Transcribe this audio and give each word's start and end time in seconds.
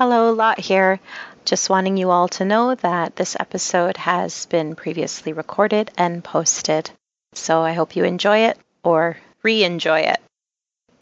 Hello, 0.00 0.32
Lot 0.32 0.58
here. 0.58 0.98
Just 1.44 1.68
wanting 1.68 1.98
you 1.98 2.10
all 2.10 2.26
to 2.28 2.46
know 2.46 2.74
that 2.74 3.16
this 3.16 3.36
episode 3.38 3.98
has 3.98 4.46
been 4.46 4.74
previously 4.74 5.34
recorded 5.34 5.90
and 5.98 6.24
posted. 6.24 6.90
So 7.34 7.60
I 7.60 7.74
hope 7.74 7.96
you 7.96 8.04
enjoy 8.04 8.46
it 8.46 8.58
or 8.82 9.18
re 9.42 9.62
enjoy 9.62 10.00
it. 10.00 10.16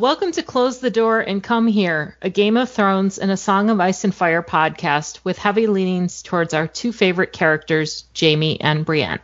Welcome 0.00 0.32
to 0.32 0.42
Close 0.42 0.80
the 0.80 0.90
Door 0.90 1.21
and 1.21 1.40
Come 1.40 1.69
Here, 1.69 2.16
a 2.21 2.29
Game 2.29 2.56
of 2.56 2.71
Thrones 2.71 3.19
and 3.19 3.30
a 3.30 3.37
Song 3.37 3.71
of 3.71 3.79
Ice 3.79 4.03
and 4.03 4.12
Fire 4.12 4.42
podcast 4.42 5.21
with 5.22 5.38
heavy 5.38 5.69
leanings 5.69 6.21
towards 6.21 6.53
our 6.53 6.67
two 6.67 6.90
favorite 6.90 7.33
characters, 7.33 8.03
Jaime 8.19 8.60
and 8.60 8.85
Brienne. 8.85 9.21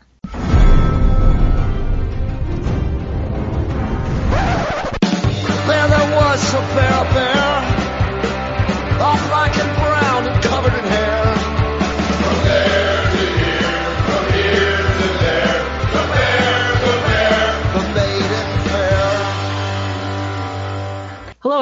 There, 5.66 5.88
there 5.88 6.16
was 6.16 6.54
a 6.54 6.58
bear, 6.58 6.74
bear, 6.76 6.93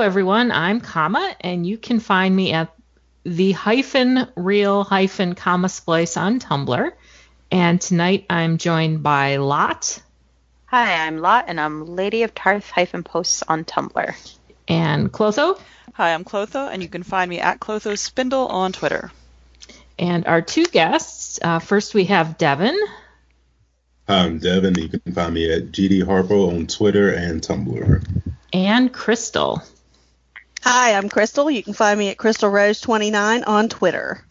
everyone. 0.02 0.52
I'm 0.52 0.80
Kama, 0.80 1.34
and 1.40 1.66
you 1.66 1.78
can 1.78 2.00
find 2.00 2.34
me 2.34 2.52
at 2.52 2.74
the 3.24 3.52
hyphen 3.52 4.28
real 4.36 4.84
hyphen 4.84 5.34
comma 5.34 5.68
splice 5.68 6.16
on 6.16 6.40
Tumblr. 6.40 6.92
And 7.50 7.80
tonight 7.80 8.26
I'm 8.28 8.58
joined 8.58 9.02
by 9.02 9.36
Lot 9.36 10.02
Hi, 10.72 11.06
I'm 11.06 11.18
Lot, 11.18 11.44
and 11.48 11.60
I'm 11.60 11.84
Lady 11.84 12.22
of 12.22 12.34
Tarth 12.34 12.70
hyphen 12.70 13.02
posts 13.02 13.42
on 13.46 13.66
Tumblr. 13.66 14.38
and 14.66 15.12
Clotho. 15.12 15.60
Hi, 15.92 16.14
I'm 16.14 16.24
Clotho, 16.24 16.66
and 16.72 16.82
you 16.82 16.88
can 16.88 17.02
find 17.02 17.28
me 17.28 17.40
at 17.40 17.60
Clotho 17.60 17.94
Spindle 17.94 18.46
on 18.46 18.72
Twitter. 18.72 19.12
And 19.98 20.26
our 20.26 20.40
two 20.40 20.64
guests. 20.64 21.38
Uh, 21.42 21.58
first, 21.58 21.92
we 21.92 22.06
have 22.06 22.38
Devin. 22.38 22.74
I'm 24.08 24.38
Devin. 24.38 24.76
You 24.76 24.88
can 24.88 25.12
find 25.12 25.34
me 25.34 25.52
at 25.52 25.72
GD 25.72 26.04
Harpo 26.04 26.48
on 26.48 26.66
Twitter 26.66 27.10
and 27.10 27.42
Tumblr. 27.42 28.32
and 28.54 28.90
Crystal. 28.90 29.62
Hi, 30.64 30.94
I'm 30.94 31.08
Crystal. 31.08 31.50
You 31.50 31.60
can 31.60 31.74
find 31.74 31.98
me 31.98 32.10
at 32.10 32.18
Crystal 32.18 32.48
Rose 32.48 32.80
29 32.80 33.42
on 33.42 33.68
Twitter. 33.68 34.24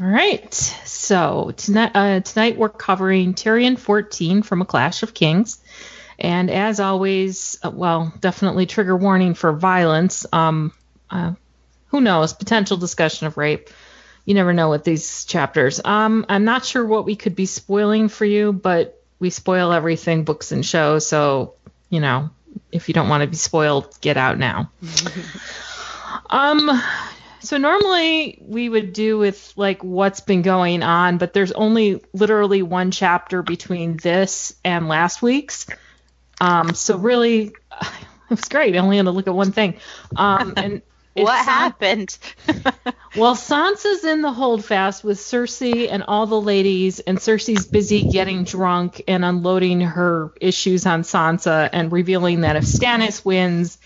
All 0.00 0.06
right. 0.06 0.54
So 0.54 1.52
tonight, 1.56 1.90
uh, 1.94 2.20
tonight 2.20 2.56
we're 2.56 2.68
covering 2.68 3.34
Tyrion 3.34 3.76
14 3.76 4.42
from 4.42 4.62
A 4.62 4.64
Clash 4.64 5.02
of 5.02 5.12
Kings. 5.12 5.58
And 6.20 6.52
as 6.52 6.78
always, 6.78 7.58
uh, 7.64 7.72
well, 7.74 8.14
definitely 8.20 8.66
trigger 8.66 8.96
warning 8.96 9.34
for 9.34 9.52
violence. 9.52 10.24
Um, 10.32 10.72
uh, 11.10 11.32
who 11.88 12.00
knows? 12.00 12.32
Potential 12.32 12.76
discussion 12.76 13.26
of 13.26 13.36
rape. 13.36 13.68
You 14.24 14.34
never 14.34 14.52
know 14.52 14.70
with 14.70 14.84
these 14.84 15.24
chapters. 15.24 15.80
Um, 15.84 16.26
I'm 16.28 16.44
not 16.44 16.64
sure 16.64 16.86
what 16.86 17.06
we 17.06 17.16
could 17.16 17.34
be 17.34 17.46
spoiling 17.46 18.08
for 18.08 18.24
you, 18.24 18.52
but 18.52 19.02
we 19.18 19.30
spoil 19.30 19.72
everything, 19.72 20.22
books 20.22 20.52
and 20.52 20.64
shows. 20.64 21.08
So, 21.08 21.54
you 21.90 21.98
know, 21.98 22.30
if 22.70 22.88
you 22.88 22.94
don't 22.94 23.08
want 23.08 23.22
to 23.22 23.26
be 23.26 23.36
spoiled, 23.36 23.98
get 24.00 24.16
out 24.16 24.38
now. 24.38 24.70
um, 26.32 26.82
so 27.40 27.58
normally 27.58 28.38
we 28.42 28.68
would 28.68 28.92
do 28.92 29.18
with 29.18 29.52
like 29.56 29.84
what's 29.84 30.20
been 30.20 30.42
going 30.42 30.82
on, 30.82 31.18
but 31.18 31.32
there's 31.34 31.52
only 31.52 32.02
literally 32.12 32.62
one 32.62 32.90
chapter 32.92 33.42
between 33.42 33.96
this 33.98 34.54
and 34.64 34.88
last 34.88 35.22
week's. 35.22 35.66
Um, 36.40 36.74
so 36.74 36.98
really, 36.98 37.46
it 37.82 38.30
was 38.30 38.48
great. 38.48 38.76
I 38.76 38.78
only 38.80 38.96
had 38.98 39.06
to 39.06 39.12
look 39.12 39.28
at 39.28 39.34
one 39.34 39.52
thing. 39.52 39.78
Um, 40.16 40.54
and 40.58 40.82
What 41.14 41.44
happened? 41.44 42.18
well, 43.16 43.36
Sansa's 43.36 44.04
in 44.04 44.22
the 44.22 44.32
holdfast 44.32 45.04
with 45.04 45.18
Cersei 45.18 45.88
and 45.90 46.04
all 46.04 46.26
the 46.26 46.40
ladies, 46.40 47.00
and 47.00 47.18
Cersei's 47.18 47.66
busy 47.66 48.04
getting 48.04 48.44
drunk 48.44 49.02
and 49.08 49.24
unloading 49.24 49.80
her 49.82 50.32
issues 50.40 50.86
on 50.86 51.02
Sansa 51.02 51.68
and 51.72 51.92
revealing 51.92 52.42
that 52.42 52.56
if 52.56 52.64
Stannis 52.64 53.24
wins, 53.24 53.78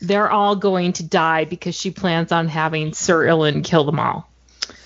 they're 0.00 0.30
all 0.30 0.56
going 0.56 0.92
to 0.94 1.02
die 1.02 1.44
because 1.44 1.74
she 1.74 1.90
plans 1.90 2.32
on 2.32 2.48
having 2.48 2.92
Sir 2.94 3.26
Ilyn 3.26 3.62
kill 3.64 3.84
them 3.84 3.98
all. 4.00 4.28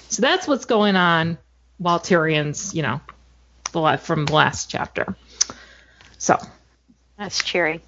So 0.09 0.23
that's 0.23 0.47
what's 0.47 0.65
going 0.65 0.97
on 0.97 1.39
while 1.79 1.99
Tyrion's, 2.01 2.75
you 2.75 2.83
know, 2.83 3.01
the 3.73 3.81
la- 3.81 3.97
from 3.97 4.27
the 4.27 4.33
last 4.33 4.71
chapter. 4.71 5.17
So 6.19 6.39
That's 7.19 7.43
cheery. 7.43 7.81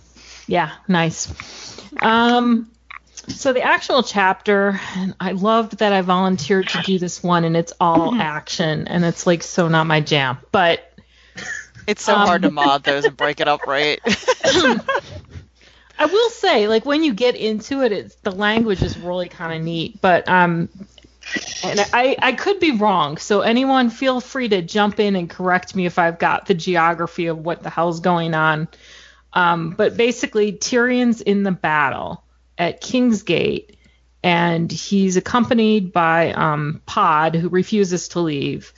yeah, 0.46 0.72
nice. 0.88 1.32
Um, 2.00 2.70
so 3.28 3.52
the 3.52 3.62
actual 3.62 4.02
chapter, 4.02 4.78
and 4.96 5.14
I 5.18 5.32
loved 5.32 5.78
that 5.78 5.92
I 5.92 6.02
volunteered 6.02 6.68
to 6.68 6.82
do 6.82 6.98
this 6.98 7.22
one, 7.22 7.44
and 7.44 7.56
it's 7.56 7.72
all 7.80 8.14
action, 8.20 8.86
and 8.88 9.04
it's 9.04 9.26
like 9.26 9.42
so 9.42 9.68
not 9.68 9.86
my 9.86 10.00
jam. 10.00 10.38
But 10.52 10.92
It's 11.86 12.02
so 12.02 12.14
Um, 12.14 12.26
hard 12.26 12.42
to 12.42 12.50
mod 12.50 12.82
those 12.82 13.04
and 13.04 13.16
break 13.16 13.40
it 13.40 13.46
up 13.48 13.66
right. 13.66 14.00
I 15.98 16.06
will 16.06 16.30
say, 16.30 16.68
like 16.68 16.84
when 16.84 17.02
you 17.02 17.14
get 17.14 17.36
into 17.36 17.82
it, 17.82 17.92
it's 17.92 18.14
the 18.16 18.30
language 18.30 18.82
is 18.82 18.98
really 18.98 19.28
kind 19.28 19.54
of 19.54 19.62
neat. 19.62 20.00
But 20.00 20.28
um, 20.28 20.68
and 21.64 21.80
I 21.92 22.16
I 22.20 22.32
could 22.32 22.60
be 22.60 22.72
wrong, 22.72 23.16
so 23.16 23.40
anyone 23.40 23.90
feel 23.90 24.20
free 24.20 24.48
to 24.50 24.62
jump 24.62 25.00
in 25.00 25.16
and 25.16 25.28
correct 25.28 25.74
me 25.74 25.86
if 25.86 25.98
I've 25.98 26.18
got 26.18 26.46
the 26.46 26.54
geography 26.54 27.26
of 27.26 27.38
what 27.38 27.62
the 27.62 27.70
hell's 27.70 28.00
going 28.00 28.34
on. 28.34 28.68
Um, 29.32 29.70
but 29.70 29.96
basically, 29.96 30.52
Tyrion's 30.52 31.20
in 31.20 31.42
the 31.42 31.52
battle 31.52 32.24
at 32.58 32.80
King's 32.80 33.22
Gate, 33.22 33.76
and 34.22 34.70
he's 34.70 35.16
accompanied 35.16 35.92
by 35.92 36.32
um, 36.32 36.82
Pod, 36.86 37.34
who 37.34 37.48
refuses 37.48 38.08
to 38.08 38.20
leave. 38.20 38.72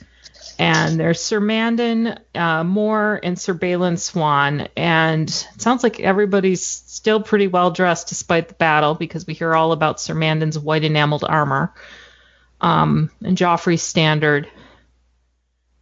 And 0.59 0.99
there's 0.99 1.21
Sir 1.21 1.39
Mandon 1.39 2.19
uh, 2.35 2.65
Moore 2.65 3.17
and 3.23 3.39
Sir 3.39 3.53
Balon 3.53 3.97
Swann. 3.97 4.67
And 4.75 5.29
it 5.29 5.61
sounds 5.61 5.83
like 5.83 6.01
everybody's 6.01 6.65
still 6.65 7.21
pretty 7.21 7.47
well 7.47 7.71
dressed 7.71 8.09
despite 8.09 8.49
the 8.49 8.55
battle 8.55 8.93
because 8.93 9.25
we 9.25 9.33
hear 9.33 9.55
all 9.55 9.71
about 9.71 10.01
Sir 10.01 10.13
Mandon's 10.13 10.59
white 10.59 10.83
enameled 10.83 11.23
armor 11.23 11.73
um, 12.59 13.09
and 13.23 13.37
Joffrey's 13.37 13.81
standard. 13.81 14.49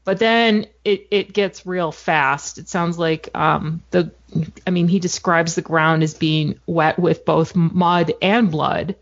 But 0.03 0.19
then 0.19 0.67
it, 0.85 1.07
it 1.09 1.33
gets 1.33 1.65
real 1.65 1.91
fast. 1.91 2.59
It 2.59 2.69
sounds 2.69 2.99
like 2.99 3.29
um, 3.33 3.81
the, 3.89 4.11
I 4.67 4.69
mean, 4.69 4.87
he 4.87 4.99
describes 4.99 5.55
the 5.55 5.63
ground 5.63 6.03
as 6.03 6.13
being 6.13 6.59
wet 6.67 6.99
with 6.99 7.25
both 7.25 7.55
mud 7.55 8.13
and 8.21 8.51
blood. 8.51 8.95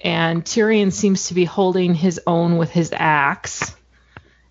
And 0.00 0.44
Tyrion 0.44 0.92
seems 0.92 1.28
to 1.28 1.34
be 1.34 1.44
holding 1.44 1.94
his 1.94 2.20
own 2.26 2.58
with 2.58 2.70
his 2.70 2.92
axe 2.92 3.76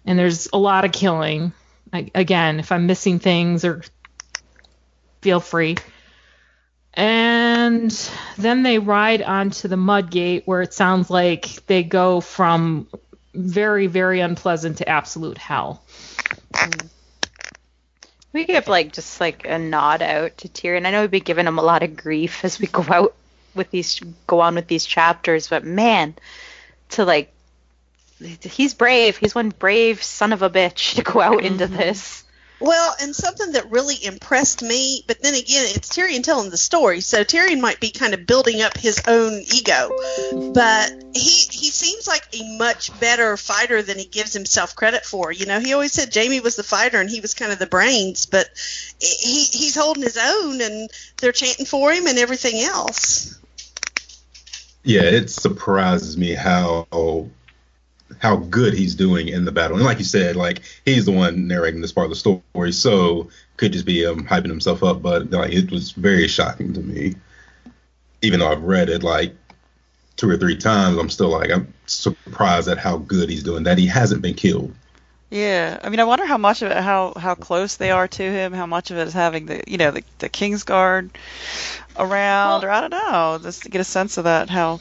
and 0.05 0.17
there's 0.17 0.49
a 0.53 0.57
lot 0.57 0.85
of 0.85 0.91
killing. 0.91 1.53
I, 1.91 2.09
again, 2.15 2.59
if 2.59 2.71
I'm 2.71 2.87
missing 2.87 3.19
things 3.19 3.65
or 3.65 3.83
feel 5.21 5.39
free. 5.39 5.77
And 6.93 7.91
then 8.37 8.63
they 8.63 8.77
ride 8.77 9.21
onto 9.21 9.67
the 9.67 9.77
mud 9.77 10.11
gate 10.11 10.43
where 10.45 10.61
it 10.61 10.73
sounds 10.73 11.09
like 11.09 11.65
they 11.65 11.83
go 11.83 12.21
from 12.21 12.87
very, 13.33 13.87
very 13.87 14.19
unpleasant 14.19 14.77
to 14.77 14.87
absolute 14.87 15.39
hell. 15.39 15.83
We 18.31 18.45
give 18.45 18.67
like 18.67 18.93
just 18.93 19.19
like 19.19 19.45
a 19.45 19.57
nod 19.57 20.01
out 20.01 20.37
to 20.39 20.49
Tyrion. 20.49 20.85
I 20.85 20.91
know 20.91 21.01
we've 21.01 21.11
been 21.11 21.23
giving 21.23 21.47
him 21.47 21.59
a 21.59 21.63
lot 21.63 21.83
of 21.83 21.95
grief 21.95 22.43
as 22.43 22.59
we 22.59 22.67
go 22.67 22.85
out 22.89 23.15
with 23.55 23.71
these 23.71 23.99
go 24.27 24.39
on 24.39 24.55
with 24.55 24.67
these 24.67 24.85
chapters, 24.85 25.47
but 25.47 25.63
man, 25.63 26.15
to 26.89 27.05
like 27.05 27.31
he's 28.41 28.73
brave. 28.73 29.17
He's 29.17 29.35
one 29.35 29.49
brave 29.49 30.01
son 30.03 30.33
of 30.33 30.41
a 30.41 30.49
bitch 30.49 30.95
to 30.95 31.03
go 31.03 31.21
out 31.21 31.43
into 31.43 31.65
mm-hmm. 31.65 31.75
this. 31.75 32.23
Well, 32.63 32.95
and 33.01 33.13
something 33.13 33.51
that 33.53 33.71
really 33.71 33.97
impressed 34.01 34.61
me, 34.61 35.03
but 35.05 35.21
then 35.21 35.33
again, 35.33 35.65
it's 35.75 35.89
Tyrion 35.89 36.23
telling 36.23 36.49
the 36.49 36.55
story, 36.55 37.01
so 37.01 37.25
Tyrion 37.25 37.59
might 37.59 37.81
be 37.81 37.91
kind 37.91 38.13
of 38.13 38.25
building 38.25 38.61
up 38.61 38.77
his 38.77 39.01
own 39.05 39.33
ego, 39.33 39.91
but 40.53 40.89
he 41.13 41.29
he 41.51 41.69
seems 41.69 42.07
like 42.07 42.25
a 42.31 42.57
much 42.57 42.97
better 43.01 43.35
fighter 43.35 43.81
than 43.81 43.97
he 43.97 44.05
gives 44.05 44.31
himself 44.31 44.77
credit 44.77 45.03
for. 45.05 45.29
You 45.29 45.45
know, 45.45 45.59
he 45.59 45.73
always 45.73 45.91
said 45.91 46.15
Jaime 46.15 46.39
was 46.39 46.55
the 46.55 46.63
fighter 46.63 47.01
and 47.01 47.09
he 47.09 47.19
was 47.19 47.33
kind 47.33 47.51
of 47.51 47.59
the 47.59 47.67
brains, 47.67 48.27
but 48.27 48.47
he 49.01 49.43
he's 49.43 49.75
holding 49.75 50.03
his 50.03 50.17
own, 50.17 50.61
and 50.61 50.89
they're 51.17 51.33
chanting 51.33 51.65
for 51.65 51.91
him 51.91 52.07
and 52.07 52.17
everything 52.17 52.61
else. 52.61 53.37
Yeah, 54.83 55.01
it 55.01 55.31
surprises 55.31 56.15
me 56.15 56.33
how 56.33 56.87
how 58.23 58.37
good 58.37 58.73
he's 58.73 58.95
doing 58.95 59.27
in 59.27 59.43
the 59.43 59.51
battle. 59.51 59.75
And 59.75 59.85
like 59.85 59.99
you 59.99 60.05
said, 60.05 60.37
like 60.37 60.61
he's 60.85 61.05
the 61.05 61.11
one 61.11 61.45
narrating 61.45 61.81
this 61.81 61.91
part 61.91 62.05
of 62.05 62.09
the 62.09 62.15
story, 62.15 62.71
so 62.71 63.29
could 63.57 63.73
just 63.73 63.85
be 63.85 64.05
um, 64.05 64.25
hyping 64.25 64.47
himself 64.47 64.81
up. 64.81 65.01
But 65.01 65.29
like 65.29 65.51
it 65.51 65.69
was 65.69 65.91
very 65.91 66.29
shocking 66.29 66.73
to 66.73 66.79
me, 66.79 67.15
even 68.21 68.39
though 68.39 68.49
I've 68.49 68.63
read 68.63 68.89
it 68.89 69.03
like 69.03 69.35
two 70.15 70.29
or 70.29 70.37
three 70.37 70.55
times. 70.55 70.97
I'm 70.97 71.09
still 71.09 71.29
like 71.29 71.51
I'm 71.51 71.73
surprised 71.85 72.69
at 72.69 72.77
how 72.77 72.97
good 72.97 73.29
he's 73.29 73.43
doing. 73.43 73.63
That 73.63 73.77
he 73.77 73.87
hasn't 73.87 74.21
been 74.21 74.35
killed. 74.35 74.73
Yeah, 75.29 75.79
I 75.83 75.89
mean, 75.89 75.99
I 75.99 76.05
wonder 76.05 76.25
how 76.25 76.37
much 76.37 76.61
of 76.61 76.71
it, 76.71 76.77
how 76.77 77.13
how 77.17 77.35
close 77.35 77.75
they 77.75 77.91
are 77.91 78.07
to 78.07 78.23
him, 78.23 78.53
how 78.53 78.67
much 78.67 78.89
of 78.89 78.97
it 78.97 79.07
is 79.07 79.13
having 79.13 79.47
the, 79.47 79.63
you 79.67 79.77
know, 79.77 79.91
the 79.91 80.03
the 80.19 80.29
Kingsguard 80.29 81.09
around, 81.97 82.63
or 82.63 82.69
I 82.69 82.79
don't 82.79 82.91
know, 82.91 83.39
just 83.43 83.63
to 83.63 83.69
get 83.69 83.81
a 83.81 83.83
sense 83.83 84.17
of 84.17 84.23
that. 84.23 84.49
How 84.49 84.79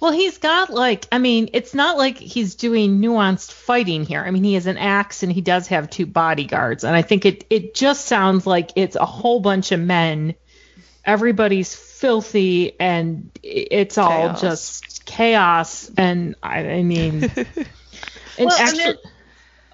Well, 0.00 0.12
he's 0.12 0.38
got 0.38 0.70
like, 0.70 1.06
I 1.10 1.18
mean, 1.18 1.50
it's 1.52 1.74
not 1.74 1.96
like 1.96 2.18
he's 2.18 2.54
doing 2.54 3.00
nuanced 3.00 3.50
fighting 3.50 4.04
here. 4.04 4.22
I 4.22 4.30
mean, 4.30 4.44
he 4.44 4.54
has 4.54 4.66
an 4.66 4.76
axe 4.76 5.22
and 5.22 5.32
he 5.32 5.40
does 5.40 5.68
have 5.68 5.88
two 5.88 6.06
bodyguards, 6.06 6.84
and 6.84 6.94
I 6.94 7.02
think 7.02 7.24
it 7.24 7.46
it 7.48 7.74
just 7.74 8.06
sounds 8.06 8.46
like 8.46 8.72
it's 8.76 8.96
a 8.96 9.06
whole 9.06 9.40
bunch 9.40 9.72
of 9.72 9.80
men. 9.80 10.34
Everybody's 11.04 11.74
filthy, 11.74 12.78
and 12.78 13.30
it's 13.42 13.96
all 13.96 14.28
Chaos. 14.28 14.40
just 14.40 15.06
chaos. 15.06 15.90
And 15.96 16.34
I, 16.42 16.58
I 16.68 16.82
mean, 16.82 17.22
and 17.34 17.66
Well, 18.38 18.56
and 18.58 18.68
actually, 18.68 18.98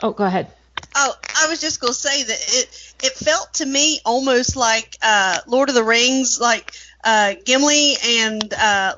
oh, 0.02 0.12
go 0.12 0.24
ahead. 0.24 0.52
Oh, 0.94 1.14
I 1.42 1.48
was 1.48 1.60
just 1.60 1.80
gonna 1.80 1.94
say 1.94 2.22
that 2.22 2.38
it 2.48 2.94
it 3.02 3.12
felt 3.12 3.54
to 3.54 3.66
me 3.66 4.00
almost 4.04 4.56
like 4.56 4.96
uh, 5.02 5.38
Lord 5.46 5.68
of 5.68 5.74
the 5.74 5.84
Rings, 5.84 6.38
like 6.40 6.72
uh, 7.02 7.34
Gimli 7.44 7.96
and 8.04 8.54
uh, 8.54 8.94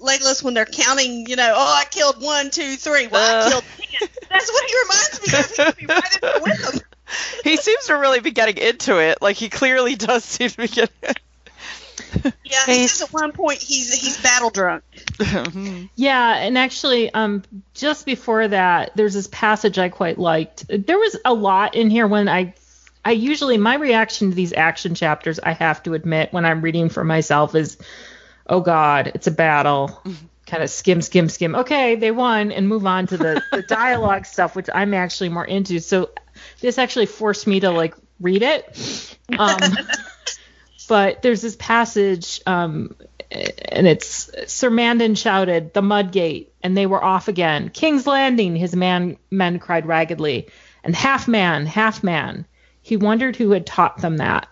Legolas 0.00 0.42
when 0.42 0.54
they're 0.54 0.66
counting. 0.66 1.26
You 1.28 1.36
know, 1.36 1.52
oh, 1.56 1.74
I 1.80 1.84
killed 1.90 2.22
one, 2.22 2.50
two, 2.50 2.76
three. 2.76 3.06
Well, 3.06 3.44
Uh. 3.44 3.46
I 3.46 3.50
killed 3.50 3.64
ten. 3.78 4.08
That's 4.30 4.50
what 4.52 4.64
he 4.68 4.74
reminds 4.82 5.58
me 5.58 5.64
of. 5.64 5.76
He'd 5.76 5.86
be 5.86 5.92
right 5.92 6.14
in 6.14 6.20
there 6.22 6.40
with 6.42 6.72
them. 6.72 6.80
he 7.44 7.56
seems 7.56 7.86
to 7.86 7.94
really 7.94 8.20
be 8.20 8.30
getting 8.30 8.56
into 8.56 8.98
it. 8.98 9.18
Like 9.20 9.36
he 9.36 9.48
clearly 9.48 9.94
does 9.96 10.24
seem 10.24 10.48
to 10.50 10.56
be 10.56 10.68
getting. 10.68 10.94
Yeah, 12.44 12.66
he 12.66 12.72
He's- 12.78 12.92
says 12.94 13.02
at 13.08 13.12
one 13.14 13.30
point 13.30 13.60
he's 13.60 13.94
he's 13.94 14.20
battle 14.20 14.50
drunk. 14.50 14.82
Yeah, 15.94 16.34
and 16.38 16.58
actually, 16.58 17.12
um, 17.14 17.44
just 17.74 18.04
before 18.04 18.48
that, 18.48 18.92
there's 18.96 19.14
this 19.14 19.28
passage 19.28 19.78
I 19.78 19.90
quite 19.90 20.18
liked. 20.18 20.64
There 20.68 20.98
was 20.98 21.16
a 21.24 21.32
lot 21.32 21.76
in 21.76 21.88
here 21.88 22.08
when 22.08 22.28
I, 22.28 22.54
I 23.04 23.12
usually 23.12 23.58
my 23.58 23.76
reaction 23.76 24.30
to 24.30 24.34
these 24.34 24.52
action 24.52 24.96
chapters, 24.96 25.38
I 25.38 25.52
have 25.52 25.82
to 25.84 25.94
admit, 25.94 26.32
when 26.32 26.44
I'm 26.44 26.62
reading 26.62 26.88
for 26.88 27.04
myself, 27.04 27.54
is, 27.54 27.76
oh 28.50 28.60
God, 28.60 29.12
it's 29.14 29.26
a 29.26 29.32
battle. 29.32 30.02
Kind 30.46 30.64
of 30.64 30.70
skim, 30.70 31.00
skim, 31.00 31.28
skim. 31.28 31.54
Okay, 31.54 31.94
they 31.94 32.10
won, 32.10 32.50
and 32.50 32.68
move 32.68 32.84
on 32.84 33.06
to 33.06 33.16
the, 33.16 33.40
the 33.52 33.62
dialogue 33.68 34.26
stuff, 34.26 34.56
which 34.56 34.68
I'm 34.74 34.94
actually 34.94 35.28
more 35.28 35.44
into. 35.44 35.78
So 35.78 36.10
this 36.60 36.76
actually 36.76 37.06
forced 37.06 37.46
me 37.46 37.60
to 37.60 37.70
like 37.70 37.94
read 38.18 38.42
it. 38.42 39.16
Um, 39.38 39.60
but 40.88 41.22
there's 41.22 41.40
this 41.40 41.54
passage 41.54 42.40
um, 42.46 42.96
and 43.30 43.86
it's 43.86 44.30
Sir 44.52 44.70
Mandon 44.70 45.14
shouted, 45.14 45.72
"The 45.72 45.82
Mudgate!" 45.82 46.48
and 46.62 46.76
they 46.76 46.86
were 46.86 47.02
off 47.02 47.28
again. 47.28 47.68
King's 47.68 48.06
Landing, 48.06 48.56
his 48.56 48.74
man 48.74 49.16
men 49.30 49.58
cried 49.58 49.86
raggedly, 49.86 50.48
and 50.82 50.94
half 50.94 51.28
man, 51.28 51.66
half 51.66 52.02
man. 52.02 52.46
He 52.82 52.96
wondered 52.96 53.36
who 53.36 53.50
had 53.50 53.66
taught 53.66 53.98
them 53.98 54.16
that. 54.16 54.48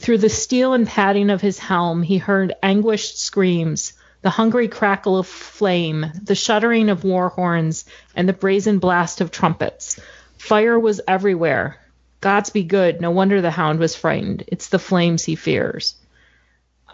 Through 0.00 0.18
the 0.18 0.30
steel 0.30 0.72
and 0.72 0.86
padding 0.86 1.28
of 1.28 1.42
his 1.42 1.58
helm, 1.58 2.02
he 2.02 2.16
heard 2.16 2.54
anguished 2.62 3.20
screams, 3.20 3.92
the 4.22 4.30
hungry 4.30 4.66
crackle 4.66 5.18
of 5.18 5.26
flame, 5.26 6.06
the 6.22 6.34
shuddering 6.34 6.88
of 6.88 7.04
war 7.04 7.28
horns, 7.28 7.84
and 8.16 8.26
the 8.26 8.32
brazen 8.32 8.78
blast 8.78 9.20
of 9.20 9.30
trumpets. 9.30 10.00
Fire 10.38 10.78
was 10.78 11.02
everywhere. 11.06 11.76
Gods 12.22 12.48
be 12.48 12.64
good. 12.64 13.02
No 13.02 13.10
wonder 13.10 13.42
the 13.42 13.50
hound 13.50 13.78
was 13.78 13.94
frightened. 13.94 14.44
It's 14.48 14.68
the 14.68 14.78
flames 14.78 15.22
he 15.22 15.36
fears. 15.36 15.94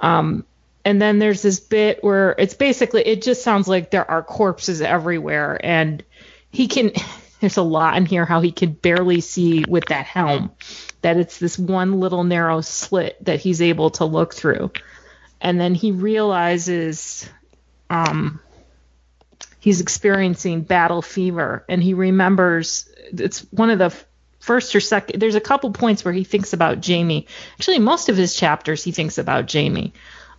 Um, 0.00 0.44
and 0.84 1.00
then 1.00 1.20
there's 1.20 1.42
this 1.42 1.60
bit 1.60 2.02
where 2.02 2.34
it's 2.38 2.54
basically 2.54 3.02
it 3.06 3.22
just 3.22 3.42
sounds 3.42 3.68
like 3.68 3.90
there 3.90 4.08
are 4.08 4.22
corpses 4.22 4.80
everywhere 4.80 5.58
and 5.64 6.02
he 6.50 6.66
can 6.66 6.90
there's 7.40 7.56
a 7.56 7.62
lot 7.62 7.96
in 7.96 8.06
here 8.06 8.24
how 8.24 8.40
he 8.40 8.52
can 8.52 8.72
barely 8.72 9.20
see 9.20 9.64
with 9.68 9.86
that 9.86 10.06
helm 10.06 10.50
that 11.02 11.16
it's 11.16 11.38
this 11.38 11.58
one 11.58 12.00
little 12.00 12.24
narrow 12.24 12.60
slit 12.60 13.22
that 13.24 13.40
he's 13.40 13.62
able 13.62 13.90
to 13.90 14.04
look 14.04 14.34
through. 14.34 14.70
And 15.40 15.60
then 15.60 15.74
he 15.74 15.92
realizes 15.92 17.28
um 17.90 18.40
he's 19.60 19.80
experiencing 19.80 20.62
battle 20.62 21.02
fever 21.02 21.64
and 21.68 21.82
he 21.82 21.94
remembers 21.94 22.88
it's 23.12 23.40
one 23.52 23.70
of 23.70 23.78
the 23.78 23.94
first 24.40 24.74
or 24.74 24.80
second 24.80 25.20
there's 25.20 25.34
a 25.34 25.40
couple 25.40 25.70
points 25.70 26.04
where 26.04 26.14
he 26.14 26.24
thinks 26.24 26.52
about 26.52 26.84
Jaime. 26.84 27.26
Actually 27.54 27.78
most 27.78 28.08
of 28.08 28.16
his 28.16 28.34
chapters 28.34 28.82
he 28.82 28.92
thinks 28.92 29.18
about 29.18 29.52
Jaime. 29.52 29.92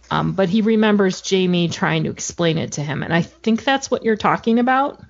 Um, 0.09 0.33
but 0.33 0.49
he 0.49 0.61
remembers 0.61 1.21
Jaime 1.29 1.67
trying 1.67 2.05
to 2.05 2.11
explain 2.11 2.57
it 2.57 2.73
to 2.73 2.81
him, 2.81 3.03
and 3.03 3.13
I 3.13 3.21
think 3.21 3.65
that's 3.65 3.91
what 3.91 4.03
you're 4.05 4.15
talking 4.15 4.57
about. 4.57 5.01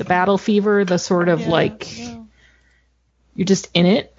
The 0.00 0.06
battle 0.06 0.38
fever, 0.38 0.82
the 0.86 0.96
sort 0.98 1.28
of 1.28 1.46
like 1.46 1.86
you're 3.36 3.44
just 3.44 3.68
in 3.74 3.84
it. 3.84 4.14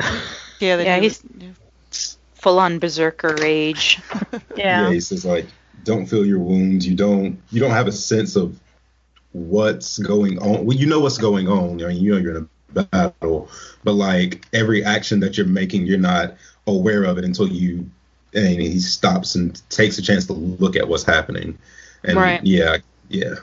Yeah, 0.59 0.77
they 0.77 0.85
Yeah, 0.85 0.97
do- 0.97 1.01
he's- 1.01 2.17
Full 2.35 2.59
on 2.59 2.77
berserker 2.77 3.35
rage. 3.41 3.99
Yeah. 4.55 4.91
he 4.91 4.99
says 4.99 5.25
like, 5.25 5.47
don't 5.83 6.05
feel 6.05 6.23
your 6.23 6.37
wounds. 6.37 6.87
You 6.87 6.95
don't. 6.95 7.41
You 7.49 7.59
don't 7.59 7.71
have 7.71 7.87
a 7.87 7.91
sense 7.91 8.35
of 8.35 8.59
what's 9.31 9.97
going 9.97 10.37
on. 10.37 10.65
Well, 10.67 10.77
you 10.77 10.85
know 10.85 10.99
what's 10.99 11.17
going 11.17 11.47
on. 11.47 11.83
I 11.83 11.87
mean, 11.87 11.97
you 12.03 12.11
know 12.11 12.17
you're 12.19 12.37
in 12.37 12.47
a 12.75 12.83
battle, 12.83 13.49
but 13.83 13.93
like 13.93 14.45
every 14.53 14.83
action 14.85 15.19
that 15.21 15.35
you're 15.35 15.47
making, 15.47 15.87
you're 15.87 15.97
not 15.97 16.35
aware 16.67 17.03
of 17.05 17.17
it 17.17 17.25
until 17.25 17.47
you. 17.47 17.89
And 18.35 18.61
he 18.61 18.77
stops 18.79 19.33
and 19.33 19.59
takes 19.71 19.97
a 19.97 20.03
chance 20.03 20.27
to 20.27 20.33
look 20.33 20.75
at 20.75 20.87
what's 20.87 21.03
happening. 21.03 21.57
And 22.03 22.17
Right. 22.17 22.43
yeah, 22.43 22.77
yeah. 23.09 23.33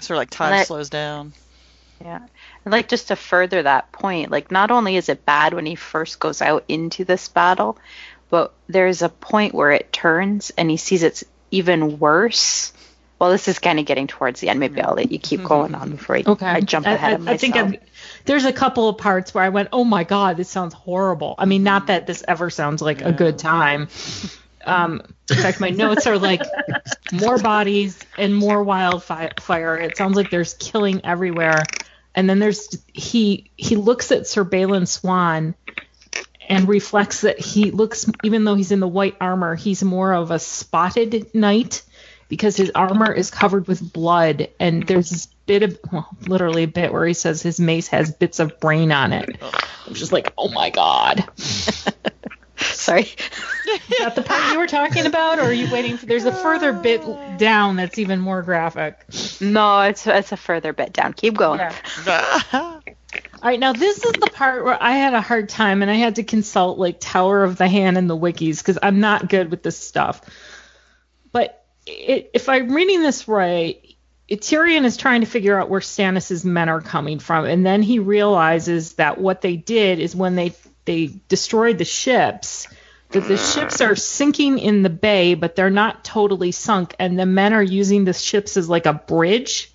Sort 0.00 0.16
of 0.16 0.20
like 0.20 0.30
time 0.30 0.50
Let- 0.52 0.66
slows 0.66 0.90
down. 0.90 1.32
Yeah. 2.00 2.20
And 2.64 2.72
like 2.72 2.88
just 2.88 3.08
to 3.08 3.16
further 3.16 3.62
that 3.62 3.90
point, 3.92 4.30
like 4.30 4.50
not 4.50 4.70
only 4.70 4.96
is 4.96 5.08
it 5.08 5.26
bad 5.26 5.54
when 5.54 5.66
he 5.66 5.74
first 5.74 6.20
goes 6.20 6.40
out 6.40 6.64
into 6.68 7.04
this 7.04 7.28
battle, 7.28 7.78
but 8.30 8.52
there's 8.68 9.02
a 9.02 9.08
point 9.08 9.54
where 9.54 9.72
it 9.72 9.92
turns 9.92 10.50
and 10.50 10.70
he 10.70 10.76
sees 10.76 11.02
it's 11.02 11.24
even 11.50 11.98
worse. 11.98 12.72
Well, 13.18 13.30
this 13.30 13.48
is 13.48 13.58
kind 13.58 13.80
of 13.80 13.86
getting 13.86 14.06
towards 14.06 14.40
the 14.40 14.48
end. 14.48 14.60
Maybe 14.60 14.80
I'll 14.80 14.94
let 14.94 15.10
you 15.10 15.18
keep 15.18 15.42
going 15.44 15.74
on 15.74 15.90
before 15.90 16.16
I, 16.16 16.22
Okay, 16.24 16.46
I 16.46 16.60
jump 16.60 16.86
ahead 16.86 17.12
I, 17.12 17.14
of 17.14 17.28
I 17.28 17.36
think 17.36 17.56
I've, 17.56 17.76
there's 18.26 18.44
a 18.44 18.52
couple 18.52 18.88
of 18.88 18.98
parts 18.98 19.34
where 19.34 19.42
I 19.42 19.48
went, 19.48 19.70
"Oh 19.72 19.82
my 19.82 20.04
god, 20.04 20.36
this 20.36 20.48
sounds 20.48 20.74
horrible." 20.74 21.34
I 21.36 21.46
mean, 21.46 21.64
not 21.64 21.88
that 21.88 22.06
this 22.06 22.22
ever 22.28 22.48
sounds 22.48 22.80
like 22.80 23.00
a 23.00 23.10
good 23.10 23.38
time. 23.38 23.88
Um, 24.64 25.02
in 25.30 25.36
fact, 25.36 25.60
my 25.60 25.70
notes 25.70 26.06
are 26.06 26.18
like 26.18 26.42
more 27.12 27.38
bodies 27.38 27.98
and 28.16 28.34
more 28.34 28.62
wildfire. 28.62 29.76
It 29.76 29.96
sounds 29.96 30.16
like 30.16 30.30
there's 30.30 30.54
killing 30.54 31.04
everywhere. 31.04 31.64
And 32.14 32.28
then 32.28 32.38
there's 32.38 32.78
he 32.92 33.50
he 33.56 33.76
looks 33.76 34.10
at 34.10 34.26
Sir 34.26 34.44
Balon 34.44 34.88
Swann 34.88 35.54
and 36.48 36.68
reflects 36.68 37.20
that 37.20 37.38
he 37.38 37.70
looks 37.70 38.10
even 38.24 38.44
though 38.44 38.54
he's 38.54 38.72
in 38.72 38.80
the 38.80 38.88
white 38.88 39.16
armor, 39.20 39.54
he's 39.54 39.82
more 39.82 40.12
of 40.12 40.30
a 40.30 40.38
spotted 40.38 41.34
knight 41.34 41.82
because 42.28 42.56
his 42.56 42.70
armor 42.74 43.12
is 43.12 43.30
covered 43.30 43.68
with 43.68 43.92
blood 43.92 44.48
and 44.58 44.86
there's 44.86 45.10
this 45.10 45.26
bit 45.46 45.62
of 45.62 45.78
well, 45.92 46.08
literally 46.26 46.64
a 46.64 46.68
bit 46.68 46.92
where 46.92 47.06
he 47.06 47.14
says 47.14 47.42
his 47.42 47.60
mace 47.60 47.88
has 47.88 48.12
bits 48.12 48.38
of 48.38 48.58
brain 48.60 48.92
on 48.92 49.12
it. 49.12 49.40
I'm 49.86 49.94
just 49.94 50.12
like, 50.12 50.32
oh 50.36 50.48
my 50.48 50.70
god. 50.70 51.26
Sorry. 52.88 53.02
Is 53.02 53.98
that 53.98 54.14
the 54.14 54.22
part 54.22 54.50
you 54.52 54.58
were 54.58 54.66
talking 54.66 55.04
about, 55.04 55.38
or 55.38 55.42
are 55.42 55.52
you 55.52 55.70
waiting 55.70 55.98
for? 55.98 56.06
There's 56.06 56.24
a 56.24 56.32
further 56.32 56.72
bit 56.72 57.02
down 57.36 57.76
that's 57.76 57.98
even 57.98 58.18
more 58.18 58.40
graphic. 58.40 59.04
No, 59.42 59.82
it's 59.82 60.06
it's 60.06 60.32
a 60.32 60.38
further 60.38 60.72
bit 60.72 60.94
down. 60.94 61.12
Keep 61.12 61.36
going. 61.36 61.60
All 61.60 62.80
right, 63.42 63.60
now 63.60 63.74
this 63.74 64.02
is 64.02 64.12
the 64.12 64.30
part 64.32 64.64
where 64.64 64.82
I 64.82 64.92
had 64.92 65.12
a 65.12 65.20
hard 65.20 65.50
time, 65.50 65.82
and 65.82 65.90
I 65.90 65.96
had 65.96 66.16
to 66.16 66.22
consult 66.22 66.78
like 66.78 66.98
Tower 66.98 67.44
of 67.44 67.58
the 67.58 67.68
Hand 67.68 67.98
and 67.98 68.08
the 68.08 68.16
wikis 68.16 68.58
because 68.58 68.78
I'm 68.82 69.00
not 69.00 69.28
good 69.28 69.50
with 69.50 69.62
this 69.62 69.76
stuff. 69.76 70.22
But 71.30 71.62
it, 71.86 72.30
if 72.32 72.48
I'm 72.48 72.72
reading 72.72 73.02
this 73.02 73.28
right, 73.28 73.84
Tyrion 74.30 74.84
is 74.84 74.96
trying 74.96 75.20
to 75.20 75.26
figure 75.26 75.60
out 75.60 75.68
where 75.68 75.80
Stannis' 75.80 76.42
men 76.42 76.70
are 76.70 76.80
coming 76.80 77.18
from, 77.18 77.44
and 77.44 77.66
then 77.66 77.82
he 77.82 77.98
realizes 77.98 78.94
that 78.94 79.18
what 79.18 79.42
they 79.42 79.56
did 79.56 79.98
is 79.98 80.16
when 80.16 80.36
they 80.36 80.54
they 80.88 81.10
destroyed 81.28 81.76
the 81.76 81.84
ships, 81.84 82.66
that 83.10 83.26
the 83.26 83.36
ships 83.38 83.80
are 83.80 83.96
sinking 83.96 84.58
in 84.58 84.82
the 84.82 84.90
bay, 84.90 85.34
but 85.34 85.56
they're 85.56 85.70
not 85.70 86.04
totally 86.04 86.52
sunk, 86.52 86.94
and 86.98 87.18
the 87.18 87.26
men 87.26 87.52
are 87.54 87.62
using 87.62 88.04
the 88.04 88.12
ships 88.12 88.56
as 88.56 88.68
like 88.68 88.86
a 88.86 88.92
bridge 88.94 89.70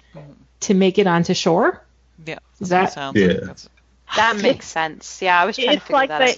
to 0.62 0.74
make 0.74 0.98
it 1.00 1.08
onto 1.08 1.34
shore. 1.34 1.82
yeah, 2.26 2.38
Is 2.62 2.70
that- 2.70 2.94
sounds 2.94 3.20
Yeah. 3.20 3.28
like 3.28 3.42
that's, 3.46 3.70
That 4.16 4.38
makes 4.38 4.68
sense. 4.68 5.20
Yeah, 5.22 5.42
I 5.42 5.46
was 5.46 5.56
trying 5.56 5.70
to 5.70 5.74
It's 5.74 5.84
figure 5.84 5.96
like 5.96 6.10
that 6.10 6.20
they, 6.20 6.32
out. 6.34 6.38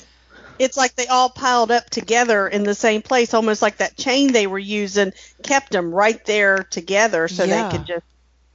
it's 0.58 0.78
like 0.78 0.96
they 0.96 1.08
all 1.08 1.30
piled 1.30 1.70
up 1.72 1.90
together 1.90 2.48
in 2.48 2.64
the 2.64 2.74
same 2.74 3.02
place, 3.02 3.34
almost 3.34 3.62
like 3.62 3.78
that 3.78 3.98
chain 3.98 4.32
they 4.32 4.48
were 4.48 4.58
using 4.58 5.12
kept 5.44 5.72
them 5.74 5.94
right 5.94 6.24
there 6.26 6.60
together, 6.64 7.28
so 7.28 7.44
Yeah. 7.44 7.68
they 7.70 7.78
could 7.78 7.86
just, 7.86 8.06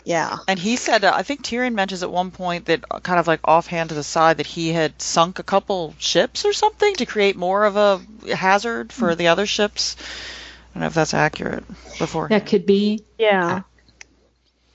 yeah. 0.04 0.38
And 0.48 0.58
he 0.58 0.76
said, 0.76 1.04
uh, 1.04 1.12
I 1.14 1.22
think 1.22 1.42
Tyrion 1.42 1.74
mentions 1.74 2.02
at 2.02 2.10
one 2.10 2.30
point 2.30 2.66
that 2.66 2.84
uh, 2.90 3.00
kind 3.00 3.18
of 3.20 3.26
like 3.26 3.40
offhand 3.44 3.88
to 3.90 3.94
the 3.94 4.02
side 4.02 4.38
that 4.38 4.46
he 4.46 4.72
had 4.72 5.00
sunk 5.00 5.38
a 5.38 5.42
couple 5.42 5.94
ships 5.98 6.44
or 6.44 6.52
something 6.52 6.94
to 6.96 7.06
create 7.06 7.36
more 7.36 7.64
of 7.64 7.76
a 7.76 8.00
hazard 8.34 8.92
for 8.92 9.14
the 9.14 9.28
other 9.28 9.46
ships. 9.46 9.96
I 9.98 10.74
don't 10.74 10.80
know 10.82 10.86
if 10.86 10.94
that's 10.94 11.14
accurate. 11.14 11.64
Before 11.98 12.28
That 12.28 12.46
could 12.46 12.64
be, 12.66 13.04
Yeah. 13.18 13.62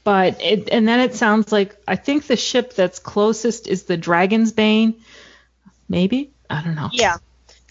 but 0.03 0.41
it, 0.41 0.69
and 0.71 0.87
then 0.87 0.99
it 0.99 1.15
sounds 1.15 1.51
like 1.51 1.75
I 1.87 1.95
think 1.95 2.27
the 2.27 2.35
ship 2.35 2.73
that's 2.73 2.99
closest 2.99 3.67
is 3.67 3.83
the 3.83 3.97
Dragon's 3.97 4.51
Bane. 4.51 4.95
Maybe 5.89 6.31
I 6.49 6.61
don't 6.63 6.75
know. 6.75 6.89
Yeah. 6.91 7.17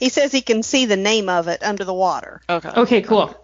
He 0.00 0.08
says 0.08 0.32
he 0.32 0.42
can 0.42 0.62
see 0.64 0.86
the 0.86 0.96
name 0.96 1.28
of 1.28 1.46
it 1.48 1.62
under 1.62 1.84
the 1.84 1.94
water. 1.94 2.40
okay, 2.48 2.68
Okay, 2.76 3.02
cool. 3.02 3.34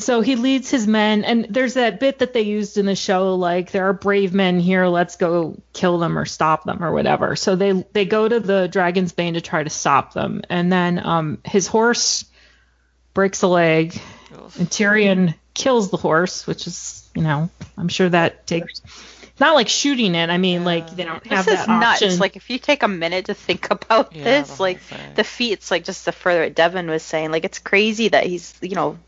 So 0.00 0.20
he 0.22 0.36
leads 0.36 0.70
his 0.70 0.86
men, 0.86 1.24
and 1.24 1.46
there's 1.50 1.74
that 1.74 2.00
bit 2.00 2.18
that 2.20 2.32
they 2.32 2.42
used 2.42 2.78
in 2.78 2.86
the 2.86 2.96
show, 2.96 3.34
like 3.34 3.70
there 3.70 3.88
are 3.88 3.92
brave 3.92 4.32
men 4.34 4.58
here, 4.58 4.86
let's 4.86 5.16
go 5.16 5.56
kill 5.72 5.98
them 5.98 6.18
or 6.18 6.24
stop 6.24 6.64
them 6.64 6.82
or 6.82 6.92
whatever. 6.92 7.36
So 7.36 7.54
they 7.56 7.72
they 7.92 8.04
go 8.06 8.26
to 8.28 8.40
the 8.40 8.66
Dragon's 8.68 9.12
Bane 9.12 9.34
to 9.34 9.40
try 9.40 9.62
to 9.62 9.70
stop 9.70 10.12
them, 10.14 10.42
and 10.48 10.72
then 10.72 11.04
um, 11.04 11.38
his 11.44 11.66
horse 11.66 12.24
breaks 13.14 13.42
a 13.42 13.48
leg, 13.48 14.00
and 14.58 14.68
Tyrion 14.70 15.34
kills 15.54 15.90
the 15.90 15.96
horse, 15.96 16.46
which 16.46 16.66
is 16.66 17.08
you 17.14 17.22
know 17.22 17.50
I'm 17.76 17.88
sure 17.88 18.08
that 18.08 18.46
takes 18.46 18.82
not 19.38 19.54
like 19.54 19.68
shooting 19.68 20.14
it. 20.14 20.30
I 20.30 20.38
mean 20.38 20.64
like 20.64 20.90
they 20.96 21.04
don't 21.04 21.26
have 21.26 21.46
This 21.46 21.60
is 21.60 21.66
that 21.66 21.80
nuts. 22.00 22.20
Like 22.20 22.36
if 22.36 22.48
you 22.50 22.58
take 22.58 22.82
a 22.82 22.88
minute 22.88 23.26
to 23.26 23.34
think 23.34 23.70
about 23.70 24.14
Yeah, 24.14 24.24
this, 24.24 24.56
whole 24.56 24.66
like 24.66 24.80
thing. 24.80 25.14
the 25.14 25.24
feats, 25.24 25.70
like 25.70 25.84
just 25.84 26.04
the 26.04 26.12
further 26.12 26.48
Devin 26.50 26.88
was 26.88 27.02
saying, 27.02 27.30
like 27.32 27.44
it's 27.44 27.58
crazy 27.58 28.08
that 28.08 28.24
he's 28.26 28.54
you 28.60 28.74
know 28.74 28.98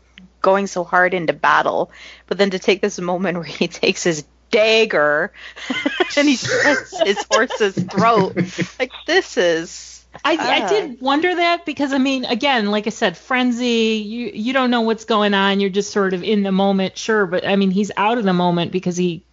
going 0.43 0.67
so 0.67 0.83
hard 0.83 1.15
into 1.15 1.33
battle, 1.33 1.91
but 2.27 2.37
then 2.37 2.51
to 2.51 2.59
take 2.59 2.81
this 2.83 2.99
moment 2.99 3.37
where 3.39 3.43
he 3.47 3.67
takes 3.67 4.03
his 4.03 4.23
dagger 4.51 5.33
and 6.17 6.27
he 6.27 6.35
slits 6.35 7.01
his 7.01 7.23
horse's 7.31 7.73
throat, 7.75 8.35
like 8.79 8.91
this 9.07 9.35
is 9.37 9.89
I, 10.23 10.33
I 10.33 10.61
Ah. 10.61 10.69
did 10.69 11.01
wonder 11.01 11.33
that 11.33 11.65
because 11.65 11.91
I 11.91 11.97
mean, 11.97 12.25
again, 12.25 12.67
like 12.67 12.85
I 12.85 12.91
said, 12.91 13.17
frenzy. 13.17 13.95
You 14.05 14.31
you 14.31 14.53
don't 14.53 14.69
know 14.69 14.81
what's 14.81 15.05
going 15.05 15.33
on. 15.33 15.59
You're 15.59 15.71
just 15.71 15.91
sort 15.91 16.13
of 16.13 16.23
in 16.23 16.43
the 16.43 16.51
moment, 16.51 16.95
sure. 16.99 17.25
But 17.25 17.47
I 17.47 17.55
mean, 17.55 17.71
he's 17.71 17.89
out 17.97 18.19
of 18.19 18.23
the 18.23 18.31
moment 18.33 18.71
because 18.71 18.95
he, 18.95 19.25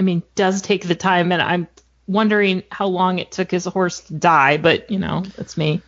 I 0.00 0.02
mean, 0.02 0.22
does 0.34 0.62
take 0.62 0.88
the 0.88 0.94
time, 0.94 1.30
and 1.30 1.42
I'm 1.42 1.68
wondering 2.06 2.62
how 2.70 2.86
long 2.86 3.18
it 3.18 3.32
took 3.32 3.50
his 3.50 3.66
horse 3.66 4.00
to 4.00 4.14
die. 4.14 4.56
But 4.56 4.90
you 4.90 4.98
know, 4.98 5.24
that's 5.36 5.58
me. 5.58 5.82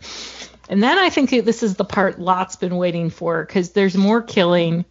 And 0.69 0.83
then 0.83 0.99
I 0.99 1.11
think 1.11 1.31
this 1.31 1.63
is 1.63 1.75
the 1.77 1.85
part 1.85 2.19
Lot's 2.19 2.57
been 2.57 2.77
waiting 2.77 3.11
for 3.11 3.45
because 3.45 3.71
there's 3.73 3.97
more 3.97 4.23
killing. 4.23 4.85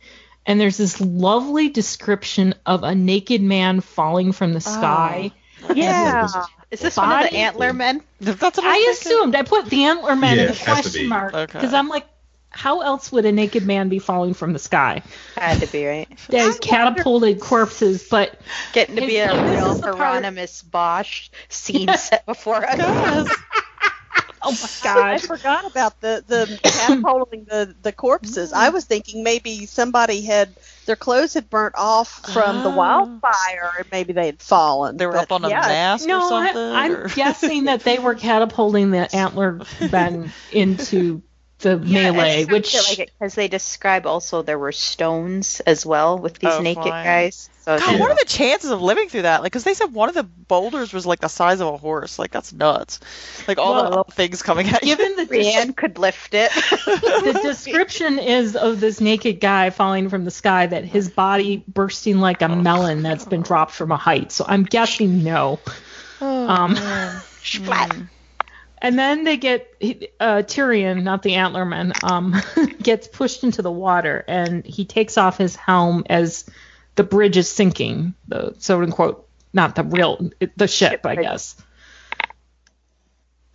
And 0.45 0.59
there's 0.59 0.77
this 0.77 0.99
lovely 0.99 1.69
description 1.69 2.53
of 2.65 2.83
a 2.83 2.93
naked 2.93 3.41
man 3.41 3.79
falling 3.81 4.33
from 4.33 4.51
the 4.53 4.57
ah. 4.65 4.77
sky. 4.77 5.31
yeah. 5.73 6.27
Is 6.69 6.79
this 6.81 6.97
one 6.97 7.11
of 7.11 7.17
the 7.19 7.25
Body- 7.27 7.37
antler 7.37 7.71
men? 7.71 8.01
That's 8.19 8.41
what 8.41 8.59
I 8.59 8.77
was 8.87 8.99
thinking. 8.99 9.19
assumed 9.19 9.35
I 9.35 9.43
put 9.43 9.67
the 9.67 9.83
antler 9.85 10.15
man 10.15 10.37
Yeah, 10.37 10.43
in 10.43 10.49
a 10.49 10.51
it 10.51 10.57
has 10.57 10.65
to 10.77 10.81
question 10.81 11.01
be. 11.03 11.07
mark 11.07 11.33
Okay. 11.33 11.53
because 11.53 11.73
I'm 11.73 11.87
like, 11.87 12.05
how 12.49 12.81
else 12.81 13.11
would 13.11 13.25
a 13.25 13.31
naked 13.31 13.65
man 13.65 13.89
be 13.89 13.99
falling 13.99 14.33
from 14.33 14.53
the 14.53 14.59
sky? 14.59 15.01
Had 15.37 15.59
to 15.61 15.67
be 15.67 15.85
right. 15.85 16.07
There's 16.29 16.59
catapulted 16.59 17.39
corpses, 17.39 18.07
but 18.09 18.39
Getting 18.73 18.95
to 18.97 19.01
be 19.01 19.17
a 19.17 19.33
real 19.51 19.71
is 19.71 19.77
the 19.81 19.93
part- 19.93 19.97
Hieronymus 19.97 20.61
Bosch 20.63 21.29
scene 21.49 21.87
set 21.97 22.25
before 22.25 22.63
us. 22.67 23.29
Oh 24.43 24.51
my 24.51 24.69
gosh. 24.83 25.23
I 25.23 25.27
forgot 25.27 25.65
about 25.65 25.99
the 26.01 26.23
the 26.27 26.59
catapulting 26.63 27.45
the 27.45 27.75
the 27.81 27.91
corpses. 27.91 28.53
I 28.53 28.69
was 28.69 28.85
thinking 28.85 29.23
maybe 29.23 29.65
somebody 29.65 30.21
had 30.21 30.49
their 30.85 30.95
clothes 30.95 31.33
had 31.33 31.49
burnt 31.49 31.75
off 31.77 32.09
from 32.33 32.63
the 32.63 32.69
Ah. 32.69 32.75
wildfire, 32.75 33.71
and 33.79 33.87
maybe 33.91 34.13
they 34.13 34.27
had 34.27 34.41
fallen. 34.41 34.97
They 34.97 35.05
were 35.05 35.13
But 35.13 35.23
up 35.23 35.31
on 35.31 35.45
a 35.45 35.49
yeah, 35.49 35.61
mast 35.61 36.09
or 36.09 36.21
something. 36.21 36.57
I, 36.57 36.89
or- 36.89 37.03
I'm 37.03 37.07
guessing 37.15 37.63
that 37.65 37.81
they 37.81 37.99
were 37.99 38.15
catapulting 38.29 38.91
the 38.91 39.13
antler 39.15 39.61
men 39.91 40.31
into 40.51 41.21
the 41.63 41.77
melee, 41.79 42.45
which 42.45 42.75
because 42.97 43.33
they 43.35 43.47
describe 43.47 44.05
also 44.05 44.43
there 44.43 44.59
were 44.59 44.71
stones 44.71 45.59
as 45.61 45.85
well 45.85 46.19
with 46.19 46.37
these 46.39 46.53
Oh, 46.53 46.61
naked 46.61 46.83
fine. 46.83 47.03
guys. 47.05 47.49
So 47.65 47.77
God, 47.79 47.81
it's- 47.87 47.99
what 47.99 48.11
are 48.11 48.15
the 48.15 48.25
chances 48.25 48.69
of 48.71 48.81
living 48.81 49.07
through 49.09 49.21
that? 49.23 49.41
Like, 49.41 49.51
because 49.51 49.63
they 49.63 49.73
said 49.73 49.93
one 49.93 50.09
of 50.09 50.15
the 50.15 50.23
boulders 50.23 50.91
was 50.93 51.05
like 51.05 51.21
the 51.21 51.29
size 51.29 51.61
of 51.61 51.73
a 51.73 51.77
horse. 51.77 52.19
Like, 52.19 52.31
that's 52.31 52.51
nuts. 52.53 52.99
Like 53.47 53.57
all 53.57 53.73
Well, 53.89 54.03
the 54.07 54.11
things 54.13 54.41
coming 54.43 54.67
at 54.67 54.83
you. 54.83 54.95
given 54.95 55.15
the 55.15 55.25
Brienne 55.25 55.73
could 55.73 55.97
lift 55.97 56.33
it. 56.33 56.51
the 56.85 57.39
description 57.41 58.19
is 58.19 58.55
of 58.57 58.79
this 58.81 58.99
naked 59.01 59.39
guy 59.39 59.69
falling 59.69 60.09
from 60.09 60.25
the 60.25 60.31
sky 60.31 60.65
that 60.67 60.83
his 60.83 61.09
body 61.09 61.63
bursting 61.67 62.19
like 62.19 62.41
a 62.41 62.49
melon 62.49 63.01
that's 63.01 63.25
been 63.25 63.41
dropped 63.41 63.71
from 63.71 63.91
a 63.91 63.97
height. 63.97 64.31
So 64.33 64.45
I'm 64.47 64.63
guessing 64.63 65.23
no. 65.23 65.59
Oh, 66.21 66.47
um, 66.49 66.75
Splat. 67.43 67.95
And 68.83 68.99
then 68.99 69.23
they 69.23 69.37
get 69.37 69.73
uh, 70.19 70.43
Tyrion, 70.45 71.03
not 71.03 71.23
the 71.23 71.31
Antlerman, 71.31 71.93
um, 72.03 72.35
gets 72.81 73.07
pushed 73.07 73.45
into 73.45 73.61
the 73.61 73.71
water, 73.71 74.25
and 74.27 74.65
he 74.65 74.83
takes 74.83 75.17
off 75.17 75.37
his 75.37 75.55
helm 75.55 76.03
as 76.09 76.45
the 76.95 77.05
bridge 77.05 77.37
is 77.37 77.49
sinking. 77.49 78.13
The 78.27 78.53
so 78.59 78.81
unquote, 78.81 79.27
not 79.53 79.75
the 79.75 79.83
real, 79.83 80.29
the 80.57 80.67
ship, 80.67 81.05
I 81.05 81.15
guess, 81.15 81.55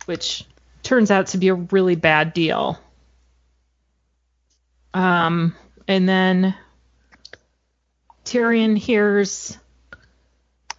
which 0.05 0.45
turns 0.81 1.11
out 1.11 1.27
to 1.27 1.37
be 1.37 1.49
a 1.49 1.53
really 1.53 1.95
bad 1.95 2.33
deal. 2.33 2.79
Um, 4.95 5.55
and 5.87 6.09
then 6.09 6.55
Tyrion 8.25 8.75
hears 8.75 9.55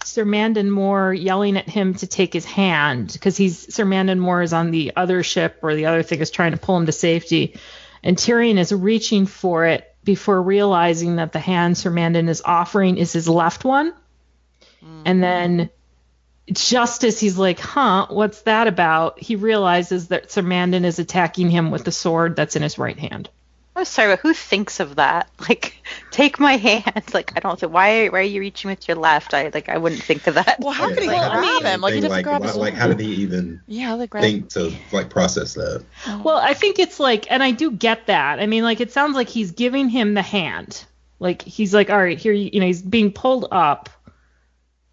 Sir 0.04 0.24
Mandon 0.24 0.70
Moore 0.70 1.12
yelling 1.12 1.56
at 1.56 1.68
him 1.68 1.94
to 1.94 2.06
take 2.06 2.32
his 2.32 2.44
hand 2.44 3.12
because 3.12 3.36
he's 3.36 3.74
Sir 3.74 3.84
Mandon 3.84 4.20
Moore 4.20 4.42
is 4.42 4.52
on 4.52 4.70
the 4.70 4.92
other 4.96 5.22
ship 5.22 5.58
or 5.62 5.74
the 5.74 5.86
other 5.86 6.02
thing 6.02 6.20
is 6.20 6.30
trying 6.30 6.52
to 6.52 6.58
pull 6.58 6.76
him 6.76 6.86
to 6.86 6.92
safety, 6.92 7.56
and 8.02 8.16
Tyrion 8.16 8.58
is 8.58 8.72
reaching 8.72 9.26
for 9.26 9.66
it 9.66 9.94
before 10.02 10.40
realizing 10.40 11.16
that 11.16 11.32
the 11.32 11.38
hand 11.38 11.76
Sir 11.76 11.90
Mandon 11.90 12.28
is 12.28 12.42
offering 12.44 12.96
is 12.96 13.12
his 13.12 13.28
left 13.28 13.64
one, 13.64 13.92
mm-hmm. 13.92 15.02
and 15.04 15.22
then 15.22 15.70
just 16.50 17.04
as 17.04 17.20
he's 17.20 17.38
like, 17.38 17.60
"Huh, 17.60 18.06
what's 18.08 18.42
that 18.42 18.66
about?" 18.66 19.20
he 19.20 19.36
realizes 19.36 20.08
that 20.08 20.32
Sir 20.32 20.42
Mandon 20.42 20.84
is 20.84 20.98
attacking 20.98 21.50
him 21.50 21.70
with 21.70 21.84
the 21.84 21.92
sword 21.92 22.36
that's 22.36 22.56
in 22.56 22.62
his 22.62 22.78
right 22.78 22.98
hand. 22.98 23.28
I'm 23.76 23.84
sorry, 23.84 24.12
but 24.12 24.20
who 24.20 24.34
thinks 24.34 24.80
of 24.80 24.96
that? 24.96 25.28
Like, 25.48 25.79
take 26.10 26.38
my 26.40 26.56
hand. 26.56 27.04
Like, 27.14 27.32
I 27.36 27.40
don't 27.40 27.58
think. 27.58 27.72
Why? 27.72 28.08
Why 28.08 28.18
are 28.18 28.22
you 28.22 28.40
reaching 28.40 28.70
with 28.70 28.86
your 28.88 28.96
left? 28.96 29.34
I 29.34 29.50
like. 29.52 29.68
I 29.68 29.78
wouldn't 29.78 30.02
think 30.02 30.26
of 30.26 30.34
that. 30.34 30.56
Well, 30.60 30.72
how 30.72 30.88
Yeah, 30.88 30.94
could 30.94 31.02
he 31.04 31.08
like, 31.08 31.18
grab 31.20 31.32
how 31.44 31.58
did 31.60 31.66
him? 31.66 31.80
Like, 31.80 31.94
he'd 31.94 32.02
have 32.04 32.10
like, 32.10 32.24
grab 32.24 32.40
why- 32.42 32.46
his 32.48 32.56
like, 32.56 32.74
how 32.74 32.88
did 32.88 33.00
he 33.00 33.14
even 33.16 33.60
Yeah, 33.66 33.96
they 33.96 34.06
grab 34.06 34.22
think 34.22 34.48
to 34.50 34.72
like 34.92 35.10
process 35.10 35.54
that? 35.54 35.84
Well, 36.22 36.36
I 36.38 36.54
think 36.54 36.78
it's 36.78 37.00
like, 37.00 37.30
and 37.30 37.42
I 37.42 37.50
do 37.52 37.70
get 37.70 38.06
that. 38.06 38.40
I 38.40 38.46
mean, 38.46 38.62
like, 38.64 38.80
it 38.80 38.92
sounds 38.92 39.14
like 39.16 39.28
he's 39.28 39.52
giving 39.52 39.88
him 39.88 40.14
the 40.14 40.22
hand. 40.22 40.84
Like, 41.18 41.42
he's 41.42 41.74
like, 41.74 41.90
all 41.90 41.98
right, 41.98 42.18
here, 42.18 42.32
you, 42.32 42.50
you 42.52 42.60
know, 42.60 42.66
he's 42.66 42.80
being 42.80 43.12
pulled 43.12 43.46
up, 43.52 43.90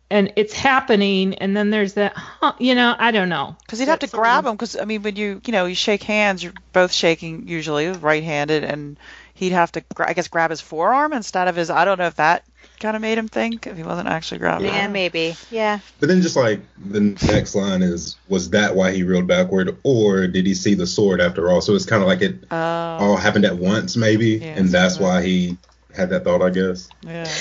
and 0.09 0.33
it's 0.37 0.53
happening, 0.53 1.35
and 1.35 1.55
then 1.55 1.69
there's 1.69 1.93
that, 1.93 2.13
huh, 2.15 2.53
you 2.59 2.75
know, 2.75 2.95
I 2.97 3.11
don't 3.11 3.29
know. 3.29 3.55
Because 3.65 3.79
he'd 3.79 3.87
have 3.87 3.99
to 3.99 4.05
That's 4.07 4.13
grab 4.13 4.45
him. 4.45 4.53
Because 4.53 4.77
I 4.77 4.85
mean, 4.85 5.03
when 5.03 5.15
you 5.15 5.41
you 5.45 5.51
know 5.51 5.65
you 5.65 5.75
shake 5.75 6.03
hands, 6.03 6.43
you're 6.43 6.53
both 6.73 6.91
shaking 6.93 7.47
usually 7.47 7.89
right-handed, 7.89 8.63
and 8.63 8.97
he'd 9.37 9.51
have 9.53 9.71
to 9.73 9.83
I 9.97 10.13
guess 10.13 10.27
grab 10.27 10.49
his 10.49 10.61
forearm 10.61 11.13
instead 11.13 11.47
of 11.47 11.55
his. 11.55 11.69
I 11.69 11.85
don't 11.85 11.97
know 11.97 12.07
if 12.07 12.15
that 12.15 12.43
kind 12.79 12.95
of 12.95 13.01
made 13.01 13.17
him 13.17 13.27
think 13.27 13.65
if 13.65 13.75
he 13.77 13.81
wasn't 13.83 14.07
actually 14.07 14.37
grabbing. 14.39 14.67
Yeah, 14.67 14.85
him. 14.85 14.91
maybe. 14.91 15.35
Yeah. 15.49 15.79
But 15.99 16.09
then 16.09 16.21
just 16.21 16.35
like 16.35 16.59
the 16.77 16.99
next 16.99 17.55
line 17.55 17.81
is, 17.81 18.17
was 18.27 18.51
that 18.51 18.75
why 18.75 18.91
he 18.91 19.01
reeled 19.03 19.25
backward, 19.27 19.77
or 19.83 20.27
did 20.27 20.45
he 20.45 20.53
see 20.53 20.73
the 20.75 20.85
sword 20.85 21.19
after 21.21 21.49
all? 21.49 21.61
So 21.61 21.73
it's 21.73 21.85
kind 21.87 22.01
of 22.03 22.07
like 22.07 22.21
it 22.21 22.43
Oh, 22.51 22.55
all 22.57 23.17
happened 23.17 23.45
at 23.45 23.57
once, 23.57 23.95
maybe, 23.97 24.37
Yeah, 24.37 24.47
and 24.59 24.69
that's 24.69 24.95
something. 24.95 25.07
why 25.07 25.21
he 25.23 25.57
had 25.95 26.09
that 26.11 26.23
thought, 26.23 26.41
I 26.43 26.49
guess. 26.51 26.87
yeah. 27.03 27.31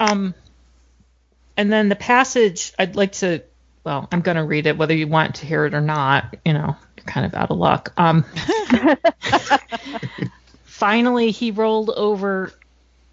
Um, 0.00 0.34
and 1.56 1.72
then 1.72 1.88
the 1.88 1.96
passage, 1.96 2.72
I'd 2.78 2.96
like 2.96 3.12
to, 3.12 3.42
well, 3.84 4.08
I'm 4.12 4.20
going 4.20 4.36
to 4.36 4.44
read 4.44 4.66
it, 4.66 4.76
whether 4.76 4.94
you 4.94 5.06
want 5.06 5.36
to 5.36 5.46
hear 5.46 5.66
it 5.66 5.74
or 5.74 5.80
not. 5.80 6.36
You 6.44 6.52
know, 6.52 6.76
you're 6.91 6.91
kind 7.06 7.26
of 7.26 7.34
out 7.34 7.50
of 7.50 7.58
luck. 7.58 7.92
Um, 7.96 8.24
finally, 10.64 11.30
he 11.30 11.50
rolled 11.50 11.90
over. 11.90 12.52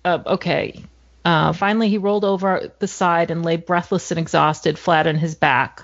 Uh, 0.04 0.20
okay. 0.26 0.84
Uh, 1.26 1.54
finally, 1.54 1.90
he 1.90 1.98
rolled 1.98 2.26
over 2.26 2.72
the 2.80 2.88
side 2.88 3.32
and 3.32 3.44
lay 3.44 3.58
breathless 3.58 4.12
and 4.12 4.20
exhausted, 4.20 4.80
flat 4.80 5.08
on 5.08 5.16
his 5.16 5.36
back. 5.36 5.84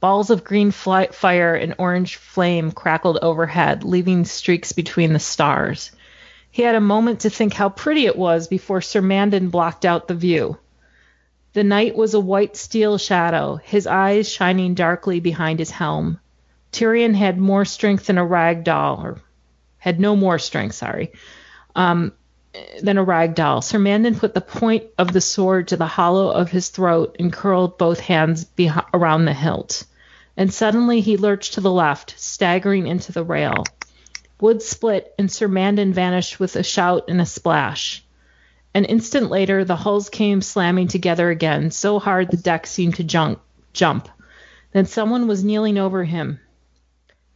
Balls 0.00 0.30
of 0.30 0.44
green 0.44 0.70
fli- 0.70 1.12
fire 1.12 1.54
and 1.54 1.74
orange 1.78 2.16
flame 2.16 2.70
crackled 2.70 3.18
overhead, 3.22 3.82
leaving 3.82 4.24
streaks 4.24 4.72
between 4.72 5.12
the 5.12 5.18
stars. 5.18 5.90
He 6.50 6.62
had 6.62 6.74
a 6.74 6.80
moment 6.80 7.20
to 7.20 7.30
think 7.30 7.52
how 7.52 7.68
pretty 7.68 8.06
it 8.06 8.16
was 8.16 8.48
before 8.48 8.80
Sir 8.80 9.02
Mandon 9.02 9.50
blocked 9.50 9.84
out 9.84 10.08
the 10.08 10.14
view. 10.14 10.58
The 11.52 11.64
night 11.64 11.96
was 11.96 12.14
a 12.14 12.20
white 12.20 12.56
steel 12.56 12.98
shadow, 12.98 13.56
his 13.56 13.86
eyes 13.86 14.30
shining 14.30 14.74
darkly 14.74 15.20
behind 15.20 15.58
his 15.58 15.70
helm. 15.70 16.20
Tyrion 16.72 17.14
had 17.14 17.38
more 17.38 17.64
strength 17.64 18.06
than 18.06 18.18
a 18.18 18.24
rag 18.24 18.64
doll, 18.64 19.00
or 19.02 19.20
had 19.78 20.00
no 20.00 20.16
more 20.16 20.38
strength, 20.38 20.74
sorry, 20.74 21.12
um, 21.74 22.12
than 22.82 22.98
a 22.98 23.04
rag 23.04 23.34
doll. 23.34 23.62
Sir 23.62 23.78
Mandon 23.78 24.14
put 24.14 24.34
the 24.34 24.40
point 24.40 24.84
of 24.98 25.12
the 25.12 25.20
sword 25.20 25.68
to 25.68 25.76
the 25.76 25.86
hollow 25.86 26.28
of 26.30 26.50
his 26.50 26.68
throat 26.68 27.16
and 27.18 27.32
curled 27.32 27.78
both 27.78 28.00
hands 28.00 28.46
around 28.92 29.24
the 29.24 29.34
hilt. 29.34 29.84
And 30.36 30.52
suddenly 30.52 31.00
he 31.00 31.16
lurched 31.16 31.54
to 31.54 31.60
the 31.60 31.72
left, 31.72 32.14
staggering 32.18 32.86
into 32.86 33.12
the 33.12 33.24
rail. 33.24 33.64
Wood 34.40 34.60
split, 34.60 35.14
and 35.18 35.32
Sir 35.32 35.48
Mandon 35.48 35.94
vanished 35.94 36.38
with 36.38 36.56
a 36.56 36.62
shout 36.62 37.04
and 37.08 37.20
a 37.20 37.26
splash. 37.26 38.04
An 38.74 38.84
instant 38.84 39.30
later, 39.30 39.64
the 39.64 39.76
hulls 39.76 40.10
came 40.10 40.42
slamming 40.42 40.88
together 40.88 41.30
again, 41.30 41.70
so 41.70 41.98
hard 41.98 42.30
the 42.30 42.36
deck 42.36 42.66
seemed 42.66 42.96
to 42.96 43.04
jump. 43.04 43.40
jump. 43.72 44.10
Then 44.72 44.84
someone 44.84 45.26
was 45.26 45.42
kneeling 45.42 45.78
over 45.78 46.04
him. 46.04 46.40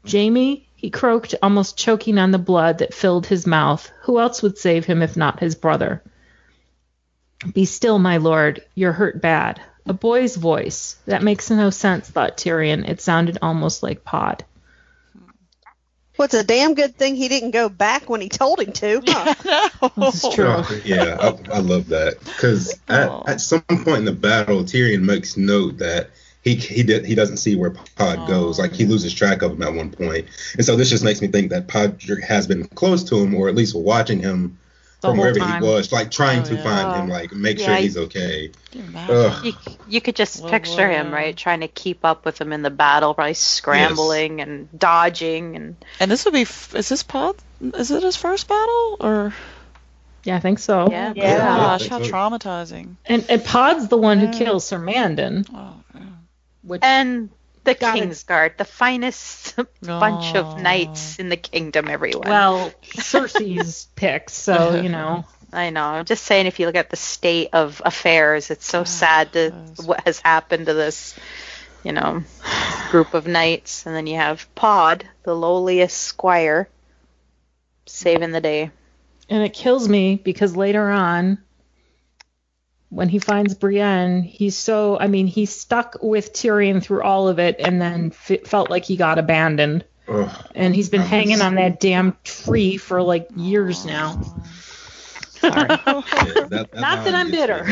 Jaime, 0.09 0.67
He 0.77 0.91
croaked, 0.91 1.35
almost 1.43 1.77
choking 1.77 2.19
on 2.19 2.31
the 2.31 2.39
blood 2.39 2.79
that 2.79 2.95
filled 2.95 3.27
his 3.27 3.47
mouth. 3.47 3.91
Who 4.03 4.19
else 4.19 4.43
would 4.43 4.57
save 4.59 4.85
him 4.87 5.03
if 5.03 5.17
not 5.17 5.41
his 5.41 5.55
brother? 5.55 6.03
Be 7.55 7.65
still, 7.65 7.99
my 7.99 8.17
lord. 8.19 8.65
You're 8.75 8.93
hurt 8.93 9.21
bad. 9.21 9.61
A 9.87 9.93
boy's 9.93 10.37
voice. 10.37 10.97
That 11.07 11.23
makes 11.23 11.51
no 11.51 11.71
sense, 11.71 12.09
thought 12.09 12.37
Tyrion. 12.37 12.89
It 12.89 13.01
sounded 13.01 13.39
almost 13.43 13.83
like 13.83 14.05
Pod. 14.05 14.45
Well, 16.17 16.27
it's 16.27 16.35
a 16.35 16.45
damn 16.45 16.75
good 16.75 16.97
thing 16.97 17.17
he 17.17 17.29
didn't 17.29 17.53
go 17.53 17.71
back 17.71 18.11
when 18.11 18.21
he 18.21 18.29
told 18.29 18.61
him 18.61 18.73
to. 18.73 19.03
Huh? 19.07 19.69
This 19.97 20.23
is 20.25 20.35
true. 20.35 20.47
Oh, 20.49 20.81
yeah, 20.85 21.17
I, 21.19 21.57
I 21.57 21.59
love 21.61 21.89
that 21.89 22.19
because 22.23 22.79
Oh. 22.91 23.23
at, 23.27 23.29
at 23.35 23.41
some 23.41 23.63
point 23.63 23.99
in 24.01 24.05
the 24.05 24.13
battle, 24.13 24.63
Tyrion 24.65 25.03
makes 25.03 25.39
note 25.39 25.79
that 25.79 26.11
he 26.43 26.55
he 26.55 26.83
did 26.83 27.05
he 27.05 27.15
doesn't 27.15 27.37
see 27.39 27.57
where 27.57 27.71
Pod 27.71 28.27
goes. 28.29 28.59
Like 28.59 28.73
he 28.73 28.87
loses 28.87 29.13
track 29.13 29.43
of 29.43 29.53
him 29.53 29.63
at 29.63 29.75
one 29.75 29.91
point, 29.91 30.27
and 30.55 30.65
so 30.65 30.77
this 30.77 30.91
just 30.91 31.05
makes 31.05 31.21
me 31.21 31.29
think 31.29 31.51
that 31.51 31.69
Pod 31.69 32.03
has 32.27 32.47
been 32.47 32.67
close 32.69 33.05
to 33.05 33.17
him, 33.19 33.35
or 33.35 33.49
at 33.49 33.55
least 33.55 33.75
watching 33.77 34.21
him 34.21 34.59
The 35.03 35.09
from 35.09 35.19
wherever 35.19 35.39
time. 35.39 35.63
he 35.63 35.69
was, 35.69 35.93
like 35.93 36.11
trying 36.11 36.41
Oh, 36.41 36.45
to 36.45 36.55
yeah. 36.55 36.63
find 36.63 37.03
him, 37.03 37.09
like 37.09 37.33
make 37.33 37.59
sure 37.59 37.69
Yeah, 37.71 37.79
he's 37.81 37.97
okay. 37.97 38.51
You. 38.73 38.83
You, 39.45 39.53
you 39.89 40.01
could 40.01 40.17
just 40.17 40.41
Well, 40.43 40.51
picture 40.51 40.89
well, 40.89 41.05
him, 41.07 41.13
right? 41.13 41.37
Trying 41.37 41.61
to 41.61 41.69
keep 41.69 42.05
up 42.05 42.25
with 42.25 42.41
him 42.41 42.53
in 42.53 42.63
the 42.63 42.71
battle, 42.71 43.13
probably 43.15 43.35
scrambling 43.35 44.41
and 44.41 44.69
dodging 44.79 45.57
and 45.57 45.77
And 45.99 46.11
this 46.11 46.25
would 46.25 46.35
be 46.35 46.43
is 46.43 46.89
this 46.89 47.03
Pod? 47.03 47.37
Is 47.61 47.91
it 47.91 48.03
his 48.03 48.17
first 48.17 48.49
battle 48.49 48.97
or? 49.01 49.35
Yeah, 50.25 50.37
I 50.37 50.41
think 50.41 50.59
so. 50.59 50.89
Yeah. 50.91 51.13
Yeah. 51.17 51.39
Gosh, 51.39 51.87
how 51.89 52.03
so. 52.03 52.11
traumatizing. 52.11 52.97
And, 53.07 53.25
and 53.31 53.43
Pod's 53.45 53.89
the 53.89 53.97
one 53.97 54.21
Yeah. 54.21 54.27
who 54.31 54.39
kills 54.39 54.67
Sir 54.67 54.79
Mandon, 54.79 55.47
Oh, 55.53 55.57
yeah. 55.57 55.73
Which 56.63 56.83
and 56.83 57.31
the 57.65 57.75
Got 57.75 57.99
it. 57.99 58.09
Kingsguard, 58.09 58.57
the 58.57 58.65
finest 58.65 59.55
bunch 59.83 60.35
Oh. 60.35 60.41
of 60.41 60.61
knights 60.63 61.19
in 61.19 61.29
the 61.29 61.37
kingdom. 61.37 61.89
Everyone. 61.89 62.29
well, 62.29 62.73
Cersei's 62.83 63.87
pick, 63.97 64.31
so 64.31 64.81
you 64.81 64.89
know. 64.97 65.25
I 65.53 65.71
know. 65.71 65.83
I'm 65.85 66.05
just 66.05 66.25
saying, 66.25 66.47
if 66.47 66.61
you 66.61 66.67
look 66.67 66.77
at 66.77 66.91
the 66.91 66.97
state 66.97 67.49
of 67.53 67.83
affairs, 67.85 68.51
it's 68.51 68.65
so 68.67 68.81
ah, 68.81 68.85
sad 68.85 69.33
to 69.33 69.51
what 69.85 70.01
has 70.07 70.21
happened 70.21 70.67
to 70.67 70.75
this, 70.75 71.19
you 71.83 71.91
know, 71.93 72.23
group 72.91 73.15
of 73.15 73.27
knights, 73.27 73.85
and 73.85 73.95
then 73.95 74.07
you 74.07 74.15
have 74.17 74.47
Pod, 74.55 75.05
the 75.25 75.35
lowliest 75.35 75.97
squire, 76.01 76.69
saving 77.87 78.31
the 78.33 78.41
day. 78.41 78.71
And 79.29 79.43
it 79.43 79.53
kills 79.53 79.89
me 79.89 80.15
because 80.17 80.57
later 80.57 80.89
on, 80.89 81.39
when 82.91 83.09
he 83.09 83.21
finds 83.21 83.55
Brienne, 83.55 84.23
he's 84.23 84.57
so, 84.57 84.99
I 84.99 85.07
mean, 85.07 85.27
he's 85.27 85.51
stuck 85.51 85.97
with 86.03 86.33
Tyrion 86.33 86.83
through 86.83 87.03
all 87.03 87.29
of 87.29 87.39
it 87.39 87.57
and 87.59 87.81
then 87.81 88.13
f- 88.13 88.47
felt 88.47 88.69
like 88.69 88.85
he 88.85 88.97
got 88.97 89.19
abandoned. 89.19 89.85
Ugh. 90.09 90.29
And 90.57 90.75
he's 90.75 90.89
been 90.89 91.01
hanging 91.01 91.41
on 91.41 91.55
that 91.55 91.79
damn 91.79 92.17
tree 92.25 92.77
for 92.77 93.01
like 93.01 93.29
years 93.37 93.87
now. 93.87 94.21
Sorry. 95.41 95.69
Yeah, 96.21 96.47
that, 96.49 96.73
that 96.73 96.75
Not 96.75 97.05
that 97.05 97.15
I'm 97.15 97.31
bitter. 97.31 97.65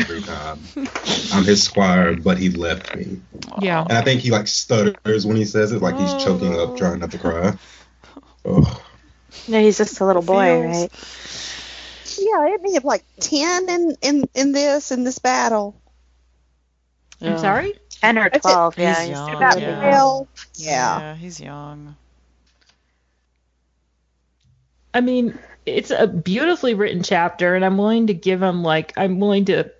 I'm 1.33 1.43
his 1.43 1.61
squire, 1.61 2.15
but 2.15 2.37
he 2.37 2.49
left 2.49 2.95
me. 2.95 3.21
Yeah. 3.59 3.81
And 3.81 3.91
I 3.91 4.01
think 4.01 4.21
he 4.21 4.31
like 4.31 4.47
stutters 4.47 5.25
when 5.25 5.35
he 5.35 5.45
says 5.45 5.71
it, 5.71 5.81
like 5.81 5.97
he's 5.97 6.13
oh. 6.13 6.19
choking 6.19 6.57
up, 6.57 6.77
trying 6.77 6.99
not 6.99 7.11
to 7.11 7.19
cry. 7.19 7.57
Ugh. 8.45 8.81
No, 9.47 9.61
he's 9.61 9.77
just 9.77 9.99
a 9.99 10.05
little 10.05 10.21
boy, 10.21 10.61
Feels- 10.61 10.77
right? 10.81 11.58
Yeah, 12.19 12.53
isn't 12.55 12.67
he 12.67 12.73
have 12.75 12.85
like 12.85 13.03
ten 13.19 13.69
in, 13.69 13.97
in 14.01 14.29
in 14.33 14.51
this 14.51 14.91
in 14.91 15.03
this 15.03 15.19
battle? 15.19 15.79
I'm 17.21 17.37
sorry? 17.37 17.73
Ten 17.89 18.17
or 18.17 18.29
That's 18.29 18.37
it. 18.37 18.41
twelve, 18.41 18.77
yeah. 18.77 18.89
He's 18.89 18.99
he's 18.99 19.09
young, 19.09 19.35
About 19.35 19.59
yeah. 19.59 19.79
twelve. 19.79 20.27
Yeah. 20.55 20.99
Yeah, 20.99 21.15
he's 21.15 21.39
young. 21.39 21.95
I 24.93 25.01
mean, 25.01 25.37
it's 25.65 25.91
a 25.91 26.07
beautifully 26.07 26.73
written 26.73 27.03
chapter, 27.03 27.55
and 27.55 27.63
I'm 27.63 27.77
willing 27.77 28.07
to 28.07 28.13
give 28.13 28.41
him 28.41 28.63
like 28.63 28.93
I'm 28.97 29.19
willing 29.19 29.45
to 29.45 29.71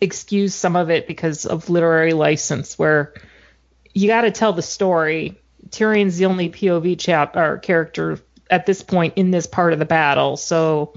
excuse 0.00 0.54
some 0.54 0.76
of 0.76 0.90
it 0.90 1.06
because 1.06 1.44
of 1.44 1.68
literary 1.70 2.12
license, 2.14 2.78
where 2.78 3.14
you 3.92 4.08
got 4.08 4.22
to 4.22 4.30
tell 4.30 4.52
the 4.52 4.62
story. 4.62 5.40
Tyrion's 5.70 6.16
the 6.16 6.26
only 6.26 6.48
POV 6.48 6.98
chap 6.98 7.36
or 7.36 7.58
character 7.58 8.18
at 8.50 8.64
this 8.64 8.82
point 8.82 9.14
in 9.16 9.30
this 9.30 9.46
part 9.46 9.74
of 9.74 9.78
the 9.78 9.84
battle, 9.84 10.36
so 10.36 10.94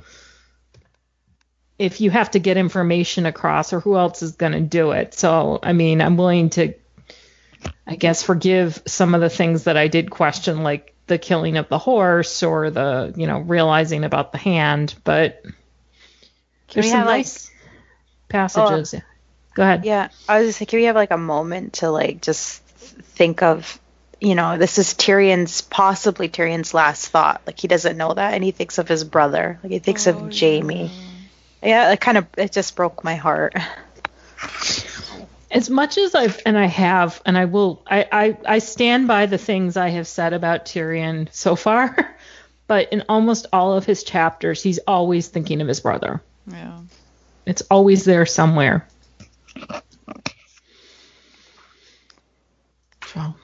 if 1.82 2.00
you 2.02 2.12
have 2.12 2.32
to 2.32 2.40
get 2.40 2.58
information 2.58 3.26
across, 3.26 3.74
or 3.74 3.80
who 3.80 3.98
else 3.98 4.22
is 4.22 4.34
going 4.34 4.52
to 4.54 4.62
do 4.62 4.92
it? 4.92 5.14
So, 5.14 5.60
I 5.62 5.74
mean, 5.74 6.02
I'm 6.02 6.16
willing 6.16 6.50
to, 6.52 6.74
I 7.88 7.96
guess, 7.96 8.24
forgive 8.24 8.82
some 8.86 9.16
of 9.16 9.22
the 9.22 9.30
things 9.30 9.64
that 9.66 9.78
I 9.78 9.88
did 9.88 10.10
question, 10.12 10.64
like 10.64 10.94
the 11.08 11.18
killing 11.18 11.58
of 11.58 11.68
the 11.68 11.78
horse 11.80 12.44
or 12.44 12.70
the, 12.70 13.14
you 13.18 13.28
know, 13.28 13.40
realizing 13.40 14.04
about 14.04 14.32
the 14.32 14.38
hand. 14.38 14.96
But 15.04 15.44
there's 16.72 16.86
we 16.86 16.90
some 16.90 17.00
have, 17.00 17.08
like- 17.08 17.18
nice 17.20 17.52
passages. 18.30 18.94
Oh. 18.96 19.02
Go 19.54 19.64
ahead. 19.64 19.84
Yeah, 19.84 20.08
I 20.30 20.40
was 20.40 20.48
just 20.48 20.62
like, 20.62 20.70
can 20.70 20.80
we 20.80 20.86
have 20.86 20.96
like 20.96 21.12
a 21.12 21.18
moment 21.18 21.74
to 21.74 21.90
like 21.92 22.22
just 22.22 22.64
think 22.64 23.44
of, 23.44 23.78
you 24.22 24.34
know, 24.34 24.58
this 24.58 24.78
is 24.78 24.94
Tyrion's 24.94 25.60
possibly 25.62 26.30
Tyrion's 26.30 26.74
last 26.74 27.10
thought. 27.10 27.42
Like 27.46 27.60
he 27.60 27.68
doesn't 27.68 27.98
know 27.98 28.14
that, 28.14 28.34
and 28.34 28.44
he 28.44 28.52
thinks 28.52 28.78
of 28.78 28.88
his 28.88 29.04
brother. 29.04 29.60
Like 29.62 29.74
he 29.74 29.80
thinks 29.80 30.08
Oh, 30.08 30.12
of 30.12 30.40
Jaime. 30.40 30.86
Yeah, 30.86 31.11
it 31.62 32.00
kind 32.02 32.18
of 32.18 32.28
it 32.38 32.52
just 32.52 32.76
broke 32.76 33.04
my 33.04 33.16
heart. 33.16 33.56
as 35.52 35.70
much 35.70 35.98
as 35.98 36.16
I've 36.16 36.42
and 36.46 36.58
I 36.58 36.66
have 36.66 37.22
and 37.26 37.38
I 37.38 37.46
will 37.46 37.84
I, 37.88 38.08
I 38.12 38.38
I 38.46 38.60
stand 38.60 39.08
by 39.08 39.26
the 39.26 39.38
things 39.38 39.78
I 39.78 39.90
have 39.90 40.08
said 40.08 40.34
about 40.34 40.66
Tyrion 40.66 41.32
so 41.32 41.56
far, 41.56 42.16
but 42.68 42.92
in 42.92 43.04
almost 43.10 43.48
all 43.54 43.74
of 43.74 43.86
his 43.86 44.04
chapters 44.04 44.64
he's 44.64 44.80
always 44.88 45.28
thinking 45.28 45.62
of 45.62 45.68
his 45.68 45.80
brother. 45.80 46.22
Yeah. 46.48 46.80
It's 47.46 47.62
always 47.70 48.06
there 48.06 48.26
somewhere. 48.26 48.88
So 53.14 53.36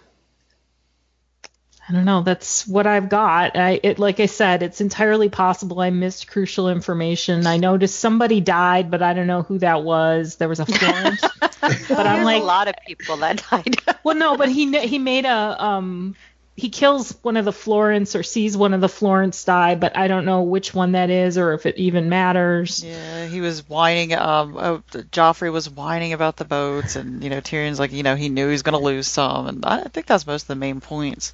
I 1.90 1.94
don't 1.94 2.04
know. 2.04 2.22
That's 2.22 2.68
what 2.68 2.86
I've 2.86 3.08
got. 3.08 3.56
I 3.56 3.80
it 3.82 3.98
like 3.98 4.20
I 4.20 4.26
said, 4.26 4.62
it's 4.62 4.82
entirely 4.82 5.30
possible 5.30 5.80
I 5.80 5.90
missed 5.90 6.28
crucial 6.28 6.68
information. 6.70 7.48
I 7.48 7.56
noticed 7.58 7.98
somebody 8.00 8.42
died, 8.42 8.92
but 8.92 9.02
I 9.02 9.14
don't 9.14 9.28
know 9.28 9.44
who 9.44 9.60
that 9.60 9.84
was. 9.84 10.36
There 10.36 10.50
was 10.50 10.60
a 10.60 10.66
Florence. 10.66 11.22
but 11.62 12.06
I'm 12.06 12.26
like- 12.26 12.42
a 12.42 12.46
lot 12.46 12.68
of 12.68 12.76
people 12.86 13.16
that 13.18 13.42
died. 13.50 13.78
well, 14.04 14.16
no, 14.16 14.36
but 14.36 14.50
he 14.50 14.78
he 14.86 15.00
made 15.00 15.26
a 15.26 15.64
um 15.64 16.16
he 16.58 16.70
kills 16.70 17.16
one 17.22 17.38
of 17.38 17.46
the 17.46 17.52
Florents 17.52 18.20
or 18.20 18.24
sees 18.24 18.58
one 18.58 18.74
of 18.74 18.82
the 18.82 18.88
Florents 18.88 19.46
die, 19.46 19.76
but 19.76 19.96
I 19.96 20.08
don't 20.08 20.26
know 20.26 20.42
which 20.42 20.74
one 20.74 20.94
that 20.94 21.12
is 21.12 21.38
or 21.38 21.54
if 21.54 21.68
it 21.68 21.78
even 21.78 22.10
matters. 22.10 22.84
Yeah, 22.84 23.28
he 23.28 23.42
was 23.42 23.70
whining. 23.70 24.16
Um, 24.16 24.58
oh, 24.58 24.84
Joffrey 24.90 25.52
was 25.52 25.70
whining 25.70 26.14
about 26.14 26.36
the 26.36 26.46
boats, 26.46 26.96
and 26.96 27.24
you 27.24 27.30
know 27.30 27.42
Tyrion's 27.42 27.80
like, 27.80 27.92
you 27.92 28.02
know, 28.02 28.16
he 28.16 28.30
knew 28.30 28.48
he 28.48 28.52
was 28.54 28.64
going 28.64 28.78
to 28.78 28.84
lose 28.84 29.06
some, 29.06 29.46
and 29.46 29.66
I 29.66 29.84
think 29.84 30.08
that's 30.08 30.26
most 30.26 30.44
of 30.44 30.48
the 30.48 30.56
main 30.56 30.82
points. 30.82 31.32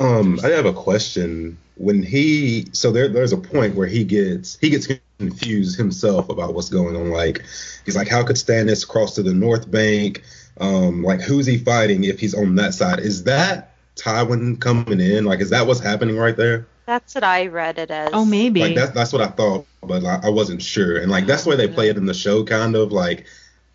Um, 0.00 0.40
I 0.42 0.48
have 0.48 0.64
a 0.64 0.72
question. 0.72 1.58
When 1.74 2.02
he 2.02 2.66
so 2.72 2.90
there 2.90 3.08
there's 3.08 3.32
a 3.32 3.38
point 3.38 3.74
where 3.74 3.86
he 3.86 4.04
gets 4.04 4.56
he 4.58 4.70
gets 4.70 4.88
confused 5.18 5.76
himself 5.76 6.30
about 6.30 6.54
what's 6.54 6.70
going 6.70 6.96
on. 6.96 7.10
Like 7.10 7.42
he's 7.84 7.96
like, 7.96 8.08
how 8.08 8.24
could 8.24 8.36
Stannis 8.36 8.88
cross 8.88 9.16
to 9.16 9.22
the 9.22 9.34
North 9.34 9.70
Bank? 9.70 10.22
Um, 10.60 11.02
like 11.02 11.20
who's 11.20 11.46
he 11.46 11.58
fighting 11.58 12.04
if 12.04 12.20
he's 12.20 12.34
on 12.34 12.54
that 12.56 12.74
side? 12.74 13.00
Is 13.00 13.24
that 13.24 13.74
Tywin 13.96 14.60
coming 14.60 15.00
in? 15.00 15.24
Like 15.24 15.40
is 15.40 15.50
that 15.50 15.66
what's 15.66 15.80
happening 15.80 16.16
right 16.16 16.36
there? 16.36 16.66
That's 16.86 17.14
what 17.14 17.24
I 17.24 17.46
read 17.46 17.78
it 17.78 17.90
as. 17.90 18.10
Oh, 18.12 18.24
maybe. 18.24 18.60
Like 18.60 18.74
that's 18.74 18.90
that's 18.90 19.12
what 19.12 19.22
I 19.22 19.28
thought, 19.28 19.64
but 19.82 20.04
I, 20.04 20.20
I 20.24 20.28
wasn't 20.28 20.60
sure. 20.60 20.98
And 20.98 21.10
like 21.10 21.24
that's 21.24 21.44
the 21.44 21.50
way 21.50 21.56
they 21.56 21.68
play 21.68 21.88
it 21.88 21.96
in 21.96 22.04
the 22.04 22.14
show, 22.14 22.44
kind 22.44 22.74
of 22.74 22.92
like 22.92 23.26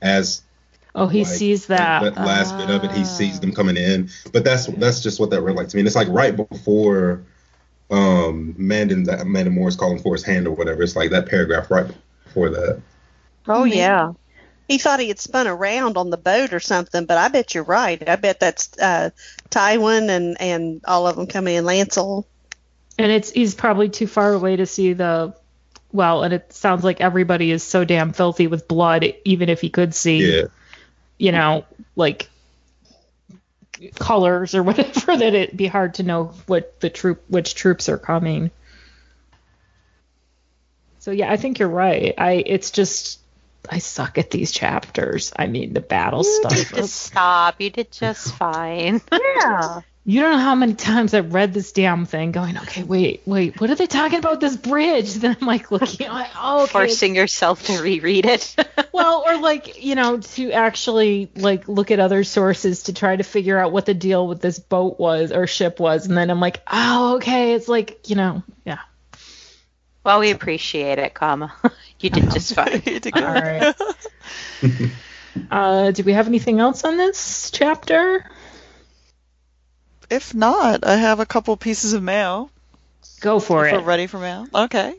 as 0.02 0.42
oh, 0.94 1.08
he 1.08 1.24
like, 1.24 1.34
sees 1.34 1.66
that. 1.68 2.04
that 2.04 2.18
last 2.18 2.58
bit 2.58 2.70
of 2.70 2.84
it, 2.84 2.92
he 2.92 3.06
sees 3.06 3.40
them 3.40 3.54
coming 3.54 3.78
in. 3.78 4.10
But 4.34 4.44
that's 4.44 4.68
that's 4.68 5.02
just 5.02 5.20
what 5.20 5.30
that 5.30 5.42
read 5.42 5.56
like 5.56 5.70
to 5.70 5.78
me. 5.78 5.82
And 5.82 5.88
it's 5.88 5.96
like 5.96 6.10
right 6.10 6.36
before 6.36 7.24
um 7.90 8.54
Mandon 8.58 9.04
that 9.04 9.26
Mandon 9.26 9.54
Moore's 9.56 9.76
calling 9.76 10.00
for 10.00 10.14
his 10.14 10.24
hand 10.24 10.46
or 10.46 10.52
whatever. 10.52 10.84
It's 10.84 10.96
like 10.96 11.12
that 11.12 11.30
paragraph 11.30 11.72
right 11.72 11.90
before 12.26 12.50
that. 12.50 12.82
Oh 13.48 13.64
yeah. 13.64 14.12
He 14.68 14.78
thought 14.80 15.00
he 15.00 15.08
had 15.10 15.20
spun 15.20 15.48
around 15.48 15.96
on 15.98 16.10
the 16.10 16.18
boat 16.18 16.52
or 16.54 16.60
something, 16.60 17.06
but 17.06 17.18
I 17.18 17.28
bet 17.28 17.54
you're 17.54 17.64
right. 17.64 18.08
I 18.10 18.16
bet 18.16 18.40
that's 18.40 18.78
uh, 18.80 19.12
Tywin 19.52 20.10
and, 20.10 20.42
and 20.42 20.82
all 20.88 21.08
of 21.08 21.16
them 21.16 21.28
coming 21.28 21.56
in. 21.56 21.66
Lancel. 21.66 22.26
and 22.98 23.12
it's 23.12 23.30
he's 23.32 23.54
probably 23.54 23.90
too 23.90 24.08
far 24.08 24.34
away 24.34 24.56
to 24.56 24.66
see 24.66 24.94
the 24.94 25.36
well, 25.92 26.24
and 26.24 26.34
it 26.34 26.52
sounds 26.52 26.84
like 26.84 27.00
everybody 27.00 27.52
is 27.52 27.64
so 27.64 27.86
damn 27.86 28.12
filthy 28.12 28.48
with 28.48 28.68
blood, 28.68 29.06
even 29.24 29.50
if 29.50 29.62
he 29.62 29.70
could 29.70 29.94
see, 29.96 30.36
Yeah. 30.36 30.44
you 31.18 31.32
know, 31.32 31.64
like 31.96 32.30
colors 34.00 34.56
or 34.56 34.64
whatever, 34.70 35.16
that 35.16 35.34
it'd 35.36 35.56
be 35.56 35.68
hard 35.68 35.94
to 35.96 36.04
know 36.04 36.34
what 36.48 36.80
the 36.80 36.90
troop, 36.90 37.24
which 37.28 37.56
troops 37.56 37.88
are 37.88 37.98
coming. 37.98 38.50
So 41.00 41.12
yeah, 41.12 41.32
I 41.32 41.38
think 41.38 41.60
you're 41.60 41.70
right. 41.70 42.14
I 42.18 42.44
it's 42.46 42.72
just 42.72 43.20
I 43.70 43.80
suck 43.80 44.18
at 44.18 44.32
these 44.32 44.52
chapters. 44.52 45.32
I 45.38 45.48
mean, 45.48 45.74
the 45.74 45.82
battle 45.82 46.24
You 46.24 46.34
stuff. 46.42 46.56
did 46.56 46.68
just 46.76 46.96
stop. 46.96 47.60
You 47.62 47.70
did 47.70 47.92
just 47.92 48.34
fine. 48.38 49.02
Yeah. 49.12 49.82
you 50.06 50.22
don't 50.22 50.34
know 50.34 50.38
how 50.40 50.56
many 50.56 50.74
times 50.76 51.14
I've 51.14 51.34
read 51.34 51.54
this 51.54 51.72
damn 51.72 52.06
thing, 52.06 52.32
going, 52.32 52.58
okay, 52.60 52.84
wait, 52.84 53.24
wait, 53.26 53.60
what 53.60 53.70
are 53.72 53.76
they 53.76 53.88
talking 53.88 54.20
about 54.20 54.40
this 54.40 54.56
bridge? 54.56 55.14
Then 55.26 55.36
I'm 55.42 55.48
like 55.48 55.72
looking, 55.72 56.08
I'm 56.08 56.14
like, 56.14 56.32
oh, 56.38 56.64
okay. 56.64 56.72
Forcing 56.72 57.16
yourself 57.16 57.64
to 57.66 57.82
reread 57.82 58.26
it. 58.26 58.56
well, 58.92 59.24
or 59.26 59.40
like 59.42 59.84
you 59.84 59.96
know, 59.96 60.20
to 60.20 60.52
actually 60.52 61.32
like 61.36 61.68
look 61.68 61.90
at 61.92 62.00
other 62.00 62.24
sources 62.24 62.84
to 62.84 62.94
try 62.94 63.16
to 63.16 63.24
figure 63.24 63.58
out 63.58 63.72
what 63.72 63.86
the 63.88 63.94
deal 63.96 64.28
with 64.28 64.42
this 64.42 64.60
boat 64.60 65.00
was 65.00 65.32
or 65.32 65.48
ship 65.48 65.80
was, 65.80 66.06
and 66.06 66.16
then 66.16 66.30
I'm 66.30 66.40
like, 66.40 66.62
oh, 66.72 67.16
okay, 67.16 67.54
it's 67.54 67.68
like 67.68 68.10
you 68.10 68.16
know, 68.16 68.44
yeah. 68.66 68.80
Well, 70.06 70.20
we 70.20 70.30
appreciate 70.32 71.00
it, 71.00 71.14
comma. 71.16 71.52
you 72.00 72.10
did 72.12 72.30
just 72.32 72.54
fine. 72.54 72.82
You 72.86 73.00
did 73.00 73.14
good. 73.14 73.24
All 73.24 73.34
right. 73.34 73.76
Uh, 75.52 75.92
do 75.92 76.02
we 76.04 76.14
have 76.14 76.28
anything 76.28 76.62
else 76.62 76.86
on 76.86 76.96
this 76.96 77.52
chapter? 77.52 78.24
If 80.10 80.34
not, 80.34 80.86
I 80.88 80.96
have 80.96 81.20
a 81.20 81.26
couple 81.26 81.58
pieces 81.58 81.92
of 81.92 82.02
mail. 82.02 82.50
Go 83.20 83.42
for 83.42 83.68
If 83.68 83.74
it. 83.74 83.78
we're 83.78 83.84
ready 83.84 84.08
for 84.08 84.18
mail. 84.18 84.48
Okay. 84.56 84.94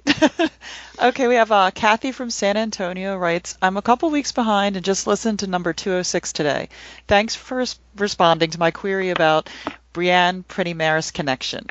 okay, 1.03 1.27
we 1.27 1.37
have 1.37 1.51
uh, 1.51 1.71
Kathy 1.71 2.13
from 2.13 2.29
San 2.29 2.59
Antonio 2.59 3.17
writes, 3.17 3.57
I'm 3.63 3.79
a 3.79 3.83
couple 3.83 4.11
weeks 4.11 4.33
behind 4.33 4.77
and 4.77 4.85
just 4.85 5.07
listened 5.07 5.39
to 5.39 5.47
number 5.47 5.73
206 5.73 6.35
today. 6.35 6.69
Thanks 7.09 7.35
for 7.35 7.57
res- 7.57 7.79
responding 7.97 8.51
to 8.51 8.59
my 8.59 8.73
query 8.73 9.09
about 9.11 9.49
Brienne 9.95 10.43
Pretty 10.43 10.75
Meris 10.75 11.11
connection. 11.15 11.67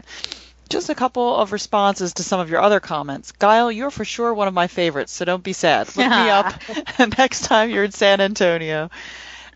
Just 0.70 0.90
a 0.90 0.96
couple 0.96 1.36
of 1.36 1.52
responses 1.52 2.14
to 2.16 2.24
some 2.24 2.40
of 2.40 2.50
your 2.50 2.62
other 2.62 2.80
comments. 2.80 3.32
Guile, 3.32 3.72
you're 3.72 3.92
for 3.92 4.06
sure 4.06 4.34
one 4.34 4.48
of 4.48 4.54
my 4.54 4.68
favorites, 4.68 5.12
so 5.12 5.26
don't 5.26 5.44
be 5.44 5.54
sad. 5.54 5.88
Look 5.96 6.10
me 6.10 6.30
up 6.30 6.54
next 7.18 7.42
time 7.42 7.70
you're 7.70 7.84
in 7.84 7.92
San 7.92 8.22
Antonio. 8.22 8.90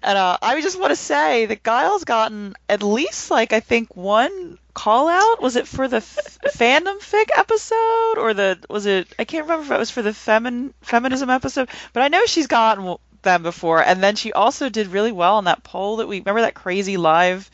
And 0.02 0.18
uh, 0.18 0.38
I 0.42 0.62
just 0.62 0.80
want 0.80 0.92
to 0.92 0.96
say 0.96 1.48
that 1.48 1.64
Guile's 1.64 2.06
gotten 2.06 2.56
at 2.70 2.84
least 2.84 3.32
like 3.32 3.52
I 3.52 3.60
think 3.60 3.96
one 3.96 4.58
call 4.74 5.10
out. 5.10 5.42
Was 5.42 5.58
it 5.58 5.68
for 5.68 5.88
the 5.88 5.98
f- 5.98 6.38
fandom 6.56 7.00
fic 7.00 7.30
episode 7.36 8.18
or 8.18 8.34
the 8.34 8.60
was 8.70 8.86
it? 8.86 9.14
I 9.20 9.26
can't 9.26 9.44
remember 9.44 9.66
if 9.66 9.72
it 9.72 9.80
was 9.80 9.92
for 9.92 10.02
the 10.02 10.12
femin 10.12 10.74
feminism 10.82 11.30
episode, 11.30 11.70
but 11.92 12.02
I 12.02 12.08
know 12.08 12.26
she's 12.26 12.48
gotten 12.48 12.96
them 13.22 13.44
before. 13.44 13.84
And 13.84 14.02
then 14.02 14.16
she 14.16 14.32
also 14.32 14.70
did 14.70 14.88
really 14.88 15.12
well 15.12 15.36
on 15.36 15.46
that 15.46 15.64
poll 15.64 15.98
that 15.98 16.08
we 16.08 16.20
remember 16.20 16.42
that 16.42 16.54
crazy 16.54 16.98
live. 16.98 17.50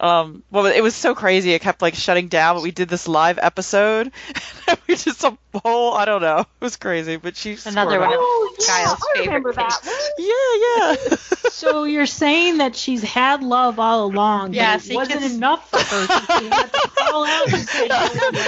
Um, 0.00 0.44
well, 0.50 0.66
it 0.66 0.80
was 0.80 0.94
so 0.94 1.14
crazy 1.14 1.52
it 1.54 1.60
kept 1.60 1.82
like 1.82 1.94
shutting 1.96 2.28
down, 2.28 2.54
but 2.56 2.62
we 2.62 2.70
did 2.70 2.88
this 2.88 3.08
live 3.08 3.38
episode. 3.42 4.12
we 4.88 4.94
just 4.94 5.24
a 5.24 5.36
whole 5.64 5.94
I 5.94 6.04
don't 6.04 6.22
know, 6.22 6.38
it 6.40 6.46
was 6.60 6.76
crazy, 6.76 7.16
but 7.16 7.36
she 7.36 7.56
Another 7.66 7.96
scored 7.96 8.00
one 8.00 8.12
of 8.12 8.18
Oh, 8.20 8.56
yeah, 8.60 8.66
Giles' 8.66 9.02
I 9.16 9.20
remember 9.20 9.52
favorite 9.52 9.68
that 9.68 9.82
things. 9.82 10.10
Yeah, 10.18 11.10
yeah. 11.10 11.16
So 11.58 11.82
you're 11.84 12.06
saying 12.06 12.58
that 12.58 12.76
she's 12.76 13.02
had 13.02 13.42
love 13.42 13.80
all 13.80 14.04
along, 14.04 14.54
Yeah, 14.54 14.76
it 14.76 14.94
wasn't 14.94 15.22
'cause- 15.22 15.34
enough 15.34 15.68
for 15.68 15.78
her. 15.78 16.06
So 16.06 16.38
she 16.38 16.48
to 16.50 16.90
call 16.96 17.24
out 17.26 17.52
and 17.52 17.68
say, 17.68 17.88
no, 17.88 17.96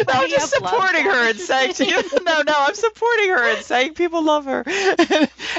I'm 0.08 0.30
just 0.30 0.52
supporting 0.54 1.04
her 1.06 1.30
and 1.30 1.38
saying 1.40 1.72
to 1.74 1.86
you, 1.86 2.02
no, 2.22 2.42
no, 2.42 2.54
I'm 2.56 2.74
supporting 2.74 3.30
her 3.30 3.56
and 3.56 3.64
saying 3.64 3.94
people 3.94 4.22
love 4.22 4.44
her. 4.44 4.62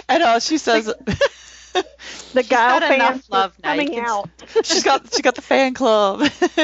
and 0.07 0.23
uh, 0.23 0.39
she 0.39 0.57
says, 0.57 0.93
The 2.33 2.43
got 2.43 2.81
fans 2.81 3.29
love 3.29 3.53
are 3.63 3.75
now, 3.75 3.81
you 3.81 3.89
coming 3.89 4.05
out. 4.05 4.29
she's 4.63 4.83
got 4.83 5.13
she 5.13 5.21
got 5.21 5.35
the 5.35 5.41
fan 5.41 5.73
club, 5.73 6.29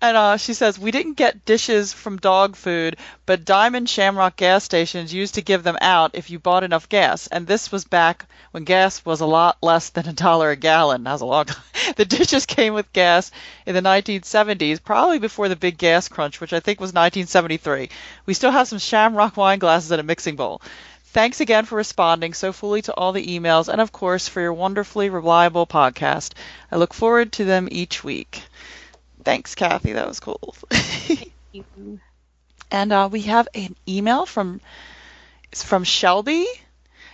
and 0.00 0.16
uh, 0.16 0.36
she 0.38 0.54
says 0.54 0.78
we 0.78 0.90
didn't 0.90 1.14
get 1.14 1.44
dishes 1.44 1.92
from 1.92 2.16
dog 2.16 2.56
food, 2.56 2.96
but 3.26 3.44
Diamond 3.44 3.90
Shamrock 3.90 4.36
gas 4.36 4.64
stations 4.64 5.12
used 5.12 5.34
to 5.34 5.42
give 5.42 5.62
them 5.62 5.76
out 5.80 6.12
if 6.14 6.30
you 6.30 6.38
bought 6.38 6.64
enough 6.64 6.88
gas, 6.88 7.26
and 7.26 7.46
this 7.46 7.70
was 7.70 7.84
back 7.84 8.26
when 8.52 8.64
gas 8.64 9.04
was 9.04 9.20
a 9.20 9.26
lot 9.26 9.58
less 9.62 9.90
than 9.90 10.08
a 10.08 10.12
dollar 10.14 10.50
a 10.50 10.56
gallon. 10.56 11.04
That 11.04 11.12
was 11.12 11.20
a 11.20 11.26
long. 11.26 11.46
The 11.96 12.04
dishes 12.06 12.46
came 12.46 12.72
with 12.72 12.92
gas 12.92 13.32
in 13.66 13.74
the 13.74 13.82
1970s, 13.82 14.82
probably 14.82 15.18
before 15.18 15.48
the 15.48 15.56
big 15.56 15.76
gas 15.76 16.08
crunch, 16.08 16.40
which 16.40 16.52
I 16.52 16.60
think 16.60 16.80
was 16.80 16.94
1973. 16.94 17.90
We 18.24 18.34
still 18.34 18.50
have 18.50 18.68
some 18.68 18.78
Shamrock 18.78 19.36
wine 19.36 19.58
glasses 19.58 19.90
and 19.90 20.00
a 20.00 20.04
mixing 20.04 20.36
bowl. 20.36 20.62
Thanks 21.12 21.42
again 21.42 21.66
for 21.66 21.76
responding 21.76 22.32
so 22.32 22.54
fully 22.54 22.80
to 22.82 22.94
all 22.94 23.12
the 23.12 23.38
emails 23.38 23.68
and, 23.68 23.82
of 23.82 23.92
course, 23.92 24.28
for 24.28 24.40
your 24.40 24.54
wonderfully 24.54 25.10
reliable 25.10 25.66
podcast. 25.66 26.32
I 26.70 26.76
look 26.76 26.94
forward 26.94 27.32
to 27.32 27.44
them 27.44 27.68
each 27.70 28.02
week. 28.02 28.42
Thanks, 29.22 29.54
Kathy. 29.54 29.92
That 29.92 30.08
was 30.08 30.20
cool. 30.20 30.56
and 32.70 32.92
uh, 32.92 33.10
we 33.12 33.20
have 33.22 33.46
an 33.54 33.76
email 33.86 34.24
from 34.24 34.62
from 35.54 35.84
Shelby. 35.84 36.46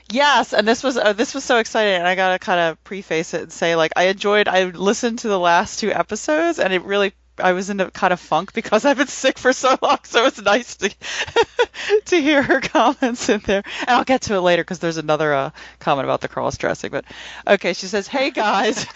Yes, 0.08 0.52
and 0.52 0.66
this 0.66 0.84
was 0.84 0.96
uh, 0.96 1.12
this 1.12 1.34
was 1.34 1.42
so 1.42 1.58
exciting, 1.58 1.94
and 1.94 2.06
I 2.06 2.14
gotta 2.14 2.38
kind 2.38 2.60
of 2.60 2.84
preface 2.84 3.34
it 3.34 3.42
and 3.42 3.52
say 3.52 3.74
like 3.74 3.90
I 3.96 4.04
enjoyed. 4.04 4.46
I 4.46 4.66
listened 4.66 5.18
to 5.20 5.28
the 5.28 5.40
last 5.40 5.80
two 5.80 5.92
episodes, 5.92 6.60
and 6.60 6.72
it 6.72 6.84
really 6.84 7.14
I 7.40 7.52
was 7.52 7.70
in 7.70 7.80
a 7.80 7.90
kind 7.90 8.12
of 8.12 8.20
funk 8.20 8.52
because 8.52 8.84
I've 8.86 8.98
been 8.98 9.06
sick 9.08 9.38
for 9.38 9.52
so 9.52 9.76
long, 9.82 9.98
so 10.04 10.26
it's 10.26 10.40
nice 10.40 10.76
to 10.76 10.94
to 12.06 12.20
hear 12.20 12.42
her 12.42 12.60
comments 12.62 13.28
in 13.28 13.40
there. 13.40 13.62
And 13.80 13.90
I'll 13.90 14.04
get 14.04 14.22
to 14.22 14.34
it 14.34 14.40
later 14.40 14.62
because 14.62 14.78
there's 14.78 14.96
another 14.96 15.32
uh, 15.34 15.50
comment 15.78 16.04
about 16.06 16.20
the 16.20 16.28
cross 16.28 16.56
dressing. 16.58 16.90
But 16.90 17.04
okay, 17.46 17.72
she 17.72 17.86
says, 17.86 18.06
"Hey 18.08 18.30
guys." 18.30 18.86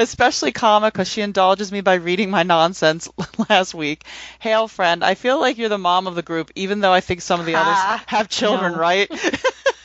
Especially 0.00 0.52
Kama 0.52 0.88
because 0.88 1.08
she 1.08 1.20
indulges 1.22 1.70
me 1.72 1.80
by 1.80 1.94
reading 1.94 2.30
my 2.30 2.42
nonsense 2.42 3.08
last 3.48 3.74
week. 3.74 4.04
Hail, 4.40 4.68
friend. 4.68 5.04
I 5.04 5.14
feel 5.14 5.40
like 5.40 5.58
you're 5.58 5.68
the 5.68 5.78
mom 5.78 6.06
of 6.06 6.14
the 6.14 6.22
group, 6.22 6.50
even 6.54 6.80
though 6.80 6.92
I 6.92 7.00
think 7.00 7.20
some 7.20 7.38
of 7.40 7.46
the 7.46 7.54
others 7.56 7.74
Ah. 7.76 8.02
have 8.06 8.28
children, 8.28 8.72
No. 8.72 8.78
right? 8.78 9.08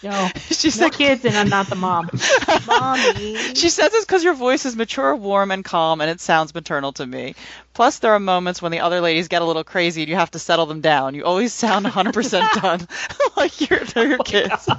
No, 0.04 0.30
She's 0.52 0.80
no 0.80 0.86
like, 0.88 0.94
kids, 0.94 1.24
and 1.26 1.36
I'm 1.36 1.50
not 1.50 1.68
the 1.68 1.76
mom. 1.76 2.10
Mommy. 2.68 3.36
she 3.56 3.70
says 3.70 3.94
it's 3.94 4.06
because 4.06 4.24
your 4.24 4.34
voice 4.34 4.66
is 4.66 4.76
mature, 4.76 5.16
warm, 5.16 5.52
and 5.52 5.64
calm, 5.64 6.02
and 6.02 6.10
it 6.10 6.20
sounds 6.20 6.54
maternal 6.54 6.92
to 6.94 7.06
me. 7.06 7.36
Plus, 7.74 8.00
there 8.00 8.12
are 8.12 8.20
moments 8.20 8.62
when 8.62 8.72
the 8.72 8.82
other 8.82 9.02
ladies 9.02 9.30
get 9.30 9.42
a 9.42 9.46
little 9.46 9.64
crazy 9.64 10.02
and 10.04 10.10
you 10.10 10.16
have 10.16 10.32
to 10.32 10.40
settle 10.40 10.66
them 10.66 10.82
down. 10.82 11.16
You 11.16 11.24
always 11.24 11.54
sound 11.54 11.86
100% 11.86 12.52
done, 12.62 12.88
like 13.38 13.70
you're, 13.70 13.80
they're 13.80 14.08
your 14.08 14.18
oh 14.20 14.24
kids. 14.24 14.70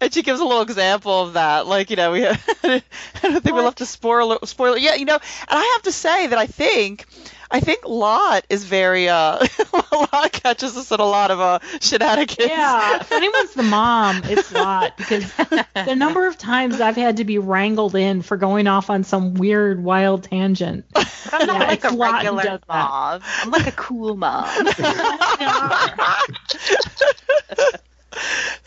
and 0.00 0.12
she 0.12 0.22
gives 0.22 0.40
a 0.40 0.44
little 0.44 0.62
example 0.62 1.22
of 1.22 1.32
that. 1.32 1.66
Like, 1.66 1.90
you 1.90 1.96
know, 1.96 2.12
we 2.12 2.26
I 2.26 2.82
don't 3.22 3.42
think 3.42 3.54
we'll 3.54 3.64
have 3.64 3.76
to 3.76 3.86
spoil 3.86 4.38
spoil. 4.44 4.76
Yeah, 4.76 4.94
you 4.94 5.06
know, 5.06 5.14
and 5.14 5.58
I 5.58 5.72
have 5.74 5.82
to 5.82 5.92
say 5.92 6.26
that 6.28 6.38
I 6.38 6.46
think. 6.46 7.06
I 7.54 7.60
think 7.60 7.86
Lot 7.86 8.46
is 8.48 8.64
very 8.64 9.08
uh 9.10 9.46
Lot 9.92 10.32
catches 10.32 10.74
us 10.76 10.90
in 10.90 11.00
a 11.00 11.04
lot 11.04 11.30
of 11.30 11.38
uh 11.38 11.58
shenanigans. 11.80 12.48
Yeah, 12.48 12.96
if 13.00 13.12
anyone's 13.12 13.52
the 13.52 13.62
mom, 13.62 14.22
it's 14.24 14.50
Lot 14.52 14.96
because 14.96 15.30
the 15.74 15.94
number 15.94 16.26
of 16.26 16.38
times 16.38 16.80
I've 16.80 16.96
had 16.96 17.18
to 17.18 17.24
be 17.24 17.38
wrangled 17.38 17.94
in 17.94 18.22
for 18.22 18.38
going 18.38 18.66
off 18.66 18.88
on 18.88 19.04
some 19.04 19.34
weird, 19.34 19.84
wild 19.84 20.24
tangent. 20.24 20.86
I'm 21.30 21.46
not 21.46 21.60
Yeah, 21.60 21.68
like 21.68 21.84
a 21.84 21.88
it's 21.88 21.96
regular 21.96 22.42
does 22.42 22.60
that. 22.60 22.68
mom. 22.68 23.20
I'm 23.42 23.50
like 23.50 23.66
a 23.66 23.72
cool 23.72 24.16
mom. 24.16 24.48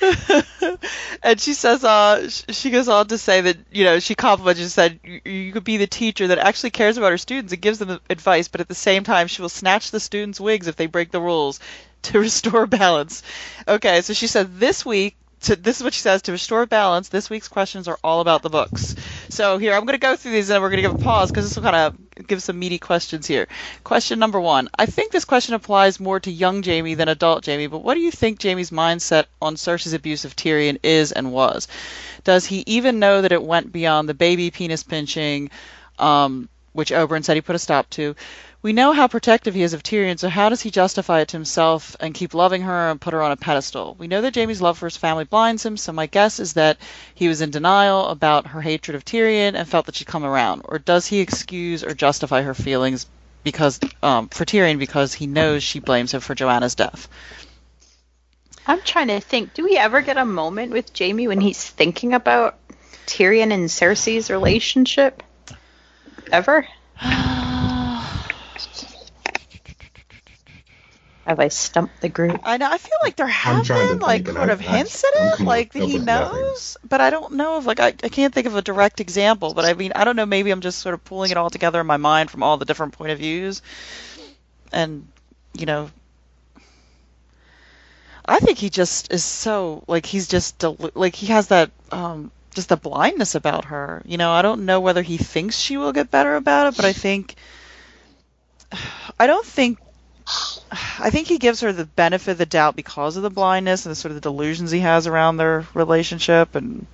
and 1.23 1.39
she 1.39 1.53
says, 1.53 1.83
uh, 1.83 2.29
she 2.29 2.71
goes 2.71 2.87
on 2.87 3.07
to 3.07 3.17
say 3.17 3.41
that, 3.41 3.57
you 3.71 3.83
know, 3.83 3.99
she 3.99 4.15
compliments 4.15 4.61
and 4.61 4.71
said 4.71 4.99
you, 5.03 5.21
you 5.23 5.51
could 5.51 5.63
be 5.63 5.77
the 5.77 5.87
teacher 5.87 6.27
that 6.27 6.37
actually 6.37 6.71
cares 6.71 6.97
about 6.97 7.11
her 7.11 7.17
students 7.17 7.53
and 7.53 7.61
gives 7.61 7.79
them 7.79 7.99
advice, 8.09 8.47
but 8.47 8.61
at 8.61 8.67
the 8.67 8.75
same 8.75 9.03
time, 9.03 9.27
she 9.27 9.41
will 9.41 9.49
snatch 9.49 9.91
the 9.91 9.99
students' 9.99 10.39
wigs 10.39 10.67
if 10.67 10.75
they 10.75 10.87
break 10.87 11.11
the 11.11 11.21
rules 11.21 11.59
to 12.03 12.19
restore 12.19 12.65
balance. 12.65 13.23
Okay, 13.67 14.01
so 14.01 14.13
she 14.13 14.27
said 14.27 14.59
this 14.59 14.85
week, 14.85 15.15
to, 15.41 15.55
this 15.55 15.77
is 15.77 15.83
what 15.83 15.93
she 15.93 16.01
says 16.01 16.23
to 16.23 16.31
restore 16.31 16.65
balance. 16.65 17.09
This 17.09 17.29
week's 17.29 17.47
questions 17.47 17.87
are 17.87 17.99
all 18.03 18.21
about 18.21 18.41
the 18.41 18.49
books. 18.49 18.95
So 19.35 19.57
here, 19.57 19.73
I'm 19.73 19.81
going 19.81 19.95
to 19.95 19.99
go 19.99 20.15
through 20.15 20.31
these 20.31 20.49
and 20.49 20.63
we're 20.63 20.69
going 20.69 20.81
to 20.81 20.89
give 20.89 20.95
a 20.95 21.03
pause 21.03 21.29
because 21.29 21.43
this 21.43 21.57
will 21.57 21.69
kind 21.69 21.75
of 21.75 22.25
give 22.25 22.41
some 22.41 22.57
meaty 22.57 22.79
questions 22.79 23.27
here. 23.27 23.49
Question 23.83 24.17
number 24.17 24.39
one. 24.39 24.69
I 24.79 24.85
think 24.85 25.11
this 25.11 25.25
question 25.25 25.55
applies 25.55 25.99
more 25.99 26.21
to 26.21 26.31
young 26.31 26.63
Jaime 26.63 26.93
than 26.93 27.09
adult 27.09 27.45
Jaime, 27.45 27.67
but 27.67 27.83
what 27.83 27.95
do 27.95 27.99
you 27.99 28.11
think 28.11 28.41
Jaime's 28.41 28.71
mindset 28.71 29.25
on 29.41 29.55
Cersei's 29.55 29.91
abuse 29.91 30.23
of 30.23 30.37
Tyrion 30.37 30.79
is 30.83 31.11
and 31.11 31.33
was? 31.33 31.67
Does 32.23 32.45
he 32.45 32.63
even 32.65 32.99
know 32.99 33.21
that 33.21 33.33
it 33.33 33.43
went 33.43 33.73
beyond 33.73 34.07
the 34.07 34.13
baby 34.13 34.51
penis 34.51 34.83
pinching, 34.83 35.49
um, 35.99 36.47
which 36.71 36.91
Oberyn 36.91 37.25
said 37.25 37.35
he 37.35 37.41
put 37.41 37.57
a 37.57 37.59
stop 37.59 37.89
to? 37.89 38.15
We 38.65 38.73
know 38.73 38.93
how 38.93 39.07
protective 39.07 39.53
he 39.53 39.61
is 39.61 39.73
of 39.73 39.83
Tyrion, 39.83 40.17
so 40.17 40.27
how 40.27 40.49
does 40.49 40.63
he 40.63 40.71
justify 40.71 41.19
it 41.19 41.27
to 41.27 41.37
himself 41.37 41.95
and 41.99 42.15
keep 42.15 42.33
loving 42.33 42.63
her 42.63 42.89
and 42.89 42.99
put 42.99 43.13
her 43.13 43.21
on 43.21 43.31
a 43.31 43.37
pedestal? 43.37 43.93
We 43.99 44.07
know 44.07 44.21
that 44.21 44.33
Jaime's 44.33 44.59
love 44.59 44.79
for 44.79 44.87
his 44.87 44.97
family 44.97 45.23
blinds 45.23 45.63
him, 45.63 45.77
so 45.77 45.91
my 45.91 46.07
guess 46.07 46.39
is 46.39 46.53
that 46.53 46.79
he 47.13 47.27
was 47.27 47.41
in 47.41 47.51
denial 47.51 48.07
about 48.07 48.47
her 48.47 48.61
hatred 48.61 48.95
of 48.95 49.05
Tyrion 49.05 49.53
and 49.53 49.69
felt 49.69 49.85
that 49.85 49.93
she'd 49.93 50.07
come 50.07 50.25
around. 50.25 50.63
Or 50.65 50.79
does 50.79 51.05
he 51.05 51.19
excuse 51.19 51.83
or 51.83 51.93
justify 51.93 52.41
her 52.41 52.55
feelings 52.55 53.05
because 53.43 53.79
um, 54.01 54.29
for 54.29 54.45
Tyrion 54.45 54.79
because 54.79 55.13
he 55.13 55.27
knows 55.27 55.61
she 55.61 55.79
blames 55.79 56.11
him 56.11 56.21
for 56.21 56.33
Joanna's 56.33 56.73
death? 56.73 57.07
I'm 58.65 58.81
trying 58.81 59.09
to 59.09 59.19
think. 59.19 59.53
Do 59.53 59.63
we 59.63 59.77
ever 59.77 60.01
get 60.01 60.17
a 60.17 60.25
moment 60.25 60.71
with 60.71 60.89
Jaime 60.97 61.27
when 61.27 61.39
he's 61.39 61.63
thinking 61.63 62.15
about 62.15 62.57
Tyrion 63.05 63.53
and 63.53 63.69
Cersei's 63.69 64.31
relationship? 64.31 65.21
Ever? 66.31 66.67
Have 71.25 71.39
I 71.39 71.47
stumped 71.47 72.01
the 72.01 72.09
group? 72.09 72.39
I 72.43 72.57
know. 72.57 72.69
I 72.69 72.77
feel 72.77 72.97
like 73.01 73.15
there 73.15 73.25
have 73.25 73.67
been 73.67 73.97
like 73.97 74.27
sort 74.27 74.49
of 74.51 74.59
hints 74.59 75.03
at 75.03 75.39
it, 75.39 75.43
like 75.43 75.73
that 75.73 75.83
he 75.83 75.95
with 75.95 76.05
nothing. 76.05 76.39
knows, 76.39 76.77
but 76.87 77.01
I 77.01 77.09
don't 77.09 77.33
know 77.33 77.57
if 77.57 77.65
like 77.65 77.79
I, 77.79 77.87
I 77.87 78.09
can't 78.09 78.31
think 78.31 78.45
of 78.45 78.55
a 78.55 78.61
direct 78.61 78.99
example. 78.99 79.55
But 79.55 79.65
I 79.65 79.73
mean, 79.73 79.91
I 79.95 80.03
don't 80.03 80.15
know. 80.15 80.27
Maybe 80.27 80.51
I'm 80.51 80.61
just 80.61 80.79
sort 80.79 80.93
of 80.93 81.03
pulling 81.03 81.31
it 81.31 81.37
all 81.37 81.49
together 81.49 81.81
in 81.81 81.87
my 81.87 81.97
mind 81.97 82.29
from 82.29 82.43
all 82.43 82.57
the 82.57 82.65
different 82.65 82.93
point 82.93 83.11
of 83.11 83.17
views, 83.17 83.63
and 84.71 85.07
you 85.53 85.65
know, 85.65 85.89
I 88.23 88.37
think 88.37 88.59
he 88.59 88.69
just 88.69 89.11
is 89.11 89.23
so 89.23 89.83
like 89.87 90.05
he's 90.05 90.27
just 90.27 90.59
del- 90.59 90.91
like 90.93 91.15
he 91.15 91.27
has 91.27 91.47
that 91.47 91.71
um 91.91 92.29
just 92.53 92.69
the 92.69 92.77
blindness 92.77 93.33
about 93.33 93.65
her. 93.65 94.03
You 94.05 94.17
know, 94.17 94.31
I 94.31 94.43
don't 94.43 94.65
know 94.65 94.79
whether 94.79 95.01
he 95.01 95.17
thinks 95.17 95.57
she 95.57 95.77
will 95.77 95.91
get 95.91 96.11
better 96.11 96.35
about 96.35 96.67
it, 96.67 96.75
but 96.75 96.85
I 96.85 96.93
think 96.93 97.33
I 99.19 99.25
don't 99.25 99.45
think 99.45 99.79
I 100.99 101.09
think 101.09 101.27
he 101.27 101.37
gives 101.37 101.61
her 101.61 101.71
the 101.73 101.85
benefit 101.85 102.31
of 102.31 102.37
the 102.37 102.45
doubt 102.45 102.75
because 102.75 103.17
of 103.17 103.23
the 103.23 103.29
blindness 103.29 103.85
and 103.85 103.91
the 103.91 103.95
sort 103.95 104.11
of 104.11 104.15
the 104.15 104.21
delusions 104.21 104.71
he 104.71 104.79
has 104.79 105.07
around 105.07 105.37
their 105.37 105.65
relationship 105.73 106.55
and 106.55 106.85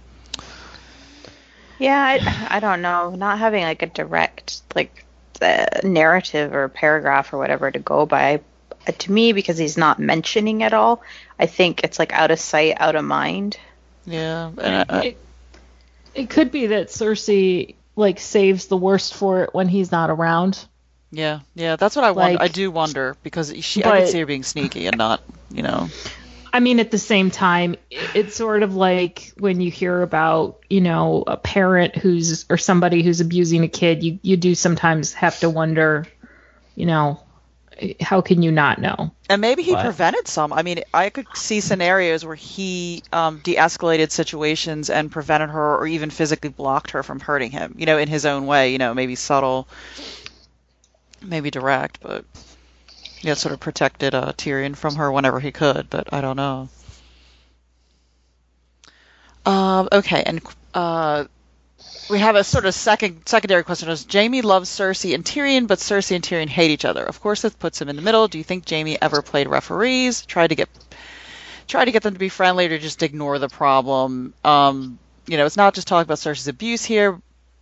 Yeah, 1.80 2.00
I, 2.02 2.58
I 2.58 2.60
don't 2.60 2.82
know. 2.82 3.12
Not 3.12 3.39
having 3.39 3.63
like 3.63 3.82
a 3.82 3.88
direct 3.88 4.62
like 4.76 5.06
uh, 5.41 5.65
narrative 5.84 6.54
or 6.54 6.70
paragraph 6.70 7.34
or 7.34 7.38
whatever 7.38 7.72
to 7.72 7.80
go 7.80 8.06
by, 8.06 8.41
uh, 8.88 8.91
to 8.91 9.12
me, 9.12 9.34
because 9.34 9.58
he's 9.58 9.78
not 9.78 10.00
mentioning 10.00 10.62
it 10.62 10.74
all, 10.74 11.02
I 11.39 11.48
think 11.48 11.84
it's 11.84 11.98
like 12.00 12.13
out 12.13 12.32
of 12.32 12.39
sight, 12.39 12.76
out 12.80 12.96
of 12.96 13.04
mind. 13.04 13.58
yeah, 14.06 14.52
and 14.62 14.86
I, 14.89 15.02
It, 15.06 15.17
it 16.13 16.30
could 16.30 16.52
be 16.52 16.67
that 16.67 16.88
Cersei 16.88 17.76
like 17.96 18.20
saves 18.20 18.67
the 18.67 18.78
worst 18.78 19.13
for 19.13 19.44
it 19.44 19.54
when 19.54 19.67
he's 19.67 19.91
not 19.91 20.10
around. 20.10 20.67
Yeah, 21.12 21.39
yeah. 21.56 21.76
That's 21.76 21.95
what 21.95 22.06
I 22.06 22.12
wonder. 22.12 22.41
I 22.41 22.47
do 22.47 22.71
wonder 22.71 23.15
because 23.24 23.54
she, 23.62 23.84
I 23.84 23.89
But- 23.89 24.00
could 24.00 24.08
see 24.10 24.19
her 24.19 24.26
being 24.26 24.43
sneaky 24.43 24.88
and 24.88 24.97
not, 24.97 25.21
you 25.52 25.63
know. 25.63 25.89
I 26.54 26.60
mean, 26.60 26.82
at 26.82 26.91
the 26.91 26.97
same 26.97 27.32
time, 27.32 27.78
it's 27.89 28.36
sort 28.36 28.62
of 28.63 28.76
like 28.76 29.32
when 29.38 29.62
you 29.62 29.71
hear 29.71 30.02
about, 30.02 30.60
you 30.69 30.82
know, 30.82 31.24
a 31.26 31.38
parent 31.38 31.95
who's 31.95 32.45
or 32.50 32.58
somebody 32.58 33.04
who's 33.04 33.21
abusing 33.21 33.63
a 33.63 33.69
kid, 33.69 34.04
you 34.04 34.19
you 34.21 34.36
do 34.36 34.54
sometimes 34.54 35.13
have 35.13 35.39
to 35.39 35.50
wonder, 35.50 36.06
you 36.76 36.86
know, 36.88 37.21
how 38.02 38.19
can 38.19 38.43
you 38.43 38.52
not 38.52 38.82
know? 38.82 39.12
And 39.30 39.39
maybe 39.39 39.63
he 39.63 39.71
What? 39.71 39.86
prevented 39.86 40.28
some. 40.28 40.52
I 40.52 40.62
mean, 40.62 40.82
I 40.93 41.10
could 41.10 41.26
see 41.36 41.62
scenarios 41.62 42.26
where 42.26 42.36
he 42.36 43.02
um, 43.13 43.39
de-escalated 43.41 44.12
situations 44.12 44.89
and 44.89 45.10
prevented 45.10 45.52
her, 45.52 45.78
or 45.78 45.88
even 45.88 46.10
physically 46.10 46.50
blocked 46.50 46.91
her 46.91 47.02
from 47.02 47.21
hurting 47.21 47.52
him. 47.52 47.76
You 47.78 47.86
know, 47.86 47.97
in 47.97 48.10
his 48.10 48.26
own 48.26 48.45
way. 48.45 48.74
You 48.74 48.78
know, 48.78 48.93
maybe 48.93 49.15
subtle, 49.15 49.69
maybe 51.21 51.51
direct, 51.51 51.99
but 52.01 52.25
yeah, 53.21 53.36
sort 53.36 53.53
of 53.53 53.60
protected 53.60 54.15
uh, 54.15 54.34
Tyrion 54.34 54.75
from 54.75 54.95
her 54.95 55.12
whenever 55.12 55.39
he 55.39 55.51
could. 55.51 55.89
But 55.89 56.13
I 56.13 56.21
don't 56.21 56.38
know. 56.38 56.69
Um, 59.45 59.89
okay, 59.91 60.23
and 60.23 60.41
uh, 60.73 61.25
we 62.10 62.19
have 62.19 62.36
a 62.36 62.43
sort 62.43 62.65
of 62.65 62.73
second 62.73 63.23
secondary 63.25 63.63
question 63.63 63.89
is 63.89 64.05
Jaime 64.12 64.41
loves 64.41 64.69
Cersei 64.69 65.15
and 65.15 65.23
Tyrion, 65.23 65.67
but 65.67 65.79
Cersei 65.79 66.15
and 66.15 66.23
Tyrion 66.23 66.49
hate 66.49 66.71
each 66.71 66.86
other. 66.86 67.03
Of 67.03 67.21
course, 67.21 67.41
this 67.41 67.53
puts 67.53 67.81
him 67.81 67.89
in 67.89 67.95
the 67.95 68.01
middle. 68.01 68.27
Do 68.27 68.38
you 68.38 68.43
think 68.43 68.69
Jaime 68.69 69.01
ever 69.01 69.21
played 69.21 69.47
referees, 69.47 70.25
tried 70.25 70.47
to 70.47 70.55
get 70.55 70.69
tried 71.67 71.86
to 71.86 71.91
get 71.91 72.03
them 72.03 72.13
to 72.13 72.19
be 72.19 72.29
friendly, 72.29 72.67
or 72.67 72.77
just 72.77 73.01
ignore 73.01 73.39
the 73.39 73.49
problem? 73.49 74.34
Um, 74.43 74.99
you 75.27 75.38
know, 75.38 75.45
it's 75.45 75.57
not 75.57 75.73
just 75.73 75.88
talking 75.88 76.03
about 76.03 76.17
Cersei's 76.17 76.47
abuse 76.47 76.84
here. 76.84 77.19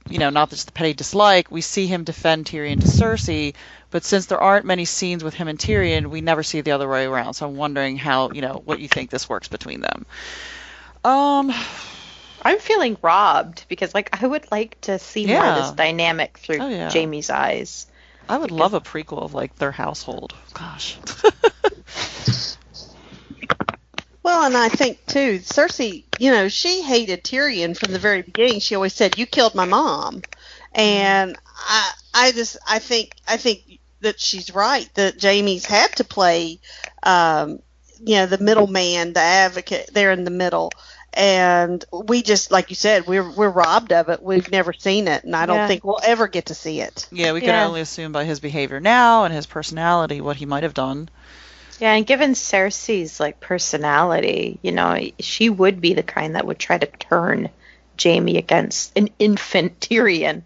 You 0.09 0.17
know, 0.19 0.29
not 0.31 0.49
just 0.49 0.65
the 0.65 0.71
petty 0.71 0.93
dislike. 0.93 1.51
We 1.51 1.61
see 1.61 1.85
him 1.87 2.03
defend 2.03 2.45
Tyrion 2.45 2.81
to 2.81 2.87
Cersei, 2.87 3.53
but 3.91 4.03
since 4.03 4.25
there 4.25 4.39
aren't 4.39 4.65
many 4.65 4.85
scenes 4.85 5.23
with 5.23 5.35
him 5.35 5.47
and 5.47 5.59
Tyrion, 5.59 6.07
we 6.07 6.21
never 6.21 6.41
see 6.43 6.61
the 6.61 6.71
other 6.71 6.89
way 6.89 7.05
around. 7.05 7.35
So 7.35 7.47
I'm 7.47 7.55
wondering 7.55 7.95
how, 7.97 8.31
you 8.31 8.41
know, 8.41 8.61
what 8.65 8.79
you 8.79 8.87
think 8.87 9.11
this 9.11 9.29
works 9.29 9.47
between 9.47 9.81
them. 9.81 10.05
Um, 11.03 11.53
I'm 12.41 12.59
feeling 12.59 12.97
robbed 13.01 13.65
because 13.69 13.93
like 13.93 14.21
I 14.23 14.25
would 14.27 14.51
like 14.51 14.81
to 14.81 14.97
see 14.99 15.25
more 15.27 15.45
of 15.45 15.55
this 15.55 15.71
dynamic 15.71 16.37
through 16.39 16.57
Oh, 16.59 16.69
yeah. 16.69 16.89
Jaime's 16.89 17.29
eyes. 17.29 17.85
I 18.27 18.37
would 18.37 18.51
love 18.51 18.73
a 18.73 18.81
prequel 18.81 19.23
of 19.23 19.33
like 19.33 19.55
their 19.57 19.71
household. 19.71 20.33
Gosh. 20.53 20.97
Well, 24.29 24.43
and 24.45 24.55
I 24.55 24.69
think 24.69 25.03
too, 25.07 25.39
Cersei, 25.39 26.03
you 26.19 26.29
know, 26.29 26.49
she 26.49 26.83
hated 26.83 27.23
Tyrion 27.23 27.75
from 27.75 27.91
the 27.91 27.97
very 27.97 28.21
beginning. 28.21 28.59
She 28.59 28.75
always 28.75 28.93
said, 28.93 29.17
"You 29.17 29.25
killed 29.25 29.55
my 29.55 29.65
mom," 29.65 30.21
and 30.71 31.35
I, 31.57 31.91
I 32.13 32.31
just, 32.31 32.57
I 32.67 32.77
think, 32.77 33.15
I 33.27 33.37
think 33.37 33.79
that 34.01 34.19
she's 34.19 34.53
right 34.53 34.87
that 34.93 35.17
Jaime's 35.17 35.65
had 35.65 35.95
to 35.95 36.03
play, 36.03 36.59
um, 37.01 37.57
you 38.05 38.17
know, 38.17 38.27
the 38.27 38.37
middleman, 38.37 39.13
the 39.13 39.19
advocate 39.19 39.89
there 39.93 40.11
in 40.11 40.25
the 40.25 40.29
middle, 40.31 40.75
and 41.11 41.83
we 41.91 42.21
just, 42.21 42.51
like 42.51 42.69
you 42.69 42.75
said, 42.75 43.07
we're 43.07 43.27
we're 43.31 43.49
robbed 43.49 43.91
of 43.93 44.09
it. 44.09 44.21
We've 44.21 44.51
never 44.51 44.73
seen 44.73 45.07
it, 45.07 45.23
and 45.23 45.35
I 45.35 45.47
don't 45.47 45.57
Yeah. 45.57 45.67
think 45.67 45.83
we'll 45.83 46.01
ever 46.03 46.27
get 46.27 46.45
to 46.45 46.53
see 46.53 46.81
it. 46.81 47.07
Yeah, 47.11 47.33
we 47.33 47.41
can 47.41 47.55
Yeah. 47.55 47.65
only 47.65 47.81
assume 47.81 48.11
by 48.11 48.25
his 48.25 48.39
behavior 48.39 48.79
now 48.79 49.23
and 49.23 49.33
his 49.33 49.47
personality 49.47 50.21
what 50.21 50.37
he 50.37 50.45
might 50.45 50.61
have 50.61 50.75
done. 50.75 51.09
Yeah, 51.79 51.93
and 51.93 52.05
given 52.05 52.31
Cersei's 52.31 53.19
like 53.19 53.39
personality, 53.39 54.59
you 54.61 54.73
know, 54.73 54.99
she 55.19 55.49
would 55.49 55.79
be 55.79 55.93
the 55.93 56.03
kind 56.03 56.35
that 56.35 56.45
would 56.45 56.59
try 56.59 56.77
to 56.77 56.85
turn 56.85 57.49
Jaime 58.01 58.37
against 58.37 58.97
an 58.97 59.09
infant 59.17 59.79
Tyrion. 59.81 60.43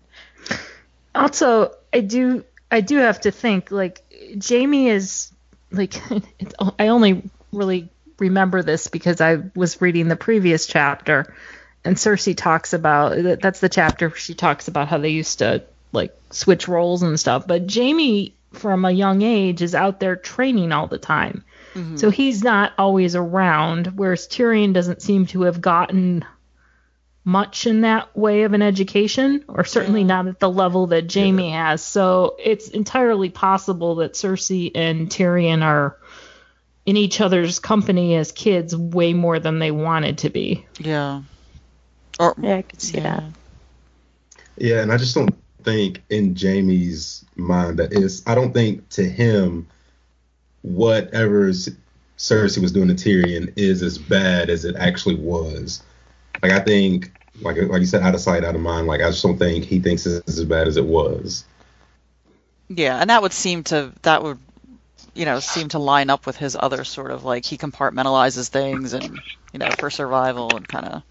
Also, 1.16 1.74
I 1.92 2.02
do 2.02 2.44
I 2.72 2.82
do 2.82 2.98
have 2.98 3.22
to 3.22 3.32
think 3.32 3.72
like 3.72 4.02
Jaime 4.48 4.90
is 4.90 5.32
like 5.72 5.96
I 6.80 6.88
only 6.88 7.24
really 7.52 7.90
remember 8.20 8.62
this 8.62 8.88
because 8.88 9.22
I 9.22 9.42
was 9.56 9.82
reading 9.82 10.08
the 10.08 10.16
previous 10.16 10.68
chapter 10.68 11.36
and 11.84 11.96
Cersei 11.96 12.36
talks 12.38 12.74
about 12.74 13.42
that's 13.42 13.60
the 13.60 13.70
chapter 13.70 14.12
she 14.12 14.34
talks 14.34 14.68
about 14.68 14.88
how 14.88 14.98
they 15.00 15.10
used 15.10 15.40
to 15.40 15.64
like 15.92 16.16
switch 16.32 16.68
roles 16.68 17.04
and 17.04 17.20
stuff 17.20 17.46
but 17.46 17.72
Jaime 17.72 18.34
from 18.54 18.86
a 18.86 18.92
young 18.92 19.22
age 19.22 19.62
is 19.62 19.76
out 19.76 20.00
there 20.00 20.16
training 20.16 20.72
all 20.72 20.88
the 20.88 20.98
time. 20.98 21.44
Mm-hmm. 21.74 21.98
So 21.98 22.10
he's 22.10 22.44
not 22.44 22.74
always 22.78 23.16
around 23.16 23.88
whereas 23.96 24.28
Tyrion 24.28 24.74
doesn't 24.74 25.02
seem 25.02 25.26
to 25.28 25.44
have 25.44 25.60
gotten 25.60 26.24
much 27.26 27.68
in 27.68 27.82
that 27.82 28.16
way 28.18 28.44
of 28.44 28.54
an 28.54 28.62
education, 28.62 29.46
or 29.48 29.64
certainly 29.64 30.04
not 30.04 30.28
at 30.28 30.40
the 30.40 30.50
level 30.50 30.88
that 30.88 31.12
Jaime 31.12 31.52
has. 31.52 31.82
So 31.82 32.36
it's 32.38 32.68
entirely 32.68 33.30
possible 33.30 33.96
that 33.96 34.14
Cersei 34.14 34.72
and 34.76 35.10
Tyrion 35.10 35.64
are 35.64 35.98
in 36.86 36.98
each 36.98 37.22
other's 37.22 37.60
company 37.60 38.16
as 38.16 38.32
kids 38.32 38.76
way 38.76 39.14
more 39.14 39.40
than 39.40 39.60
they 39.60 39.72
wanted 39.72 40.20
to 40.20 40.30
be. 40.30 40.66
Yeah. 40.80 41.22
Or 42.20 42.36
Yeah, 42.38 42.58
I 42.58 42.62
could 42.62 42.82
see 42.82 42.98
yeah. 42.98 43.04
that. 43.04 43.24
Yeah, 44.58 44.82
and 44.82 44.92
I 44.92 44.98
just 44.98 45.16
don't 45.16 45.34
think 45.64 46.02
in 46.10 46.36
Jaime's 46.36 47.26
mind 47.36 47.80
that 47.80 47.94
is. 47.94 48.24
I 48.26 48.36
don't 48.36 48.54
think 48.54 48.88
to 48.90 49.04
him, 49.04 49.68
whatever 50.62 51.50
Cersei 52.18 52.62
was 52.62 52.72
doing 52.72 52.88
to 52.88 52.94
Tyrion 52.94 53.54
is 53.56 53.82
as 53.82 53.98
bad 53.98 54.50
as 54.50 54.66
it 54.66 54.76
actually 54.76 55.16
was. 55.16 55.84
Like 56.42 56.52
I 56.52 56.60
think, 56.60 57.12
like 57.42 57.58
like 57.58 57.82
you 57.82 57.86
said, 57.86 58.04
out 58.04 58.16
of 58.16 58.22
sight, 58.22 58.44
out 58.44 58.56
of 58.56 58.62
mind. 58.62 58.88
Like 58.88 59.02
I 59.02 59.10
just 59.10 59.24
don't 59.24 59.38
think 59.38 59.66
he 59.66 59.80
thinks 59.80 60.06
it's 60.06 60.38
as 60.38 60.46
bad 60.46 60.68
as 60.68 60.78
it 60.78 60.86
was. 60.86 61.46
Yeah, 62.70 62.98
and 63.00 63.10
that 63.10 63.22
would 63.22 63.34
seem 63.34 63.64
to 63.66 63.92
that 64.04 64.24
would 64.24 64.40
you 65.14 65.26
know 65.26 65.40
seem 65.40 65.70
to 65.70 65.80
line 65.80 66.10
up 66.10 66.26
with 66.26 66.38
his 66.38 66.58
other 66.60 66.84
sort 66.84 67.12
of 67.12 67.24
like 67.24 67.46
he 67.46 67.58
compartmentalizes 67.58 68.50
things 68.50 68.94
and 68.94 69.20
you 69.52 69.60
know 69.60 69.70
for 69.78 69.90
survival 69.90 70.56
and 70.56 70.68
kind 70.68 70.86
of 70.86 71.04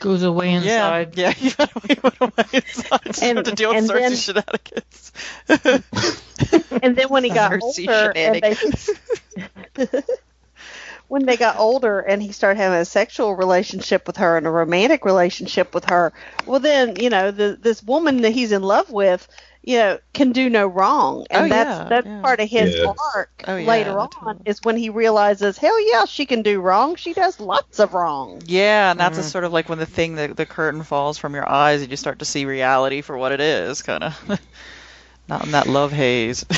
Goes 0.00 0.22
away 0.22 0.52
inside. 0.52 1.16
yeah 1.16 1.28
yeah, 1.28 1.32
he 1.32 1.52
went 1.58 1.70
away, 1.74 1.96
went 2.02 2.20
away 2.20 2.44
inside 2.52 3.22
And- 3.22 3.44
to 3.44 3.52
deal 3.52 3.70
with 3.74 3.78
and 3.78 3.88
then- 3.90 4.16
shenanigans. 4.16 5.12
And 6.82 6.94
then 6.94 7.08
when 7.08 7.24
he 7.24 7.30
got 7.34 7.52
Cersei 7.52 7.88
older, 7.88 8.12
and 8.14 8.42
they, 8.42 10.00
when 11.08 11.24
they 11.24 11.36
got 11.36 11.58
older 11.58 12.00
and 12.00 12.22
he 12.22 12.32
started 12.32 12.58
having 12.60 12.78
a 12.80 12.84
sexual 12.84 13.34
relationship 13.34 14.06
with 14.06 14.18
her 14.18 14.36
and 14.36 14.46
a 14.46 14.50
romantic 14.50 15.04
relationship 15.04 15.74
with 15.74 15.86
her, 15.86 16.12
well 16.44 16.60
then, 16.60 16.96
you 16.96 17.08
know, 17.10 17.30
the, 17.30 17.58
this 17.60 17.82
woman 17.82 18.22
that 18.22 18.32
he's 18.32 18.52
in 18.52 18.62
love 18.62 18.90
with, 18.90 19.26
you 19.66 19.78
know, 19.78 19.98
can 20.14 20.32
do 20.32 20.50
no 20.50 20.66
wrong. 20.66 21.26
And 21.30 21.42
Oh, 21.42 21.44
that's 21.50 21.80
yeah, 21.80 21.88
that's 21.88 22.08
yeah. 22.08 22.22
part 22.22 22.40
of 22.40 22.48
his 22.50 22.76
Yeah. 22.76 22.94
arc 23.14 23.46
Oh, 23.46 23.56
yeah, 23.56 23.94
later 23.94 24.00
on 24.00 24.08
totally. 24.08 24.46
is 24.46 24.62
when 24.62 24.76
he 24.78 24.90
realizes, 24.90 25.58
hell 25.58 25.80
yeah, 25.92 26.06
she 26.06 26.26
can 26.26 26.42
do 26.42 26.60
wrong. 26.62 26.96
She 26.96 27.14
does 27.14 27.40
lots 27.40 27.80
of 27.80 27.94
wrong. 27.94 28.42
Yeah, 28.44 28.90
and 28.90 29.00
that's 29.00 29.18
a 29.18 29.22
sort 29.24 29.44
of 29.44 29.52
like 29.52 29.68
when 29.68 29.78
the 29.78 29.86
thing 29.86 30.14
the, 30.14 30.28
the 30.28 30.46
curtain 30.46 30.82
falls 30.82 31.18
from 31.18 31.34
your 31.34 31.48
eyes 31.48 31.82
and 31.82 31.90
you 31.90 31.96
start 31.96 32.18
to 32.20 32.24
see 32.26 32.44
reality 32.44 33.00
for 33.02 33.16
what 33.16 33.32
it 33.32 33.40
is, 33.40 33.82
kind 33.82 34.04
of. 34.04 34.40
Not 35.28 35.44
in 35.44 35.52
that 35.52 35.66
love 35.68 35.92
haze. 35.92 36.44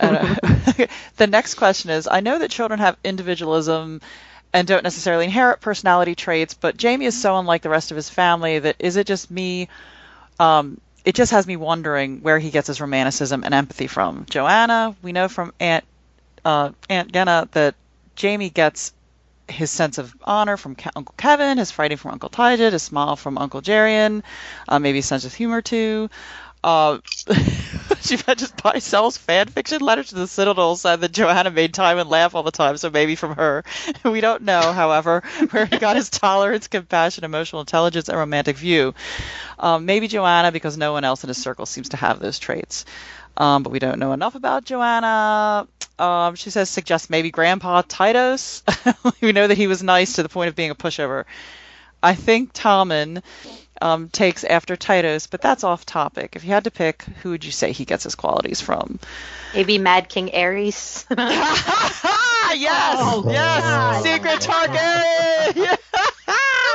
And, 0.00 0.16
uh, 0.16 0.34
the 1.16 1.26
next 1.26 1.54
question 1.54 1.90
is 1.90 2.08
I 2.10 2.20
know 2.20 2.38
that 2.38 2.50
children 2.50 2.80
have 2.80 2.96
individualism 3.04 4.00
and 4.52 4.66
don't 4.68 4.84
necessarily 4.84 5.24
inherit 5.24 5.60
personality 5.60 6.14
traits, 6.14 6.54
but 6.54 6.80
Jaime 6.80 7.06
is 7.06 7.14
so 7.14 7.38
unlike 7.38 7.62
the 7.62 7.70
rest 7.70 7.90
of 7.90 7.96
his 7.96 8.10
family 8.10 8.58
that 8.60 8.76
is 8.78 8.96
it 8.96 9.06
just 9.06 9.30
me? 9.30 9.68
Um, 10.38 10.80
it 11.06 11.14
just 11.14 11.32
has 11.32 11.46
me 11.46 11.56
wondering 11.56 12.20
where 12.22 12.40
he 12.40 12.50
gets 12.50 12.66
his 12.66 12.80
romanticism 12.80 13.44
and 13.44 13.54
empathy 13.54 13.86
from. 13.86 14.26
Joanna, 14.28 14.96
we 15.02 15.12
know 15.12 15.28
from 15.28 15.54
Aunt 15.60 15.84
uh, 16.44 16.72
Aunt 16.90 17.12
Genna 17.12 17.50
that 17.52 17.76
Jaime 18.20 18.50
gets 18.50 18.92
his 19.48 19.70
sense 19.70 19.98
of 19.98 20.14
honor 20.24 20.56
from 20.56 20.74
Ke- 20.74 20.90
Uncle 20.96 21.14
Kevan, 21.16 21.58
his 21.58 21.70
fighting 21.70 21.96
from 21.96 22.10
Uncle 22.10 22.28
Tygett, 22.28 22.72
his 22.72 22.82
smile 22.82 23.14
from 23.14 23.38
Uncle 23.38 23.62
Gerion, 23.62 24.24
uh, 24.68 24.80
maybe 24.80 24.98
a 24.98 25.02
sense 25.02 25.24
of 25.24 25.32
humor 25.32 25.62
too. 25.62 26.10
Uh, 26.64 26.98
she 28.08 28.16
just 28.16 28.62
by 28.62 28.78
sells 28.78 29.16
fan 29.16 29.48
fiction 29.48 29.80
letters 29.80 30.10
to 30.10 30.14
the 30.14 30.28
Citadel 30.28 30.76
said 30.76 31.00
that 31.00 31.10
Joanna 31.10 31.50
made 31.50 31.74
Tywin 31.74 32.08
laugh 32.08 32.34
all 32.34 32.44
the 32.44 32.52
time, 32.52 32.76
so 32.76 32.88
maybe 32.88 33.16
from 33.16 33.34
her. 33.34 33.64
We 34.04 34.20
don't 34.20 34.42
know, 34.42 34.72
however, 34.72 35.22
where 35.50 35.66
he 35.66 35.78
got 35.78 35.96
his 35.96 36.08
tolerance, 36.08 36.68
compassion, 36.68 37.24
emotional 37.24 37.60
intelligence, 37.60 38.08
and 38.08 38.16
romantic 38.16 38.56
view. 38.56 38.94
Um, 39.58 39.84
maybe 39.86 40.06
Joanna, 40.06 40.52
because 40.52 40.76
no 40.76 40.92
one 40.92 41.04
else 41.04 41.24
in 41.24 41.28
his 41.28 41.38
circle 41.38 41.66
seems 41.66 41.88
to 41.90 41.96
have 41.96 42.20
those 42.20 42.38
traits. 42.38 42.84
Um, 43.36 43.62
but 43.62 43.70
we 43.70 43.78
don't 43.78 43.98
know 43.98 44.12
enough 44.12 44.36
about 44.36 44.64
Joanna. 44.64 45.66
Um, 45.98 46.34
she 46.36 46.50
says 46.50 46.70
suggests 46.70 47.10
maybe 47.10 47.30
Grandpa 47.30 47.82
Tytos. 47.82 48.62
we 49.20 49.32
know 49.32 49.46
that 49.46 49.58
he 49.58 49.66
was 49.66 49.82
nice 49.82 50.14
to 50.14 50.22
the 50.22 50.28
point 50.28 50.48
of 50.48 50.54
being 50.54 50.70
a 50.70 50.74
pushover. 50.74 51.24
I 52.02 52.14
think 52.14 52.52
Tommen 52.52 53.22
um, 53.80 54.08
takes 54.08 54.44
after 54.44 54.76
Tytos, 54.76 55.28
but 55.30 55.40
that's 55.40 55.64
off 55.64 55.84
topic. 55.86 56.36
If 56.36 56.44
you 56.44 56.50
had 56.50 56.64
to 56.64 56.70
pick, 56.70 57.02
who 57.22 57.30
would 57.30 57.44
you 57.44 57.52
say 57.52 57.72
he 57.72 57.84
gets 57.84 58.04
his 58.04 58.14
qualities 58.14 58.60
from? 58.60 58.98
Maybe 59.54 59.78
Mad 59.78 60.08
King 60.08 60.28
Aerys. 60.28 61.04
yes, 61.16 62.96
Oh, 63.00 63.24
yes, 63.28 63.62
God. 63.62 64.02
Secret 64.02 64.40
Targaryen. 64.40 65.56
Yeah. 65.56 65.76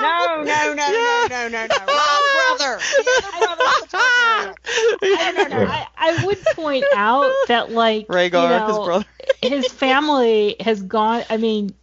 No, 0.01 0.41
no, 0.41 0.43
no, 0.43 0.73
no, 0.73 1.27
no, 1.29 1.47
no, 1.49 1.67
no. 1.67 1.75
Wrong 1.85 2.57
brother. 2.57 2.79
The 2.79 3.23
other 3.23 3.45
brother's 3.45 3.81
the 3.81 3.97
Targaryen. 3.97 4.55
I 5.03 5.33
don't 5.35 5.49
know. 5.51 5.65
I, 5.67 5.87
I 5.95 6.25
would 6.25 6.41
point 6.55 6.85
out 6.95 7.31
that 7.49 7.71
like 7.71 8.07
Rhaegar, 8.07 8.41
you 8.43 8.49
know, 8.49 8.67
his 8.67 8.77
brother. 8.77 9.05
his 9.43 9.67
family 9.67 10.55
has 10.59 10.81
gone. 10.81 11.23
I 11.29 11.37
mean, 11.37 11.75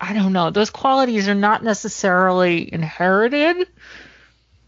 I 0.00 0.14
don't 0.14 0.32
know. 0.32 0.48
Those 0.50 0.70
qualities 0.70 1.28
are 1.28 1.34
not 1.34 1.62
necessarily 1.62 2.72
inherited. 2.72 3.68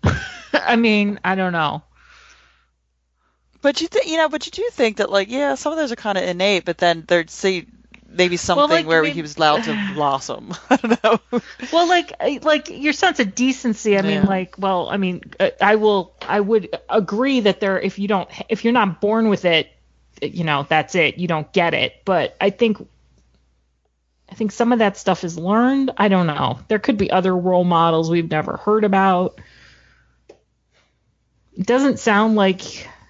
I 0.52 0.76
mean, 0.76 1.20
I 1.24 1.34
don't 1.34 1.52
know. 1.52 1.82
But 3.60 3.80
you 3.80 3.86
think, 3.86 4.08
you 4.08 4.16
know, 4.16 4.28
but 4.28 4.44
you 4.46 4.50
do 4.52 4.68
think 4.72 4.96
that, 4.96 5.10
like, 5.10 5.30
yeah, 5.30 5.54
some 5.54 5.72
of 5.72 5.78
those 5.78 5.92
are 5.92 5.96
kind 5.96 6.18
of 6.18 6.24
innate, 6.24 6.64
but 6.64 6.78
then 6.78 7.04
there'd 7.06 7.30
see 7.30 7.66
maybe 8.08 8.36
something 8.36 8.68
like, 8.68 8.86
where 8.86 9.02
mean- 9.02 9.14
he 9.14 9.22
was 9.22 9.36
allowed 9.36 9.62
to 9.64 9.78
blossom. 9.94 10.52
I 10.70 10.76
don't 10.76 11.04
know. 11.04 11.40
Well, 11.72 11.88
like 11.88 12.12
like 12.44 12.68
your 12.70 12.92
sense 12.92 13.20
of 13.20 13.34
decency. 13.34 13.96
I 13.96 14.02
mean, 14.02 14.22
Yeah. 14.22 14.26
like, 14.26 14.56
well, 14.58 14.88
I 14.90 14.96
mean, 14.96 15.22
uh, 15.38 15.50
I 15.60 15.76
will, 15.76 16.12
I 16.20 16.40
would 16.40 16.76
agree 16.88 17.40
that 17.40 17.60
there, 17.60 17.78
if 17.80 17.98
you 17.98 18.08
don't, 18.08 18.28
if 18.48 18.64
you're 18.64 18.72
not 18.72 19.00
born 19.00 19.28
with 19.28 19.44
it, 19.44 19.70
you 20.20 20.44
know, 20.44 20.66
that's 20.68 20.94
it. 20.94 21.18
You 21.18 21.28
don't 21.28 21.50
get 21.52 21.72
it. 21.72 22.02
But 22.04 22.36
I 22.40 22.50
think, 22.50 22.78
I 24.28 24.34
think 24.34 24.50
some 24.50 24.72
of 24.72 24.80
that 24.80 24.96
stuff 24.96 25.24
is 25.24 25.38
learned. 25.38 25.92
I 25.96 26.08
don't 26.08 26.26
know. 26.26 26.58
There 26.68 26.78
could 26.78 26.96
be 26.98 27.10
other 27.10 27.36
role 27.36 27.64
models 27.64 28.10
we've 28.10 28.30
never 28.30 28.56
heard 28.56 28.84
about. 28.84 29.40
It 31.56 31.66
doesn't 31.66 31.98
sound 31.98 32.34
like 32.34 32.60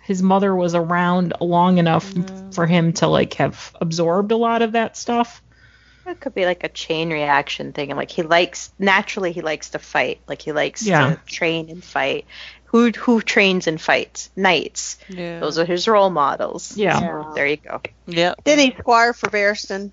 his 0.05 0.23
mother 0.23 0.55
was 0.55 0.75
around 0.75 1.35
long 1.41 1.79
enough 1.79 2.13
for 2.53 2.67
him 2.67 2.93
to 2.95 3.07
like 3.07 3.35
have 3.35 3.75
absorbed 3.81 4.33
a 4.33 4.37
lot 4.37 4.63
of 4.63 4.73
that 4.73 4.97
stuff. 4.97 5.43
It 6.05 6.19
could 6.19 6.35
be 6.35 6.45
like 6.47 6.65
a 6.65 6.69
chain 6.69 7.11
reaction 7.13 7.73
thing, 7.73 7.91
and 7.91 7.97
like 7.97 8.11
he 8.11 8.23
likes 8.23 8.73
naturally 8.79 9.31
he 9.31 9.41
likes 9.41 9.71
to 9.71 9.79
fight, 9.79 10.21
like 10.27 10.43
he 10.43 10.51
likes 10.53 10.85
Yeah. 10.85 11.15
to 11.15 11.21
train 11.27 11.71
and 11.71 11.83
fight. 11.85 12.27
Who 12.67 12.91
who 12.91 13.21
trains 13.21 13.67
and 13.69 13.81
fights? 13.81 14.31
Knights. 14.35 14.99
Yeah. 15.09 15.39
Those 15.39 15.59
are 15.59 15.65
his 15.65 15.87
role 15.87 16.11
models. 16.11 16.77
Yeah. 16.77 16.99
So, 16.99 17.33
there 17.35 17.47
you 17.47 17.59
go. 17.59 17.81
Yeah. 18.07 18.35
Then 18.45 18.59
he's 18.59 18.75
Squire 18.77 19.13
for 19.13 19.29
Barristan. 19.31 19.93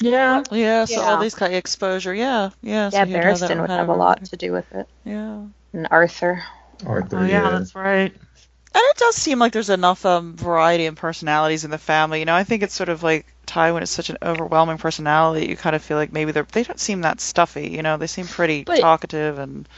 Yeah. 0.00 0.42
Yeah. 0.50 0.84
So 0.84 1.00
all 1.00 1.18
these 1.20 1.34
kind 1.34 1.52
of 1.52 1.58
exposure. 1.58 2.14
Yeah. 2.14 2.50
Yeah. 2.62 2.90
so 2.90 2.98
yeah, 2.98 3.04
he'd 3.06 3.14
have 3.16 3.24
Barristan 3.24 3.60
would 3.60 3.70
have 3.70 3.88
a 3.88 3.94
lot 3.94 4.24
to 4.26 4.36
do 4.36 4.52
with 4.52 4.70
it, 4.72 4.86
Yeah. 5.04 5.44
and 5.72 5.88
Arthur. 5.90 6.44
Arthur, 6.86 7.18
Oh 7.18 7.22
yeah, 7.22 7.44
yeah. 7.44 7.50
that's 7.50 7.74
right. 7.74 8.12
And 8.74 8.82
it 8.82 8.96
does 8.96 9.16
seem 9.16 9.38
like 9.38 9.52
there's 9.52 9.68
enough 9.70 10.06
um, 10.06 10.34
variety 10.34 10.86
and 10.86 10.96
personalities 10.96 11.64
in 11.64 11.70
the 11.70 11.78
family. 11.78 12.20
You 12.20 12.24
know, 12.24 12.34
I 12.34 12.44
think 12.44 12.62
it's 12.62 12.74
sort 12.74 12.88
of 12.88 13.02
like 13.02 13.26
Tywin 13.46 13.82
is 13.82 13.90
such 13.90 14.08
an 14.08 14.16
overwhelming 14.22 14.78
personality. 14.78 15.46
You 15.46 15.56
kind 15.56 15.76
of 15.76 15.82
feel 15.82 15.98
like 15.98 16.10
maybe 16.12 16.32
they're 16.32 16.46
they 16.50 16.62
don't 16.62 16.80
seem 16.80 17.02
that 17.02 17.20
stuffy. 17.20 17.68
You 17.68 17.82
know, 17.82 17.96
they 17.98 18.06
seem 18.06 18.26
pretty 18.26 18.64
But- 18.64 18.80
talkative 18.80 19.38
and 19.38 19.68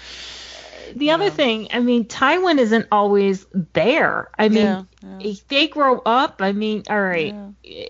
The 0.95 1.11
other 1.11 1.31
thing, 1.31 1.69
I 1.73 1.81
mean, 1.81 2.05
Tywin 2.05 2.59
isn't 2.59 2.87
always 2.93 3.47
there. 3.73 4.29
I 4.39 4.49
mean, 4.49 4.65
Yeah, 4.65 4.83
yeah. 5.03 5.19
if 5.21 5.49
they 5.49 5.67
grow 5.67 5.99
up. 6.07 6.37
I 6.41 6.53
mean, 6.53 6.85
all 6.89 7.01
right. 7.01 7.35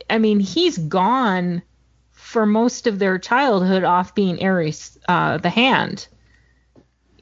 I 0.09 0.19
mean, 0.19 0.41
he's 0.41 0.79
gone 0.79 1.63
for 2.13 2.47
most 2.47 2.87
of 2.87 2.99
their 2.99 3.19
childhood 3.19 3.85
off 3.85 4.15
being 4.15 4.39
Aerys, 4.39 4.97
uh, 5.07 5.37
the 5.39 5.51
Hand. 5.51 6.07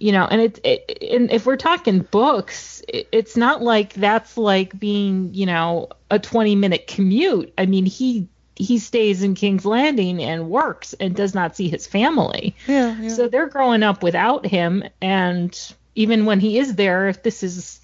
You 0.02 0.10
know, 0.10 0.26
and 0.28 0.40
it, 0.40 0.58
it 0.64 0.98
and 1.12 1.30
if 1.30 1.46
we're 1.46 1.56
talking 1.56 2.00
books, 2.00 2.82
it, 2.88 3.06
it's 3.12 3.36
not 3.36 3.62
like 3.62 3.94
that's 3.94 4.36
like 4.36 4.76
being, 4.76 5.32
you 5.32 5.46
know, 5.46 5.90
a 6.10 6.18
20 6.18 6.56
minute 6.56 6.88
commute. 6.88 7.54
I 7.56 7.66
mean, 7.66 7.86
he 7.86 8.26
he 8.56 8.80
stays 8.80 9.22
in 9.22 9.36
King's 9.36 9.64
Landing 9.64 10.20
and 10.20 10.50
works 10.50 10.92
and 10.94 11.14
does 11.14 11.36
not 11.36 11.54
see 11.54 11.68
his 11.68 11.86
family. 11.86 12.56
yeah, 12.66 13.00
yeah. 13.00 13.10
So 13.10 13.28
they're 13.28 13.46
growing 13.46 13.84
up 13.84 14.02
without 14.02 14.44
him, 14.44 14.82
and 15.00 15.56
even 15.94 16.26
when 16.26 16.40
he 16.40 16.58
is 16.58 16.74
there, 16.74 17.06
if 17.06 17.22
this 17.22 17.44
is, 17.44 17.80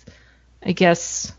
I 0.61 0.73
guess, 0.73 1.33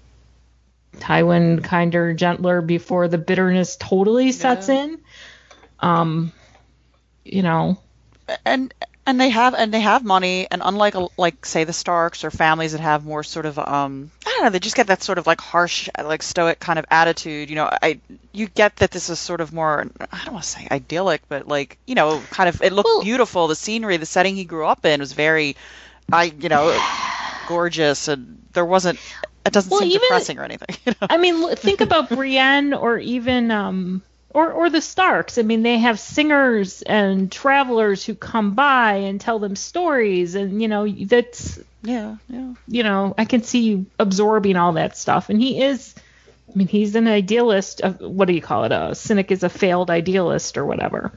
Tywin 0.96 1.62
kinder, 1.62 2.14
gentler 2.14 2.62
before 2.62 3.10
the 3.10 3.18
bitterness 3.18 3.76
totally 3.76 4.32
sets 4.32 4.70
in, 4.70 5.02
um, 5.82 6.32
you 7.26 7.44
know, 7.44 7.78
and 8.46 8.74
and 9.10 9.20
they 9.20 9.30
have 9.30 9.56
and 9.56 9.74
they 9.74 9.80
have 9.80 10.04
money 10.04 10.46
and 10.52 10.62
unlike 10.64 10.94
like 11.18 11.44
say 11.46 11.64
the 11.64 11.74
Starks 11.74 12.24
or 12.24 12.30
families 12.32 12.74
that 12.74 12.82
have 12.82 13.04
more 13.04 13.24
sort 13.24 13.46
of 13.48 13.58
um 13.58 14.12
I 14.26 14.30
don't 14.30 14.44
know 14.44 14.50
they 14.52 14.60
just 14.60 14.76
get 14.76 14.88
that 14.88 15.02
sort 15.02 15.18
of 15.18 15.26
like 15.26 15.42
harsh 15.42 15.90
like 15.98 16.22
stoic 16.22 16.60
kind 16.60 16.78
of 16.78 16.86
attitude 16.92 17.50
you 17.50 17.56
know 17.56 17.68
I 17.82 18.00
you 18.32 18.48
get 18.48 18.76
that 18.78 18.92
this 18.92 19.10
is 19.10 19.18
sort 19.20 19.42
of 19.42 19.52
more 19.52 19.88
I 20.12 20.24
don't 20.26 20.34
want 20.34 20.44
to 20.44 20.50
say 20.50 20.68
idyllic 20.70 21.22
but 21.28 21.48
like 21.48 21.78
you 21.88 21.96
know 21.96 22.22
kind 22.30 22.48
of 22.50 22.62
it 22.62 22.72
looked 22.72 22.86
Well- 22.88 23.04
beautiful. 23.04 23.48
The 23.48 23.56
scenery 23.56 23.98
the 23.98 24.06
setting 24.06 24.36
he 24.36 24.46
grew 24.46 24.66
up 24.68 24.86
in 24.86 25.00
was 25.00 25.14
very 25.14 25.56
I 26.12 26.26
you 26.26 26.50
know 26.50 26.80
gorgeous 27.48 28.08
and 28.08 28.42
there 28.54 28.66
wasn't 28.66 29.00
it 29.46 29.54
doesn't 29.54 29.72
Well, 29.72 29.80
seem 29.80 29.90
even- 29.90 30.02
depressing 30.02 30.38
or 30.38 30.44
anything 30.44 30.76
you 30.86 30.92
know? 31.02 31.08
I 31.10 31.18
mean, 31.18 31.56
think 31.56 31.82
about 31.82 32.10
Brienne 32.10 32.74
or 32.74 33.00
even 33.00 33.50
um 33.52 34.04
or 34.32 34.52
or 34.52 34.70
the 34.70 34.82
Starks. 34.82 35.38
I 35.38 35.42
mean, 35.42 35.64
they 35.64 35.78
have 35.78 36.00
singers 36.00 36.82
and 36.84 37.32
travelers 37.32 38.06
who 38.06 38.16
come 38.16 38.54
by 38.56 38.94
and 38.96 39.20
tell 39.20 39.40
them 39.40 39.56
stories, 39.56 40.36
and 40.36 40.62
you 40.62 40.68
know 40.68 40.88
that's 40.88 41.60
yeah 41.82 42.18
yeah 42.28 42.54
you 42.68 42.84
know, 42.84 43.14
I 43.18 43.26
can 43.26 43.44
see 43.44 43.62
you 43.62 43.86
absorbing 43.98 44.56
all 44.56 44.74
that 44.74 44.98
stuff. 44.98 45.30
And 45.30 45.42
he 45.42 45.62
is, 45.62 45.96
I 46.48 46.58
mean, 46.58 46.68
he's 46.68 46.96
an 46.96 47.08
idealist. 47.08 47.82
Of, 47.82 48.00
what 48.00 48.28
do 48.28 48.34
you 48.34 48.42
call 48.42 48.66
it? 48.66 48.72
A 48.72 48.94
cynic 48.96 49.32
is 49.32 49.44
a 49.44 49.50
failed 49.50 49.90
idealist 49.90 50.58
or 50.58 50.66
whatever. 50.66 51.12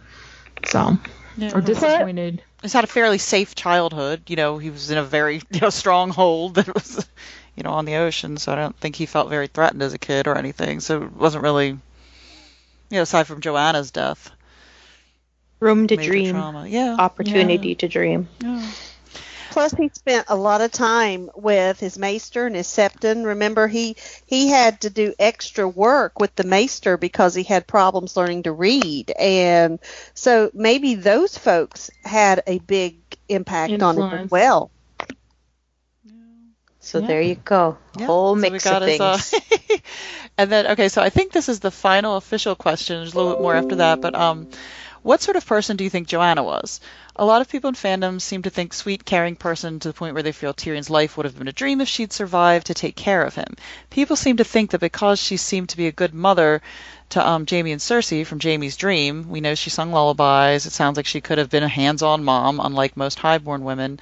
So, 0.67 0.97
yeah 1.37 1.53
or 1.55 1.61
disappointed. 1.61 2.43
he's 2.63 2.73
had 2.73 2.85
a 2.85 2.89
fairly 2.89 3.19
safe 3.19 3.55
childhood. 3.55 4.23
You 4.29 4.37
know, 4.37 4.59
he 4.59 4.71
was 4.71 4.91
in 4.91 4.99
a 4.99 5.05
very 5.05 5.37
you 5.51 5.61
know 5.61 5.71
stronghold 5.71 6.55
that 6.55 6.73
was 6.73 7.07
you 7.55 7.63
know 7.63 7.71
on 7.71 7.85
the 7.85 7.97
ocean, 7.97 8.39
so 8.39 8.53
I 8.53 8.57
don't 8.57 8.77
think 8.77 8.97
he 8.97 9.07
felt 9.07 9.29
very 9.29 9.47
threatened 9.47 9.83
as 9.83 9.93
a 9.93 9.99
kid 9.99 10.27
or 10.27 10.37
anything. 10.37 10.81
So 10.81 11.03
it 11.03 11.13
wasn't 11.13 11.45
really 11.45 11.79
you 12.93 12.99
know 12.99 13.03
aside 13.03 13.27
from 13.27 13.41
Joanna's 13.41 13.91
death, 13.91 14.31
Room 15.61 15.87
to 15.87 15.97
major 15.97 16.11
dream. 16.11 16.35
trauma. 16.35 16.67
Yeah, 16.69 16.97
Opportunity 16.99 17.75
to 17.77 17.89
dream. 17.89 18.29
Yeah. 18.41 18.71
Plus, 19.51 19.73
he 19.73 19.91
spent 19.95 20.27
a 20.29 20.37
lot 20.37 20.61
of 20.61 20.73
time 20.73 21.31
with 21.35 21.79
his 21.81 21.99
maester 21.99 22.47
and 22.47 22.57
his 22.57 22.67
septon. 22.67 23.25
Remember, 23.25 23.67
he 23.67 23.97
he 24.27 24.49
had 24.49 24.83
to 24.83 24.91
do 24.91 25.15
extra 25.19 25.67
work 25.67 26.21
with 26.21 26.35
the 26.37 26.45
maester 26.45 26.99
because 26.99 27.35
he 27.35 27.45
had 27.45 27.67
problems 27.67 28.15
learning 28.15 28.43
to 28.43 28.53
read, 28.53 29.11
and 29.19 29.79
so 30.13 30.51
maybe 30.53 30.95
those 30.95 31.37
folks 31.39 31.91
had 32.05 32.43
a 32.47 32.59
big 32.59 32.97
impact 33.31 33.83
on 33.83 33.97
him 33.97 34.13
as 34.13 34.31
well. 34.31 34.71
So 36.85 36.99
Yeah. 37.01 37.07
there 37.07 37.23
you 37.23 37.37
go. 37.37 37.79
Yeah, 37.97 38.07
Whole 38.07 38.35
mix 38.35 38.65
got 38.65 38.83
of 38.83 38.89
things. 38.89 39.35
and 40.39 40.51
then 40.51 40.67
okay, 40.67 40.89
so 40.89 41.01
I 41.01 41.11
think 41.11 41.33
this 41.33 41.49
is 41.49 41.61
the 41.61 41.71
final 41.71 42.17
official 42.17 42.57
question. 42.57 42.97
There's 42.97 43.15
a 43.15 43.17
little 43.17 43.33
bit 43.33 43.41
more 43.41 43.55
after 43.55 43.77
that, 43.77 44.01
but 44.01 44.17
um, 44.17 44.49
what 45.03 45.23
sort 45.23 45.37
of 45.37 45.47
person 45.47 45.77
do 45.77 45.85
you 45.85 45.91
think 45.91 46.09
Joanna 46.09 46.43
was? 46.43 46.81
A 47.15 47.25
lot 47.25 47.41
of 47.41 47.49
people 47.49 47.69
in 47.69 47.77
fandom 47.77 48.21
seem 48.21 48.43
to 48.43 48.51
think 48.51 48.75
sweet, 48.75 49.05
caring 49.05 49.37
person 49.37 49.79
to 49.79 49.89
the 49.89 49.95
point 49.95 50.15
where 50.15 50.25
they 50.25 50.33
feel 50.33 50.53
Tyrion's 50.53 50.91
life 50.91 51.17
would 51.17 51.25
have 51.25 51.39
been 51.39 51.47
a 51.47 51.53
dream 51.53 51.81
if 51.81 51.89
she'd 51.89 52.13
survived 52.13 52.67
to 52.67 52.75
take 52.75 52.97
care 52.97 53.23
of 53.23 53.37
him. 53.37 53.55
People 53.91 54.17
seem 54.17 54.39
to 54.39 54.45
think 54.45 54.73
that 54.73 54.81
because 54.81 55.21
she 55.23 55.37
seemed 55.37 55.69
to 55.69 55.77
be 55.77 55.87
a 55.87 55.93
good 55.93 56.15
mother 56.15 56.63
to 57.11 57.25
um, 57.25 57.47
Jaime 57.49 57.71
and 57.71 57.81
Cersei 57.81 58.27
from 58.27 58.41
Jaime's 58.41 58.77
dream, 58.77 59.29
we 59.29 59.41
know 59.41 59.55
she 59.55 59.71
sung 59.71 59.93
lullabies. 59.93 60.67
It 60.67 60.73
sounds 60.73 60.97
like 60.97 61.07
she 61.07 61.21
could 61.21 61.39
have 61.39 61.51
been 61.51 61.63
a 61.63 61.69
hands-on 61.69 62.25
mom, 62.25 62.59
unlike 62.59 62.97
most 62.97 63.21
highborn 63.21 63.63
women 63.63 64.01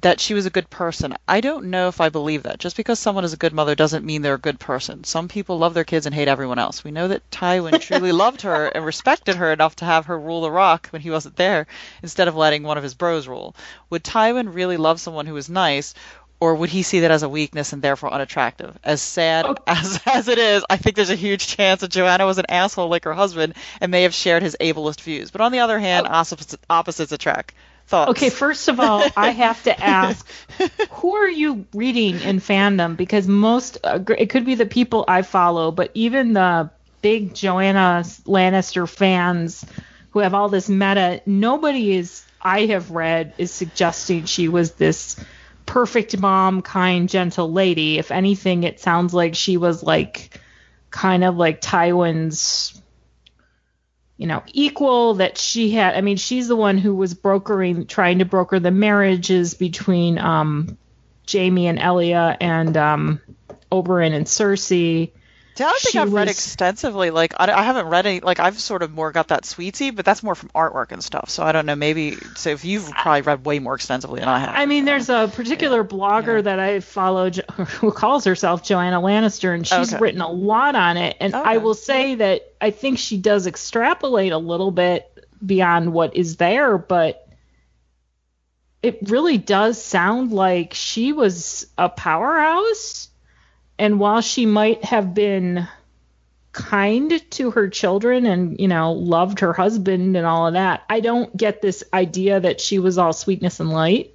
that 0.00 0.20
she 0.20 0.34
was 0.34 0.46
a 0.46 0.50
good 0.50 0.70
person. 0.70 1.14
I 1.26 1.40
don't 1.40 1.66
know 1.66 1.88
if 1.88 2.00
I 2.00 2.08
believe 2.08 2.44
that. 2.44 2.58
Just 2.58 2.76
because 2.76 3.00
someone 3.00 3.24
is 3.24 3.32
a 3.32 3.38
good 3.38 3.52
mother 3.52 3.74
doesn't 3.74 4.04
mean 4.04 4.22
they're 4.22 4.34
a 4.34 4.38
good 4.38 4.60
person. 4.60 5.02
Some 5.02 5.26
people 5.26 5.58
love 5.58 5.74
their 5.74 5.84
kids 5.84 6.06
and 6.06 6.14
hate 6.14 6.28
everyone 6.28 6.58
else. 6.58 6.84
We 6.84 6.92
know 6.92 7.08
that 7.08 7.28
Tywin 7.30 7.80
truly 7.80 8.12
loved 8.12 8.42
her 8.42 8.66
and 8.66 8.84
respected 8.84 9.36
her 9.36 9.52
enough 9.52 9.76
to 9.76 9.84
have 9.84 10.06
her 10.06 10.18
rule 10.18 10.42
the 10.42 10.50
rock 10.50 10.88
when 10.90 11.02
he 11.02 11.10
wasn't 11.10 11.36
there 11.36 11.66
instead 12.02 12.28
of 12.28 12.36
letting 12.36 12.62
one 12.62 12.76
of 12.76 12.84
his 12.84 12.94
bros 12.94 13.26
rule. 13.26 13.56
Would 13.90 14.04
Tywin 14.04 14.54
really 14.54 14.76
love 14.76 15.00
someone 15.00 15.26
who 15.26 15.34
was 15.34 15.48
nice? 15.48 15.94
Or 16.40 16.54
would 16.54 16.70
he 16.70 16.84
see 16.84 17.00
that 17.00 17.10
as 17.10 17.24
a 17.24 17.28
weakness 17.28 17.72
and 17.72 17.82
therefore 17.82 18.12
unattractive? 18.12 18.78
As 18.84 19.02
sad 19.02 19.44
Okay. 19.46 19.62
Oh. 19.66 19.72
as, 19.72 20.00
as 20.06 20.28
it 20.28 20.38
is, 20.38 20.64
I 20.70 20.76
think 20.76 20.94
there's 20.94 21.10
a 21.10 21.16
huge 21.16 21.48
chance 21.48 21.80
that 21.80 21.90
Joanna 21.90 22.26
was 22.26 22.38
an 22.38 22.46
asshole 22.48 22.88
like 22.88 23.02
her 23.02 23.14
husband 23.14 23.54
and 23.80 23.90
may 23.90 24.04
have 24.04 24.14
shared 24.14 24.44
his 24.44 24.56
ableist 24.60 25.00
views. 25.00 25.32
But 25.32 25.40
on 25.40 25.50
the 25.50 25.58
other 25.58 25.80
hand, 25.80 26.06
oh. 26.08 26.12
opposites, 26.12 26.56
opposites 26.70 27.10
attract. 27.10 27.54
Thoughts? 27.88 28.10
Okay, 28.10 28.28
first 28.28 28.68
of 28.68 28.80
all, 28.80 29.02
I 29.16 29.30
have 29.30 29.62
to 29.62 29.82
ask, 29.82 30.26
who 30.90 31.14
are 31.14 31.28
you 31.28 31.64
reading 31.72 32.20
in 32.20 32.38
fandom? 32.38 32.98
Because 32.98 33.26
most, 33.26 33.78
uh, 33.82 34.00
it 34.18 34.28
could 34.28 34.44
be 34.44 34.56
the 34.56 34.66
people 34.66 35.06
I 35.08 35.22
follow, 35.22 35.70
but 35.70 35.90
even 35.94 36.34
the 36.34 36.68
big 37.00 37.34
Joanna 37.34 38.02
Lannister 38.26 38.86
fans 38.86 39.64
who 40.10 40.18
have 40.18 40.34
all 40.34 40.50
this 40.50 40.68
meta, 40.68 41.22
nobody 41.24 41.96
is, 41.96 42.22
I 42.42 42.66
have 42.66 42.90
read, 42.90 43.32
is 43.38 43.52
suggesting 43.52 44.26
she 44.26 44.48
was 44.48 44.72
this 44.72 45.16
perfect 45.64 46.18
mom, 46.18 46.60
kind, 46.60 47.08
gentle 47.08 47.50
lady. 47.50 47.98
If 47.98 48.10
anything, 48.10 48.64
it 48.64 48.80
sounds 48.80 49.14
like 49.14 49.34
she 49.34 49.56
was 49.56 49.82
like, 49.82 50.38
kind 50.90 51.24
of 51.24 51.36
like 51.36 51.62
Tywin's 51.62 52.78
you 54.18 54.26
know, 54.26 54.42
equal 54.52 55.14
that 55.14 55.38
she 55.38 55.70
had. 55.70 55.94
I 55.94 56.00
mean, 56.00 56.16
she's 56.16 56.48
the 56.48 56.56
one 56.56 56.76
who 56.76 56.94
was 56.94 57.14
brokering, 57.14 57.86
trying 57.86 58.18
to 58.18 58.24
broker 58.24 58.58
the 58.58 58.72
marriages 58.72 59.54
between 59.54 60.18
um, 60.18 60.76
Jaime 61.30 61.68
and 61.68 61.78
Elia 61.78 62.36
and 62.40 62.76
um, 62.76 63.20
Oberyn 63.70 64.12
and 64.12 64.26
Cersei. 64.26 65.12
See, 65.58 65.64
I 65.64 65.66
don't 65.70 65.80
think 65.80 65.92
she 65.92 65.98
I've 65.98 66.12
read 66.12 66.28
extensively. 66.28 67.10
Like, 67.10 67.34
I, 67.36 67.50
I 67.50 67.62
haven't 67.62 67.86
read 67.86 68.06
any. 68.06 68.20
Like, 68.20 68.38
I've 68.38 68.60
sort 68.60 68.82
of 68.82 68.92
more 68.92 69.10
got 69.10 69.28
that 69.28 69.44
sweetie, 69.44 69.90
but 69.90 70.04
that's 70.04 70.22
more 70.22 70.36
from 70.36 70.50
artwork 70.50 70.92
and 70.92 71.02
stuff. 71.02 71.30
So 71.30 71.42
I 71.42 71.50
don't 71.50 71.66
know. 71.66 71.74
Maybe 71.74 72.14
so. 72.36 72.50
If 72.50 72.64
you've 72.64 72.88
probably 72.92 73.22
read 73.22 73.44
way 73.44 73.58
more 73.58 73.74
extensively 73.74 74.20
than 74.20 74.28
I 74.28 74.38
have. 74.38 74.54
I 74.54 74.66
mean, 74.66 74.84
there's 74.84 75.08
a 75.08 75.28
particular 75.34 75.82
blogger 75.82 76.36
Yeah. 76.36 76.42
that 76.42 76.60
I 76.60 76.78
follow 76.78 77.30
Jo- 77.30 77.42
who 77.48 77.90
calls 77.90 78.24
herself 78.24 78.62
Joanna 78.62 79.00
Lannister, 79.00 79.52
and 79.52 79.66
she's 79.66 79.92
Okay. 79.92 80.00
written 80.00 80.20
a 80.20 80.30
lot 80.30 80.76
on 80.76 80.96
it. 80.96 81.16
And 81.18 81.34
I 81.34 81.56
will 81.56 81.74
say 81.74 82.14
that 82.14 82.42
I 82.60 82.70
think 82.70 82.98
she 83.00 83.18
does 83.18 83.48
extrapolate 83.48 84.30
a 84.30 84.38
little 84.38 84.70
bit 84.70 85.10
beyond 85.44 85.92
what 85.92 86.14
is 86.14 86.36
there, 86.36 86.78
but 86.78 87.28
it 88.82 88.98
really 89.10 89.38
does 89.38 89.82
sound 89.82 90.30
like 90.32 90.72
she 90.74 91.12
was 91.12 91.66
a 91.76 91.88
powerhouse. 91.88 93.07
And 93.78 94.00
while 94.00 94.20
she 94.20 94.44
might 94.46 94.84
have 94.84 95.14
been 95.14 95.68
kind 96.52 97.22
to 97.32 97.50
her 97.52 97.68
children 97.68 98.26
and, 98.26 98.58
you 98.58 98.66
know, 98.68 98.92
loved 98.92 99.40
her 99.40 99.52
husband 99.52 100.16
and 100.16 100.26
all 100.26 100.46
of 100.48 100.54
that, 100.54 100.82
I 100.88 101.00
don't 101.00 101.34
get 101.36 101.62
this 101.62 101.84
idea 101.92 102.40
that 102.40 102.60
she 102.60 102.78
was 102.78 102.98
all 102.98 103.12
sweetness 103.12 103.60
and 103.60 103.70
light. 103.70 104.14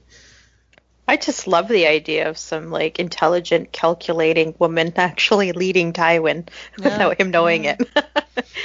I 1.07 1.17
just 1.17 1.47
love 1.47 1.67
the 1.67 1.85
idea 1.87 2.29
of 2.29 2.37
some 2.37 2.71
like 2.71 2.97
intelligent, 2.99 3.71
calculating 3.71 4.55
woman 4.57 4.93
actually 4.97 5.51
leading 5.51 5.93
Tywin 5.93 6.47
without 6.77 7.19
him 7.19 7.31
knowing 7.31 7.65
it. 7.65 7.81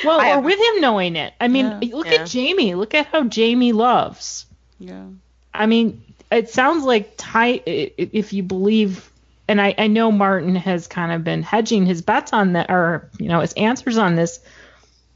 Well, 0.05 0.21
I 0.21 0.31
or 0.31 0.35
have- 0.37 0.45
with 0.45 0.59
him 0.59 0.81
knowing 0.81 1.17
it. 1.17 1.35
I 1.41 1.49
mean, 1.49 1.67
Yeah. 1.83 1.95
look 1.97 2.07
Yeah. 2.07 2.23
at 2.23 2.33
Jaime. 2.33 2.75
Look 2.77 2.95
at 2.95 3.07
how 3.07 3.29
Jaime 3.29 3.73
loves. 3.73 4.47
yeah. 4.79 5.05
I 5.53 5.67
mean, 5.67 6.03
it 6.31 6.51
sounds 6.51 6.85
like 6.85 7.15
Ty. 7.17 7.47
i- 7.49 7.93
i- 7.99 8.11
If 8.13 8.33
you 8.33 8.43
believe, 8.45 9.11
and 9.49 9.61
I, 9.61 9.75
I 9.77 9.87
know 9.87 10.13
Martin 10.13 10.55
has 10.55 10.87
kind 10.87 11.11
of 11.11 11.25
been 11.25 11.43
hedging 11.43 11.87
his 11.87 12.03
bets 12.03 12.33
on 12.33 12.53
that, 12.53 12.71
or 12.71 13.11
you 13.19 13.29
know, 13.29 13.41
his 13.41 13.55
answers 13.55 13.97
on 13.97 14.15
this, 14.15 14.41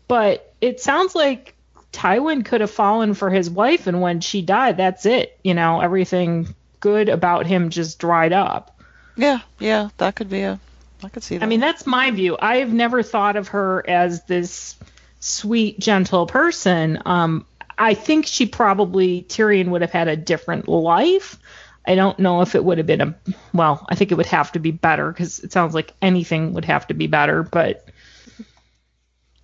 but 0.09 0.55
it 0.61 0.81
sounds 0.81 1.15
like 1.15 1.55
Tywin 1.93 2.45
could 2.45 2.63
have 2.63 2.71
fallen 2.71 3.15
for 3.15 3.31
his 3.31 3.51
wife, 3.51 3.87
and 3.87 4.01
when 4.01 4.21
she 4.21 4.43
died, 4.43 4.79
that's 4.79 5.07
it. 5.07 5.39
You 5.45 5.55
know, 5.55 5.81
everything 5.81 6.55
good 6.81 7.09
about 7.09 7.47
him 7.47 7.71
just 7.71 7.99
dried 7.99 8.33
up. 8.33 8.81
Yeah. 9.17 9.41
Yeah. 9.59 9.91
That 9.99 10.15
could 10.15 10.31
be 10.31 10.43
a. 10.43 10.59
I 11.05 11.09
could 11.09 11.23
see 11.23 11.37
that. 11.37 11.45
I 11.45 11.49
mean, 11.49 11.61
that's 11.61 11.87
my 11.87 12.11
view. 12.11 12.37
I've 12.41 12.73
never 12.73 13.03
thought 13.03 13.37
of 13.37 13.49
her 13.49 13.85
as 13.89 14.25
this 14.25 14.77
sweet, 15.21 15.79
gentle 15.79 16.27
person. 16.27 17.01
Um, 17.05 17.45
I 17.77 17.95
think 17.95 18.27
she 18.27 18.47
probably 18.47 19.23
Tyrion 19.29 19.69
would 19.69 19.83
have 19.83 19.91
had 19.91 20.09
a 20.09 20.17
different 20.17 20.69
life. 20.69 21.39
I 21.87 21.95
don't 21.97 22.19
know 22.19 22.43
if 22.43 22.55
it 22.55 22.65
would 22.65 22.79
have 22.79 22.87
been 22.87 23.01
a 23.01 23.15
well. 23.53 23.85
I 23.89 23.95
think 23.97 24.13
it 24.13 24.15
would 24.17 24.27
have 24.27 24.53
to 24.53 24.59
be 24.61 24.71
better 24.71 25.11
because 25.11 25.41
it 25.41 25.53
sounds 25.53 25.75
like 25.75 25.93
anything 26.01 26.53
would 26.55 26.65
have 26.67 26.87
to 26.89 26.95
be 26.95 27.07
better. 27.09 27.43
But 27.43 27.89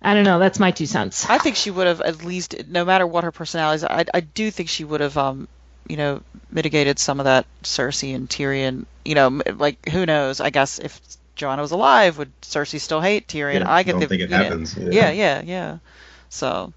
I 0.01 0.13
don't 0.13 0.23
know. 0.23 0.39
That's 0.39 0.59
my 0.59 0.71
two 0.71 0.85
cents. 0.85 1.29
I 1.29 1.37
think 1.37 1.55
she 1.57 1.71
would 1.71 1.87
have 1.87 1.99
at 2.01 2.23
least, 2.23 2.55
no 2.69 2.85
matter 2.85 3.05
what 3.05 3.25
her 3.25 3.31
personality 3.33 3.75
is, 3.77 3.83
I, 3.83 4.05
I 4.13 4.21
do 4.21 4.49
think 4.49 4.69
she 4.69 4.85
would 4.85 5.01
have, 5.01 5.17
um, 5.17 5.49
you 5.89 5.97
know, 5.97 6.21
mitigated 6.49 6.97
some 6.99 7.19
of 7.19 7.25
that 7.25 7.45
Cersei 7.63 8.15
and 8.15 8.29
Tyrion. 8.29 8.85
You 9.03 9.15
know, 9.15 9.41
like 9.55 9.89
who 9.89 10.05
knows? 10.05 10.39
I 10.39 10.49
guess 10.51 10.79
if 10.79 11.01
Joanna 11.35 11.61
was 11.61 11.71
alive, 11.71 12.17
would 12.17 12.31
Cersei 12.41 12.79
still 12.79 13.01
hate 13.01 13.27
Tyrion? 13.27 13.61
Yeah, 13.61 13.71
I 13.73 13.83
get 13.83 13.91
don't 13.93 13.99
the, 14.01 14.07
think 14.07 14.21
it 14.21 14.29
you 14.29 14.37
know- 14.37 14.43
happens, 14.43 14.77
yeah. 14.77 14.89
Yeah, 14.91 15.11
yeah, 15.11 15.41
yeah. 15.41 15.77
So 16.29 16.71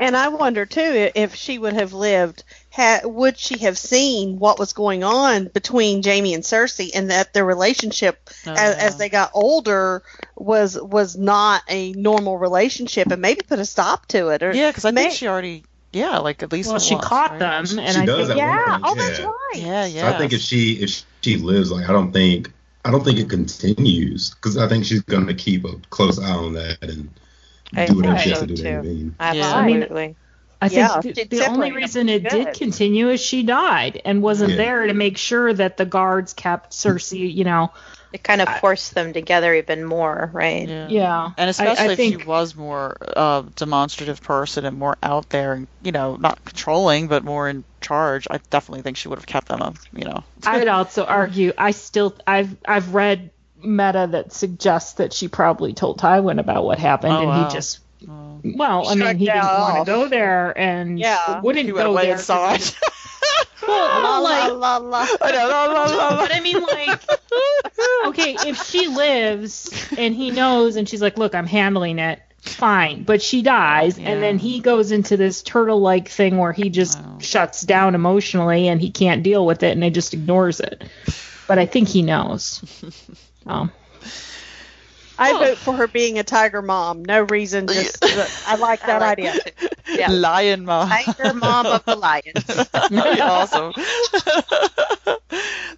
And 0.00 0.14
I 0.16 0.28
wonder 0.28 0.66
too 0.66 0.80
i- 0.82 1.12
if 1.18 1.34
she 1.34 1.58
would 1.58 1.72
have 1.72 1.92
lived, 1.94 2.44
ha- 2.72 3.00
would 3.04 3.38
she 3.38 3.58
have 3.58 3.76
seen 3.78 4.38
what 4.38 4.58
was 4.58 4.72
going 4.72 5.04
on 5.04 5.44
between 5.48 6.02
Jaime 6.02 6.34
and 6.34 6.42
Cersei, 6.42 6.90
and 6.94 7.10
that 7.10 7.32
their 7.34 7.44
relationship 7.44 8.30
Oh, 8.46 8.52
as, 8.52 8.76
yeah. 8.76 8.84
as 8.86 8.96
they 8.96 9.08
got 9.08 9.30
older 9.34 10.02
was 10.36 10.80
was 10.80 11.16
not 11.16 11.62
a 11.68 11.92
normal 11.92 12.38
relationship, 12.38 13.10
and 13.10 13.20
maybe 13.22 13.42
put 13.46 13.58
a 13.58 13.64
stop 13.64 14.06
to 14.08 14.28
it. 14.28 14.42
Or 14.42 14.52
yeah, 14.52 14.70
because 14.70 14.84
I 14.84 14.90
may- 14.90 15.02
think 15.04 15.14
she 15.14 15.28
already, 15.28 15.64
yeah, 15.92 16.18
like 16.18 16.42
at 16.42 16.50
least 16.52 16.70
Well, 16.70 16.78
she 16.78 16.94
once, 16.94 17.06
caught 17.06 17.30
right? 17.32 17.38
them, 17.38 17.78
and 17.78 17.94
She 17.94 18.00
I 18.00 18.06
does 18.06 18.28
think 18.28 18.40
at 18.40 18.46
one 18.46 18.56
yeah. 18.58 18.78
point, 18.78 18.84
Oh, 18.86 18.94
that's 18.94 19.20
right. 19.20 19.32
Yeah, 19.54 19.84
yeah. 19.86 20.00
So 20.02 20.08
yeah. 20.08 20.14
I 20.14 20.18
think 20.18 20.32
if 20.32 20.40
she 20.40 20.72
if 20.74 21.02
she 21.20 21.36
lives, 21.36 21.70
like 21.70 21.88
I 21.88 21.92
don't 21.92 22.12
think 22.12 22.52
I 22.84 22.90
don't 22.90 23.04
think 23.04 23.18
it 23.18 23.28
continues 23.30 24.30
because 24.30 24.56
I 24.56 24.66
think 24.68 24.84
she's 24.84 25.02
gonna 25.02 25.34
keep 25.34 25.64
a 25.64 25.74
close 25.90 26.18
eye 26.18 26.30
on 26.30 26.54
that 26.54 26.78
and 26.82 27.10
I 27.74 27.86
do 27.86 27.96
whatever 27.96 28.18
she 28.18 28.30
has 28.30 28.40
to 28.40 28.46
do. 28.46 28.56
too. 28.56 28.68
I 28.68 28.80
mean, 28.82 29.14
Absolutely. 29.20 30.04
I 30.04 30.14
think 30.68 30.78
Yeah, 30.78 31.00
the, 31.00 31.14
she'd 31.14 31.30
the 31.30 31.46
only 31.46 31.72
reason 31.72 32.08
it 32.08 32.28
did 32.28 32.54
continue 32.54 33.08
is 33.10 33.20
she 33.20 33.42
died 33.42 34.00
and 34.04 34.22
wasn't 34.22 34.50
Yeah. 34.50 34.56
there 34.56 34.86
to 34.86 34.94
make 34.94 35.16
sure 35.18 35.52
that 35.52 35.76
the 35.76 35.84
guards 35.84 36.32
kept 36.32 36.72
Cersei. 36.72 37.32
You 37.34 37.44
know, 37.44 37.72
It 38.12 38.22
kind 38.22 38.40
of 38.42 38.48
forced 38.58 38.94
them 38.94 39.12
together 39.12 39.54
even 39.54 39.84
more, 39.84 40.30
right? 40.32 40.68
yeah. 40.68 40.88
yeah. 40.88 41.30
And 41.38 41.48
especially 41.50 41.84
I, 41.86 41.88
I 41.88 41.92
if 41.92 41.96
think 41.96 42.20
she 42.20 42.26
was 42.26 42.54
more 42.54 42.96
uh, 43.16 43.42
demonstrative 43.56 44.22
person 44.22 44.64
and 44.66 44.78
more 44.78 44.96
out 45.02 45.30
there, 45.30 45.54
and 45.54 45.66
you 45.82 45.92
know, 45.92 46.16
not 46.16 46.44
controlling, 46.44 47.08
but 47.08 47.24
more 47.24 47.48
in 47.48 47.64
charge, 47.80 48.26
I 48.30 48.38
definitely 48.50 48.82
think 48.82 48.96
she 48.98 49.08
would 49.08 49.18
have 49.18 49.26
kept 49.26 49.48
them 49.48 49.62
up. 49.62 49.76
You 49.92 50.04
know, 50.04 50.24
I 50.46 50.58
would 50.58 50.68
also 50.68 51.04
argue. 51.04 51.52
I 51.56 51.70
still 51.70 52.14
I've 52.26 52.54
I've 52.66 52.94
read 52.94 53.30
meta 53.64 54.08
that 54.10 54.32
suggests 54.32 54.94
that 54.94 55.12
she 55.12 55.28
probably 55.28 55.72
told 55.72 55.98
Tywin 56.00 56.38
about 56.40 56.64
what 56.64 56.78
happened, 56.78 57.12
Oh, 57.14 57.18
and 57.20 57.28
wow. 57.28 57.48
he 57.48 57.54
just 57.54 57.78
well, 58.06 58.88
I 58.88 58.94
mean, 58.94 59.16
he 59.16 59.26
didn't 59.26 59.40
that 59.40 59.58
want 59.60 59.76
to 59.86 59.90
go 59.90 60.08
there, 60.08 60.56
and 60.58 60.98
Yeah. 60.98 61.40
wouldn't 61.40 61.66
he 61.66 61.72
go 61.72 61.90
away 61.92 62.02
there. 62.04 62.12
and 62.12 62.20
saw 62.20 62.54
it. 62.54 62.76
Well, 63.66 64.22
like, 64.22 64.50
la, 64.54 64.76
la, 64.78 64.98
la. 64.98 65.06
but 65.20 66.32
I 66.32 66.40
mean, 66.40 66.60
like, 66.62 67.00
okay, 68.06 68.36
if 68.48 68.62
she 68.64 68.88
lives 68.88 69.72
and 69.96 70.14
he 70.14 70.30
knows, 70.30 70.76
and 70.76 70.88
she's 70.88 71.00
like, 71.02 71.16
"Look, 71.16 71.34
I'm 71.34 71.46
handling 71.46 71.98
it." 71.98 72.20
Fine, 72.40 73.04
but 73.04 73.22
she 73.22 73.42
dies, 73.42 73.96
Yeah. 74.00 74.10
and 74.10 74.22
then 74.22 74.36
he 74.36 74.58
goes 74.58 74.90
into 74.90 75.16
this 75.16 75.42
turtle-like 75.44 76.08
thing 76.08 76.38
where 76.38 76.52
he 76.52 76.70
just 76.70 76.98
Wow. 76.98 77.18
shuts 77.20 77.60
down 77.62 77.94
emotionally, 77.94 78.66
and 78.66 78.80
he 78.80 78.90
can't 78.90 79.22
deal 79.22 79.46
with 79.46 79.62
it, 79.62 79.70
and 79.72 79.84
he 79.84 79.90
just 79.90 80.12
ignores 80.12 80.58
it. 80.58 80.82
But 81.46 81.60
I 81.60 81.66
think 81.66 81.88
he 81.88 82.02
knows. 82.02 82.60
Um, 83.46 83.72
I 85.18 85.32
oh. 85.32 85.38
vote 85.38 85.58
for 85.58 85.74
her 85.74 85.86
being 85.86 86.18
a 86.18 86.22
tiger 86.22 86.62
mom. 86.62 87.04
No 87.04 87.22
reason, 87.22 87.66
just 87.66 88.04
uh, 88.04 88.26
I 88.46 88.56
like 88.56 88.80
that 88.80 89.02
I 89.02 89.08
like 89.08 89.18
idea. 89.18 89.34
Yeah. 89.88 90.10
Lion 90.10 90.64
mom. 90.64 90.88
Tiger 90.88 91.34
mom 91.34 91.66
of 91.66 91.84
the 91.84 91.96
lions. 91.96 92.44
That'd 92.72 92.90
be 92.90 93.20
awesome. 93.20 93.72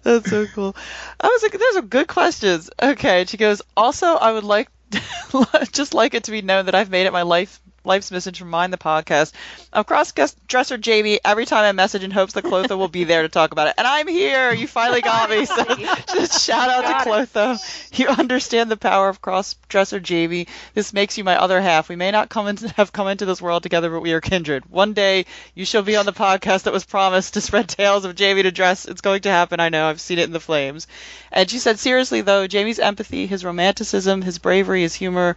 That's 0.03 0.29
so 0.29 0.45
cool. 0.47 0.75
I 1.19 1.27
was 1.27 1.43
like, 1.43 1.51
there's 1.53 1.73
some 1.73 1.87
good 1.87 2.07
questions. 2.07 2.69
Okay, 2.81 3.25
she 3.25 3.37
goes, 3.37 3.61
also, 3.75 4.07
I 4.07 4.31
would 4.31 4.43
like, 4.43 4.69
just 5.71 5.93
like 5.93 6.13
it 6.13 6.25
to 6.25 6.31
be 6.31 6.41
known 6.41 6.65
that 6.67 6.75
I've 6.75 6.89
made 6.89 7.05
it 7.05 7.13
my 7.13 7.23
life 7.23 7.59
Life's 7.85 8.11
Message 8.11 8.39
from 8.39 8.49
Mind 8.49 8.73
the 8.73 8.77
podcast. 8.77 9.33
I'm 9.71 9.83
cross 9.83 10.13
dresser 10.47 10.79
Jaime 10.83 11.19
every 11.23 11.45
time 11.45 11.63
I 11.63 11.71
message 11.71 12.03
in 12.03 12.11
hopes 12.11 12.33
that 12.33 12.43
Clotho 12.43 12.77
will 12.77 12.87
be 12.87 13.03
there 13.03 13.21
to 13.21 13.29
talk 13.29 13.51
about 13.51 13.67
it. 13.67 13.75
And 13.77 13.85
I'm 13.85 14.07
here. 14.07 14.51
You 14.51 14.67
finally 14.67 15.01
got 15.01 15.29
me. 15.29 15.45
So 15.45 15.63
just 16.13 16.45
shout 16.45 16.69
out 16.69 16.81
to 16.81 17.09
Clotho. 17.09 17.57
You 17.97 18.07
understand 18.07 18.71
the 18.71 18.77
power 18.77 19.09
of 19.09 19.21
cross 19.21 19.55
dresser 19.69 20.01
Jaime. 20.05 20.47
This 20.73 20.93
makes 20.93 21.17
you 21.17 21.23
my 21.23 21.39
other 21.39 21.61
half. 21.61 21.89
We 21.89 21.95
may 21.95 22.11
not 22.11 22.29
come 22.29 22.47
into, 22.47 22.69
have 22.69 22.91
come 22.91 23.07
into 23.07 23.25
this 23.25 23.41
world 23.41 23.63
together, 23.63 23.89
but 23.89 24.01
we 24.01 24.13
are 24.13 24.21
kindred. 24.21 24.69
One 24.69 24.93
day 24.93 25.25
you 25.53 25.65
shall 25.65 25.83
be 25.83 25.95
on 25.95 26.05
the 26.05 26.13
podcast 26.13 26.63
that 26.63 26.73
was 26.73 26.85
promised 26.85 27.35
to 27.35 27.41
spread 27.41 27.69
tales 27.69 28.05
of 28.05 28.17
Jaime 28.17 28.43
to 28.43 28.51
dress. 28.51 28.85
It's 28.85 29.01
going 29.01 29.21
to 29.21 29.29
happen. 29.29 29.59
I 29.59 29.69
know. 29.69 29.87
I've 29.87 30.01
seen 30.01 30.19
it 30.19 30.25
in 30.25 30.33
the 30.33 30.39
flames. 30.39 30.87
And 31.31 31.49
she 31.49 31.59
said, 31.59 31.79
seriously 31.79 32.21
though, 32.21 32.47
Jaime's 32.49 32.79
empathy, 32.79 33.27
his 33.27 33.43
romanticism, 33.43 34.21
his 34.21 34.39
bravery, 34.39 34.81
his 34.81 34.95
humor, 34.95 35.35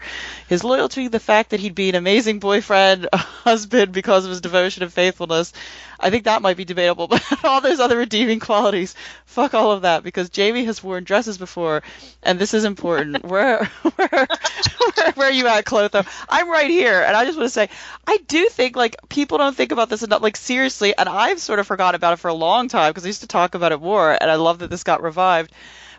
his 0.48 0.62
loyalty, 0.64 1.08
the 1.08 1.20
fact 1.20 1.50
that 1.50 1.60
he'd 1.60 1.74
be 1.74 1.88
an 1.88 1.94
amazing 1.96 2.37
boyfriend, 2.38 3.08
husband 3.14 3.92
because 3.92 4.24
of 4.24 4.30
his 4.30 4.40
devotion 4.40 4.82
and 4.82 4.92
faithfulness. 4.92 5.52
I 6.00 6.10
think 6.10 6.24
that 6.24 6.42
might 6.42 6.56
be 6.56 6.64
debatable, 6.64 7.08
but 7.08 7.44
all 7.44 7.60
those 7.60 7.80
other 7.80 7.96
redeeming 7.96 8.40
qualities, 8.40 8.94
fuck 9.24 9.54
all 9.54 9.72
of 9.72 9.82
that 9.82 10.02
because 10.02 10.30
Jaime 10.34 10.64
has 10.64 10.82
worn 10.82 11.04
dresses 11.04 11.38
before, 11.38 11.82
and 12.22 12.38
this 12.38 12.54
is 12.54 12.64
important. 12.64 13.24
where, 13.28 13.64
where, 13.64 14.08
where, 14.08 15.12
where 15.14 15.28
are 15.28 15.32
you 15.32 15.48
at, 15.48 15.64
Clotho? 15.64 16.06
I'm 16.28 16.50
right 16.50 16.70
here, 16.70 17.02
and 17.02 17.16
I 17.16 17.24
just 17.24 17.36
want 17.36 17.46
to 17.46 17.54
say, 17.54 17.68
I 18.06 18.18
do 18.28 18.48
think 18.48 18.76
like 18.76 18.96
people 19.08 19.38
don't 19.38 19.56
think 19.56 19.72
about 19.72 19.88
this 19.88 20.02
enough, 20.02 20.22
like 20.22 20.36
seriously, 20.36 20.96
and 20.96 21.08
I've 21.08 21.40
sort 21.40 21.58
of 21.58 21.66
forgotten 21.66 21.96
about 21.96 22.12
it 22.12 22.20
for 22.20 22.28
a 22.28 22.34
long 22.34 22.68
time 22.68 22.90
because 22.90 23.04
I 23.04 23.08
used 23.08 23.22
to 23.22 23.26
talk 23.26 23.54
about 23.54 23.72
it 23.72 23.80
more, 23.80 24.10
and 24.10 24.30
I 24.30 24.36
love 24.36 24.60
that 24.60 24.70
this 24.70 24.84
got 24.84 25.02
revived. 25.02 25.52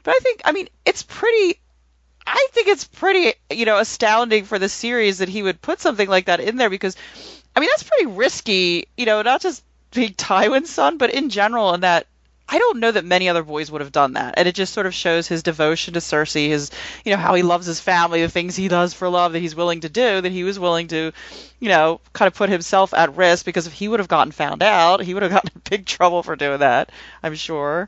But 0.04 0.16
I 0.16 0.20
think, 0.20 0.42
I 0.46 0.54
mean, 0.54 0.70
it's 0.86 1.04
pretty 1.04 1.60
I 2.26 2.48
think 2.52 2.68
it's 2.68 2.86
pretty, 2.86 3.34
you 3.50 3.66
know, 3.66 3.78
astounding 3.78 4.46
for 4.46 4.60
the 4.60 4.70
series 4.70 5.20
that 5.20 5.30
he 5.30 5.44
would 5.44 5.62
put 5.62 5.80
something 5.82 6.08
like 6.08 6.26
that 6.26 6.40
in 6.40 6.58
there 6.58 6.70
because, 6.70 6.96
I 7.56 7.60
mean, 7.60 7.70
that's 7.72 7.84
pretty 7.84 8.08
risky, 8.08 8.88
you 8.98 9.06
know, 9.06 9.22
not 9.22 9.42
just 9.42 9.64
being 9.92 10.14
Tywin's 10.16 10.70
son, 10.70 10.98
but 10.98 11.14
in 11.14 11.30
general, 11.30 11.74
in 11.74 11.82
that 11.82 12.08
I 12.52 12.58
don't 12.58 12.80
know 12.80 12.92
that 12.92 13.06
many 13.06 13.30
other 13.30 13.44
boys 13.44 13.70
would 13.70 13.82
have 13.82 13.92
done 13.92 14.14
that. 14.14 14.34
And 14.38 14.48
it 14.48 14.56
just 14.56 14.74
sort 14.74 14.88
of 14.88 14.94
shows 14.96 15.28
his 15.28 15.44
devotion 15.44 15.94
to 15.94 16.00
Cersei, 16.00 16.48
his, 16.48 16.72
you 17.06 17.12
know, 17.12 17.18
how 17.18 17.36
he 17.36 17.44
loves 17.44 17.68
his 17.68 17.80
family, 17.80 18.22
the 18.22 18.30
things 18.30 18.56
he 18.56 18.68
does 18.68 18.92
for 18.92 19.08
love 19.08 19.34
that 19.34 19.40
he's 19.40 19.56
willing 19.56 19.82
to 19.82 19.90
do, 19.90 20.20
that 20.20 20.32
he 20.32 20.44
was 20.44 20.58
willing 20.58 20.88
to, 20.88 21.12
you 21.60 21.70
know, 21.70 22.02
kind 22.12 22.28
of 22.28 22.34
put 22.34 22.50
himself 22.50 22.92
at 22.96 23.16
risk 23.16 23.46
because 23.46 23.68
if 23.68 23.74
he 23.74 23.88
would 23.88 24.00
have 24.00 24.10
gotten 24.10 24.32
found 24.32 24.64
out, 24.64 25.04
he 25.04 25.14
would 25.14 25.22
have 25.22 25.32
gotten 25.32 25.52
in 25.56 25.62
big 25.70 25.86
trouble 25.86 26.24
for 26.24 26.36
doing 26.36 26.60
that, 26.60 26.92
I'm 27.22 27.36
sure. 27.36 27.88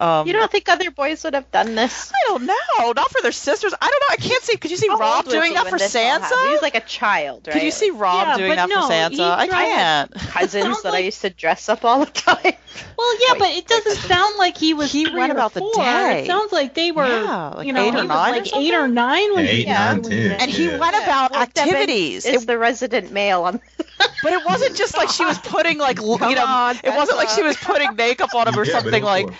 Um, 0.00 0.26
You 0.26 0.32
don't 0.32 0.50
think 0.50 0.68
other 0.68 0.90
boys 0.90 1.22
would 1.24 1.34
have 1.34 1.50
done 1.50 1.74
this? 1.74 2.12
I 2.12 2.28
don't 2.28 2.46
know. 2.46 2.92
Not 2.92 3.10
for 3.10 3.22
their 3.22 3.32
sisters. 3.32 3.72
I 3.80 3.86
don't 3.88 4.00
know. 4.00 4.06
I 4.10 4.16
can't 4.16 4.42
see. 4.42 4.56
Could 4.56 4.70
you 4.70 4.76
see 4.76 4.88
How 4.88 4.96
Robb 4.98 5.24
doing 5.26 5.54
that 5.54 5.68
for 5.68 5.78
this? 5.78 5.92
He 5.92 5.98
Sansa? 6.00 6.30
was 6.52 6.62
like 6.62 6.74
a 6.74 6.80
child, 6.80 7.46
right? 7.46 7.54
Could 7.54 7.62
you 7.62 7.70
see 7.70 7.90
Robb 7.90 8.26
Yeah, 8.28 8.36
doing 8.36 8.56
that 8.56 8.68
no, 8.68 8.86
for 8.88 8.92
Sansa? 8.92 9.36
I 9.38 9.46
can't. 9.46 10.10
cousins 10.14 10.64
Sounds 10.64 10.82
that 10.82 10.94
I 10.94 10.98
used 10.98 11.20
to 11.22 11.30
dress 11.30 11.68
up 11.68 11.84
all 11.84 12.00
the 12.04 12.06
time? 12.10 12.54
Well, 12.98 13.14
yeah, 13.26 13.32
Wait, 13.34 13.38
but 13.38 13.48
it 13.50 13.66
doesn't 13.68 13.96
sound 14.08 14.36
like 14.38 14.56
he 14.56 14.74
was 14.74 14.90
He 14.90 15.04
three 15.04 15.20
went 15.20 15.30
or 15.32 15.36
about 15.36 15.52
the 15.54 15.60
four. 15.60 15.74
day. 15.76 16.22
It 16.22 16.26
sounds 16.26 16.50
like 16.52 16.74
they 16.74 16.90
were, 16.90 17.06
Yeah, 17.06 17.52
like 17.56 17.66
you 17.66 17.72
know, 17.72 17.82
eight 17.88 17.94
or 17.94 18.02
he 18.02 18.08
was 18.08 18.08
nine 18.08 18.32
or 18.34 18.36
like 18.38 18.54
eight 18.56 18.74
or 18.74 18.88
nine 18.88 19.34
when 19.34 19.46
Eight, 19.46 19.64
he 19.66 19.72
nine, 19.72 20.02
when 20.02 20.10
ten. 20.10 20.32
And 20.32 20.50
he 20.50 20.66
Yeah. 20.66 20.78
went 20.78 20.96
about 20.96 21.30
Well, 21.30 21.42
activities. 21.42 22.26
It's 22.26 22.42
It- 22.42 22.46
the 22.46 22.58
resident 22.58 23.12
male 23.12 23.42
on? 23.44 23.60
but 24.22 24.32
it 24.32 24.44
wasn't 24.44 24.76
just 24.76 24.96
like 24.96 25.10
she 25.10 25.24
was 25.24 25.38
putting 25.38 25.78
like 25.78 26.00
you 26.00 26.18
know, 26.18 26.72
it 26.82 26.94
wasn't 26.96 27.18
like 27.18 27.28
she 27.28 27.42
was 27.42 27.56
putting 27.56 27.94
makeup 27.96 28.34
on 28.34 28.48
him 28.48 28.58
or 28.58 28.64
something 28.64 28.94
it 28.94 29.02
was 29.02 29.28
like 29.30 29.32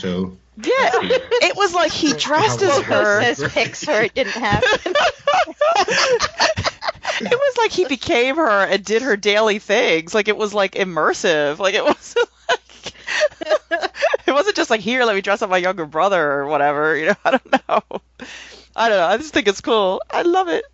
for 0.00 0.08
a 0.08 0.20
fashion 0.20 0.36
show. 0.56 0.68
yeah. 0.68 0.90
It 1.40 1.56
was 1.56 1.74
like 1.74 1.92
he 1.92 2.12
dressed 2.12 2.62
as 2.62 2.78
her. 2.82 3.22
says 3.22 3.52
pics 3.52 3.84
her. 3.84 4.02
It 4.02 4.14
didn't 4.14 4.32
happen. 4.32 4.92
it 7.20 7.30
was 7.30 7.56
like 7.58 7.70
he 7.70 7.84
became 7.86 8.36
her 8.36 8.64
and 8.64 8.84
did 8.84 9.02
her 9.02 9.16
daily 9.16 9.58
things. 9.58 10.14
Like 10.14 10.28
it 10.28 10.36
was 10.36 10.54
like 10.54 10.72
immersive. 10.74 11.58
Like 11.58 11.74
it 11.74 11.84
wasn't 11.84 12.28
like 12.48 12.94
it 14.26 14.32
wasn't 14.32 14.56
just 14.56 14.70
like 14.70 14.80
here, 14.80 15.04
let 15.04 15.14
me 15.14 15.20
dress 15.20 15.42
up 15.42 15.50
my 15.50 15.58
younger 15.58 15.86
brother 15.86 16.32
or 16.32 16.46
whatever. 16.46 16.96
You 16.96 17.06
know, 17.06 17.16
I 17.24 17.30
don't 17.30 17.52
know. 17.52 17.82
I 18.76 18.88
don't 18.88 18.98
know. 18.98 19.06
I 19.06 19.16
just 19.16 19.32
think 19.34 19.48
it's 19.48 19.60
cool. 19.60 20.02
I 20.10 20.22
love 20.22 20.48
it. 20.48 20.64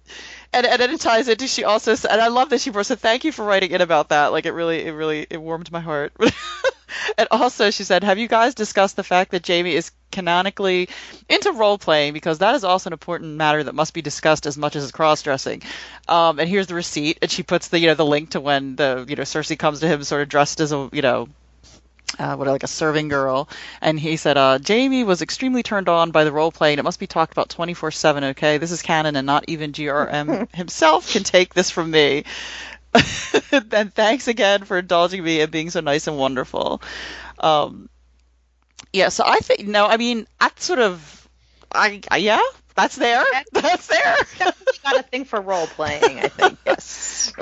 And, 0.53 0.67
and 0.67 0.81
then 0.81 0.91
it 0.91 1.01
ties 1.01 1.29
into 1.29 1.49
she 1.49 1.65
also 1.65 1.93
and 2.09 2.21
I 2.21 2.29
love 2.29 2.51
that 2.51 2.61
she 2.61 2.71
brought 2.71 2.87
so 2.87 2.95
thank 2.95 3.25
you 3.25 3.33
for 3.33 3.45
writing 3.45 3.73
in 3.73 3.81
about 3.81 4.11
that 4.11 4.29
like 4.29 4.47
it 4.47 4.53
really 4.53 4.85
it 4.85 4.93
really 4.93 5.27
it 5.29 5.43
warmed 5.43 5.73
my 5.73 5.81
heart 5.81 6.13
and 7.19 7.29
also 7.31 7.71
she 7.71 7.85
said 7.85 8.05
have 8.05 8.19
you 8.19 8.29
guys 8.29 8.55
discussed 8.55 8.97
the 8.97 9.05
fact 9.05 9.31
that 9.31 9.47
Jaime 9.47 9.75
is 9.75 9.91
canonically 10.11 10.89
into 11.29 11.53
role 11.53 11.79
playing 11.79 12.13
because 12.13 12.39
that 12.39 12.55
is 12.55 12.65
also 12.65 12.89
an 12.89 12.93
important 12.93 13.37
matter 13.37 13.65
that 13.65 13.75
must 13.75 13.95
be 13.95 14.03
discussed 14.03 14.47
as 14.47 14.57
much 14.57 14.77
as 14.77 14.91
cross 14.93 15.23
dressing 15.23 15.63
um, 16.09 16.39
and 16.39 16.49
here's 16.49 16.69
the 16.69 16.75
receipt 16.75 17.19
and 17.21 17.31
she 17.31 17.43
puts 17.43 17.69
the 17.69 17.79
you 17.79 17.89
know 17.89 17.95
the 17.95 18.05
link 18.05 18.31
to 18.31 18.41
when 18.41 18.77
the 18.77 19.05
you 19.09 19.17
know 19.17 19.23
Cersei 19.23 19.59
comes 19.59 19.81
to 19.81 19.89
him 19.89 20.05
sort 20.05 20.23
of 20.23 20.29
dressed 20.29 20.61
as 20.61 20.73
a 20.73 20.89
you 20.93 21.03
know 21.03 21.29
uh, 22.19 22.37
what 22.37 22.47
like 22.47 22.63
a 22.63 22.69
serving 22.69 23.09
girl, 23.09 23.49
and 23.81 23.99
he 23.99 24.17
said, 24.17 24.37
uh, 24.37 24.59
"Jaime 24.65 25.05
was 25.05 25.23
extremely 25.23 25.63
turned 25.63 25.89
on 25.89 26.11
by 26.11 26.25
the 26.25 26.33
role 26.33 26.53
playing. 26.53 26.79
It 26.79 26.85
must 26.85 27.01
be 27.01 27.07
talked 27.07 27.33
about 27.33 27.49
24/7. 27.49 28.23
Okay, 28.31 28.59
this 28.59 28.71
is 28.71 28.83
canon, 28.83 29.17
and 29.17 29.27
not 29.27 29.45
even 29.49 29.73
GRM 29.73 30.49
himself 30.55 31.13
can 31.13 31.25
take 31.25 31.55
this 31.55 31.71
from 31.71 31.91
me." 31.91 32.25
and 33.73 33.93
thanks 33.95 34.29
again 34.29 34.65
for 34.65 34.79
indulging 34.79 35.23
me 35.23 35.41
and 35.41 35.51
being 35.51 35.71
so 35.71 35.81
nice 35.81 36.07
and 36.07 36.19
wonderful. 36.19 36.81
Um, 37.39 37.89
yeah, 38.93 39.09
so 39.09 39.25
I 39.27 39.39
think 39.39 39.67
no, 39.67 39.87
I 39.87 39.97
mean, 39.97 40.27
that's 40.41 40.65
sort 40.65 40.79
of, 40.79 41.29
I, 41.73 42.01
I 42.11 42.19
yeah, 42.19 42.41
that's 42.75 42.97
there, 42.97 43.25
that's 43.53 43.87
there. 43.89 44.17
Got 44.83 45.01
a 45.01 45.03
thing 45.03 45.25
for 45.25 45.41
role 45.41 45.67
playing. 45.67 46.21
I 46.21 46.29
think 46.29 46.59
yes. 46.67 47.33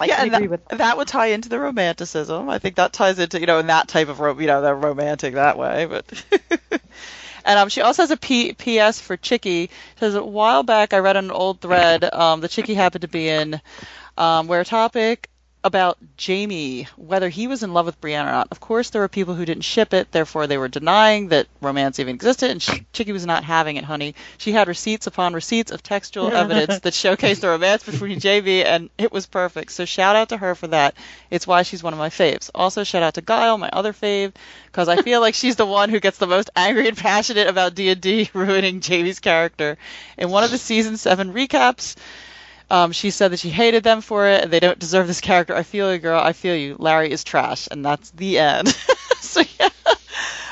I 0.00 0.06
yeah, 0.06 0.22
and 0.22 0.34
agree 0.34 0.46
that, 0.46 0.50
with 0.50 0.78
that 0.78 0.96
would 0.96 1.08
tie 1.08 1.26
into 1.26 1.48
the 1.48 1.58
romanticism. 1.58 2.48
I 2.48 2.58
think 2.58 2.76
that 2.76 2.92
ties 2.92 3.18
into 3.18 3.40
you 3.40 3.46
know 3.46 3.58
in 3.58 3.66
that 3.68 3.88
type 3.88 4.08
of 4.08 4.20
ro- 4.20 4.38
you 4.38 4.46
know 4.46 4.60
they're 4.60 4.74
romantic 4.74 5.34
that 5.34 5.58
way. 5.58 5.86
But 5.86 6.24
and 7.44 7.58
um, 7.58 7.68
she 7.68 7.80
also 7.82 8.02
has 8.02 8.10
a 8.10 8.16
P- 8.16 8.52
P.S. 8.54 9.00
for 9.00 9.16
Chicky. 9.16 9.64
It 9.64 9.70
says 10.00 10.14
a 10.14 10.24
while 10.24 10.62
back 10.62 10.92
I 10.94 10.98
read 10.98 11.16
an 11.16 11.30
old 11.30 11.60
thread 11.60 12.04
um, 12.12 12.40
that 12.40 12.50
Chicky 12.50 12.74
happened 12.74 13.02
to 13.02 13.08
be 13.08 13.28
in, 13.28 13.60
um, 14.16 14.46
where 14.46 14.64
topic 14.64 15.30
about 15.64 15.96
Jaime, 16.24 16.86
whether 16.96 17.30
he 17.30 17.46
was 17.46 17.62
in 17.62 17.72
love 17.72 17.86
with 17.86 18.00
Brienne 18.00 18.26
or 18.26 18.32
not. 18.32 18.48
Of 18.50 18.60
course, 18.60 18.90
there 18.90 19.00
were 19.00 19.08
people 19.08 19.34
who 19.34 19.46
didn't 19.46 19.64
ship 19.64 19.94
it, 19.94 20.12
therefore 20.12 20.46
they 20.46 20.58
were 20.58 20.68
denying 20.68 21.28
that 21.28 21.46
romance 21.62 21.98
even 21.98 22.14
existed, 22.14 22.50
and 22.50 22.62
she, 22.62 22.86
Chicky 22.92 23.12
was 23.12 23.24
not 23.24 23.44
having 23.44 23.76
it, 23.76 23.84
honey. 23.84 24.14
She 24.36 24.52
had 24.52 24.68
receipts 24.68 25.06
upon 25.06 25.32
receipts 25.32 25.72
of 25.72 25.82
textual 25.82 26.30
evidence 26.32 26.80
that 26.80 26.92
showcased 26.92 27.40
the 27.40 27.48
romance 27.48 27.82
between 27.82 28.20
JB, 28.20 28.66
and 28.66 28.90
it 28.98 29.10
was 29.10 29.24
perfect. 29.24 29.72
So 29.72 29.86
shout 29.86 30.16
out 30.16 30.28
to 30.28 30.36
her 30.36 30.54
for 30.54 30.66
that. 30.66 30.94
It's 31.30 31.46
why 31.46 31.62
she's 31.62 31.82
one 31.82 31.94
of 31.94 31.98
my 31.98 32.10
faves. 32.10 32.50
Also, 32.54 32.84
shout 32.84 33.02
out 33.02 33.14
to 33.14 33.22
Guile, 33.22 33.56
my 33.56 33.70
other 33.72 33.94
fave, 33.94 34.34
because 34.66 34.90
I 34.90 35.00
feel 35.00 35.22
like 35.22 35.34
she's 35.34 35.56
the 35.56 35.64
one 35.64 35.88
who 35.88 35.98
gets 35.98 36.18
the 36.18 36.26
most 36.26 36.50
angry 36.54 36.88
and 36.88 36.96
passionate 36.96 37.48
about 37.48 37.74
D&D 37.74 38.28
ruining 38.34 38.82
Jaime's 38.82 39.18
character. 39.18 39.78
In 40.18 40.28
one 40.28 40.44
of 40.44 40.50
the 40.50 40.58
season 40.58 40.98
seven 40.98 41.32
recaps, 41.32 41.96
um, 42.74 42.90
she 42.92 43.10
said 43.10 43.30
that 43.30 43.38
she 43.38 43.50
hated 43.50 43.84
them 43.84 44.00
for 44.00 44.26
it 44.26 44.42
and 44.42 44.52
they 44.52 44.58
don't 44.58 44.78
deserve 44.80 45.06
this 45.06 45.20
character. 45.20 45.54
I 45.54 45.62
feel 45.62 45.92
you, 45.92 45.98
girl. 45.98 46.20
I 46.20 46.32
feel 46.32 46.56
you. 46.56 46.74
Larry 46.78 47.12
is 47.12 47.22
trash, 47.22 47.68
and 47.70 47.84
that's 47.84 48.10
the 48.10 48.38
end. 48.40 48.68
so 49.20 49.42
yeah, 49.60 49.68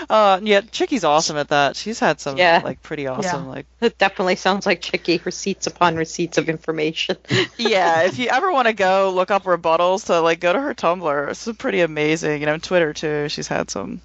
uh, 0.09 0.39
yeah, 0.43 0.61
Chicky's 0.61 1.03
awesome 1.03 1.37
at 1.37 1.49
that. 1.49 1.75
She's 1.75 1.99
had 1.99 2.21
some 2.21 2.37
Yeah. 2.37 2.61
like 2.63 2.81
pretty 2.83 3.09
awesome 3.09 3.49
like 3.49 3.67
It 3.81 3.99
definitely 3.99 4.37
sounds 4.37 4.67
like 4.67 4.81
Chicky. 4.81 5.21
Receipts 5.25 5.67
upon 5.67 5.97
receipts 5.97 6.39
of 6.39 6.49
information. 6.49 7.17
yeah. 7.59 8.03
If 8.03 8.21
you 8.21 8.29
ever 8.29 8.53
want 8.53 8.69
to 8.69 8.73
go 8.73 9.11
look 9.13 9.33
up 9.33 9.43
rebuttals 9.43 10.07
to 10.07 10.21
like 10.21 10.39
go 10.39 10.53
to 10.53 10.61
her 10.61 10.75
Tumblr. 10.75 11.31
It's 11.31 11.49
pretty 11.59 11.81
amazing. 11.81 12.41
You 12.41 12.47
know, 12.47 12.59
Twitter 12.59 12.93
too. 12.93 13.29
She's 13.31 13.49
had 13.49 13.69
some. 13.71 14.01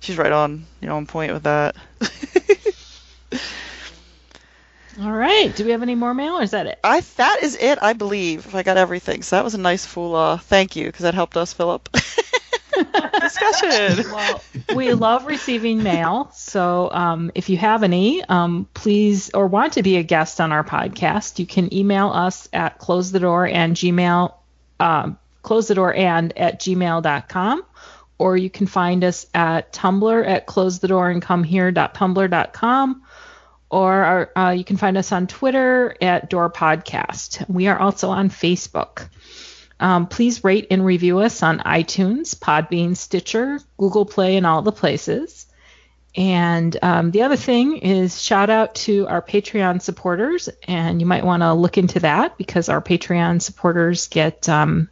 She's 0.00 0.18
right 0.18 0.32
on 0.32 0.66
you 0.80 0.88
know 0.88 0.96
on 0.96 1.06
point 1.06 1.32
with 1.32 1.44
that. 1.44 1.76
All 5.00 5.12
right. 5.12 5.54
Do 5.54 5.64
we 5.64 5.70
have 5.70 5.82
any 5.82 5.94
more 5.94 6.12
mail, 6.12 6.38
or 6.38 6.42
is 6.42 6.50
that 6.50 6.66
it? 6.66 6.78
I 6.84 7.00
that 7.16 7.42
is 7.42 7.56
it. 7.56 7.78
I 7.80 7.94
believe 7.94 8.54
I 8.54 8.62
got 8.62 8.76
everything. 8.76 9.22
So 9.22 9.36
that 9.36 9.44
was 9.44 9.54
a 9.54 9.58
nice 9.58 9.86
full. 9.86 10.14
Uh, 10.14 10.36
thank 10.36 10.76
you 10.76 10.86
because 10.86 11.02
that 11.02 11.14
helped 11.14 11.36
us 11.36 11.52
fill 11.52 11.70
up 11.70 11.88
discussion. 13.20 14.04
Well, 14.12 14.42
we 14.74 14.92
love 14.92 15.26
receiving 15.26 15.82
mail. 15.82 16.30
So 16.34 16.90
um, 16.92 17.30
if 17.34 17.48
you 17.48 17.56
have 17.56 17.82
any, 17.82 18.22
um, 18.24 18.68
please 18.74 19.30
or 19.30 19.46
want 19.46 19.74
to 19.74 19.82
be 19.82 19.96
a 19.96 20.02
guest 20.02 20.40
on 20.40 20.52
our 20.52 20.64
podcast, 20.64 21.38
you 21.38 21.46
can 21.46 21.72
email 21.72 22.08
us 22.08 22.48
at 22.52 22.78
close 22.78 23.12
the 23.12 23.20
door 23.20 23.46
and 23.46 23.74
gmail 23.74 24.34
um, 24.80 25.18
close 25.42 25.68
the 25.68 25.74
door 25.74 25.94
and 25.94 26.36
at 26.36 26.60
gmail.com 26.60 27.64
or 28.18 28.36
you 28.36 28.50
can 28.50 28.66
find 28.66 29.02
us 29.04 29.26
at 29.34 29.72
tumblr 29.72 30.26
at 30.26 30.46
close 30.46 30.78
the 30.78 30.88
door 30.88 31.10
and 31.10 31.22
come 31.22 31.42
here.tumblr.com 31.42 33.02
or 33.72 34.38
uh, 34.38 34.50
you 34.50 34.64
can 34.64 34.76
find 34.76 34.96
us 34.96 35.10
on 35.10 35.26
twitter 35.26 35.96
at 36.00 36.30
door 36.30 36.48
podcast 36.50 37.48
we 37.48 37.66
are 37.66 37.78
also 37.78 38.10
on 38.10 38.28
facebook 38.28 39.08
um, 39.82 40.06
please 40.06 40.44
rate 40.44 40.68
and 40.70 40.86
review 40.86 41.18
us 41.18 41.42
on 41.42 41.58
iTunes, 41.58 42.36
Podbean, 42.36 42.96
Stitcher, 42.96 43.58
Google 43.78 44.06
Play, 44.06 44.36
and 44.36 44.46
all 44.46 44.62
the 44.62 44.70
places. 44.70 45.46
And 46.14 46.76
um, 46.82 47.10
the 47.10 47.22
other 47.22 47.34
thing 47.34 47.78
is 47.78 48.22
shout 48.22 48.48
out 48.48 48.76
to 48.76 49.08
our 49.08 49.20
Patreon 49.20 49.82
supporters, 49.82 50.48
and 50.68 51.00
you 51.00 51.06
might 51.06 51.24
want 51.24 51.42
to 51.42 51.52
look 51.54 51.78
into 51.78 51.98
that 51.98 52.38
because 52.38 52.68
our 52.68 52.80
Patreon 52.80 53.42
supporters 53.42 54.06
get 54.06 54.48
um, 54.48 54.88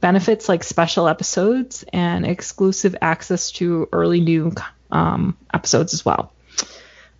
benefits 0.00 0.48
like 0.48 0.64
special 0.64 1.06
episodes 1.06 1.84
and 1.92 2.26
exclusive 2.26 2.96
access 3.00 3.52
to 3.52 3.88
early 3.92 4.20
new 4.20 4.52
um, 4.90 5.36
episodes 5.52 5.94
as 5.94 6.04
well. 6.04 6.33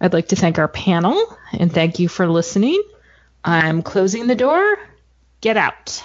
I'd 0.00 0.12
like 0.12 0.28
to 0.28 0.36
thank 0.36 0.58
our 0.58 0.68
panel 0.68 1.38
and 1.52 1.72
thank 1.72 1.98
you 1.98 2.08
for 2.08 2.26
listening. 2.26 2.82
I'm 3.44 3.82
closing 3.82 4.26
the 4.26 4.34
door. 4.34 4.78
Get 5.40 5.56
out. 5.56 6.02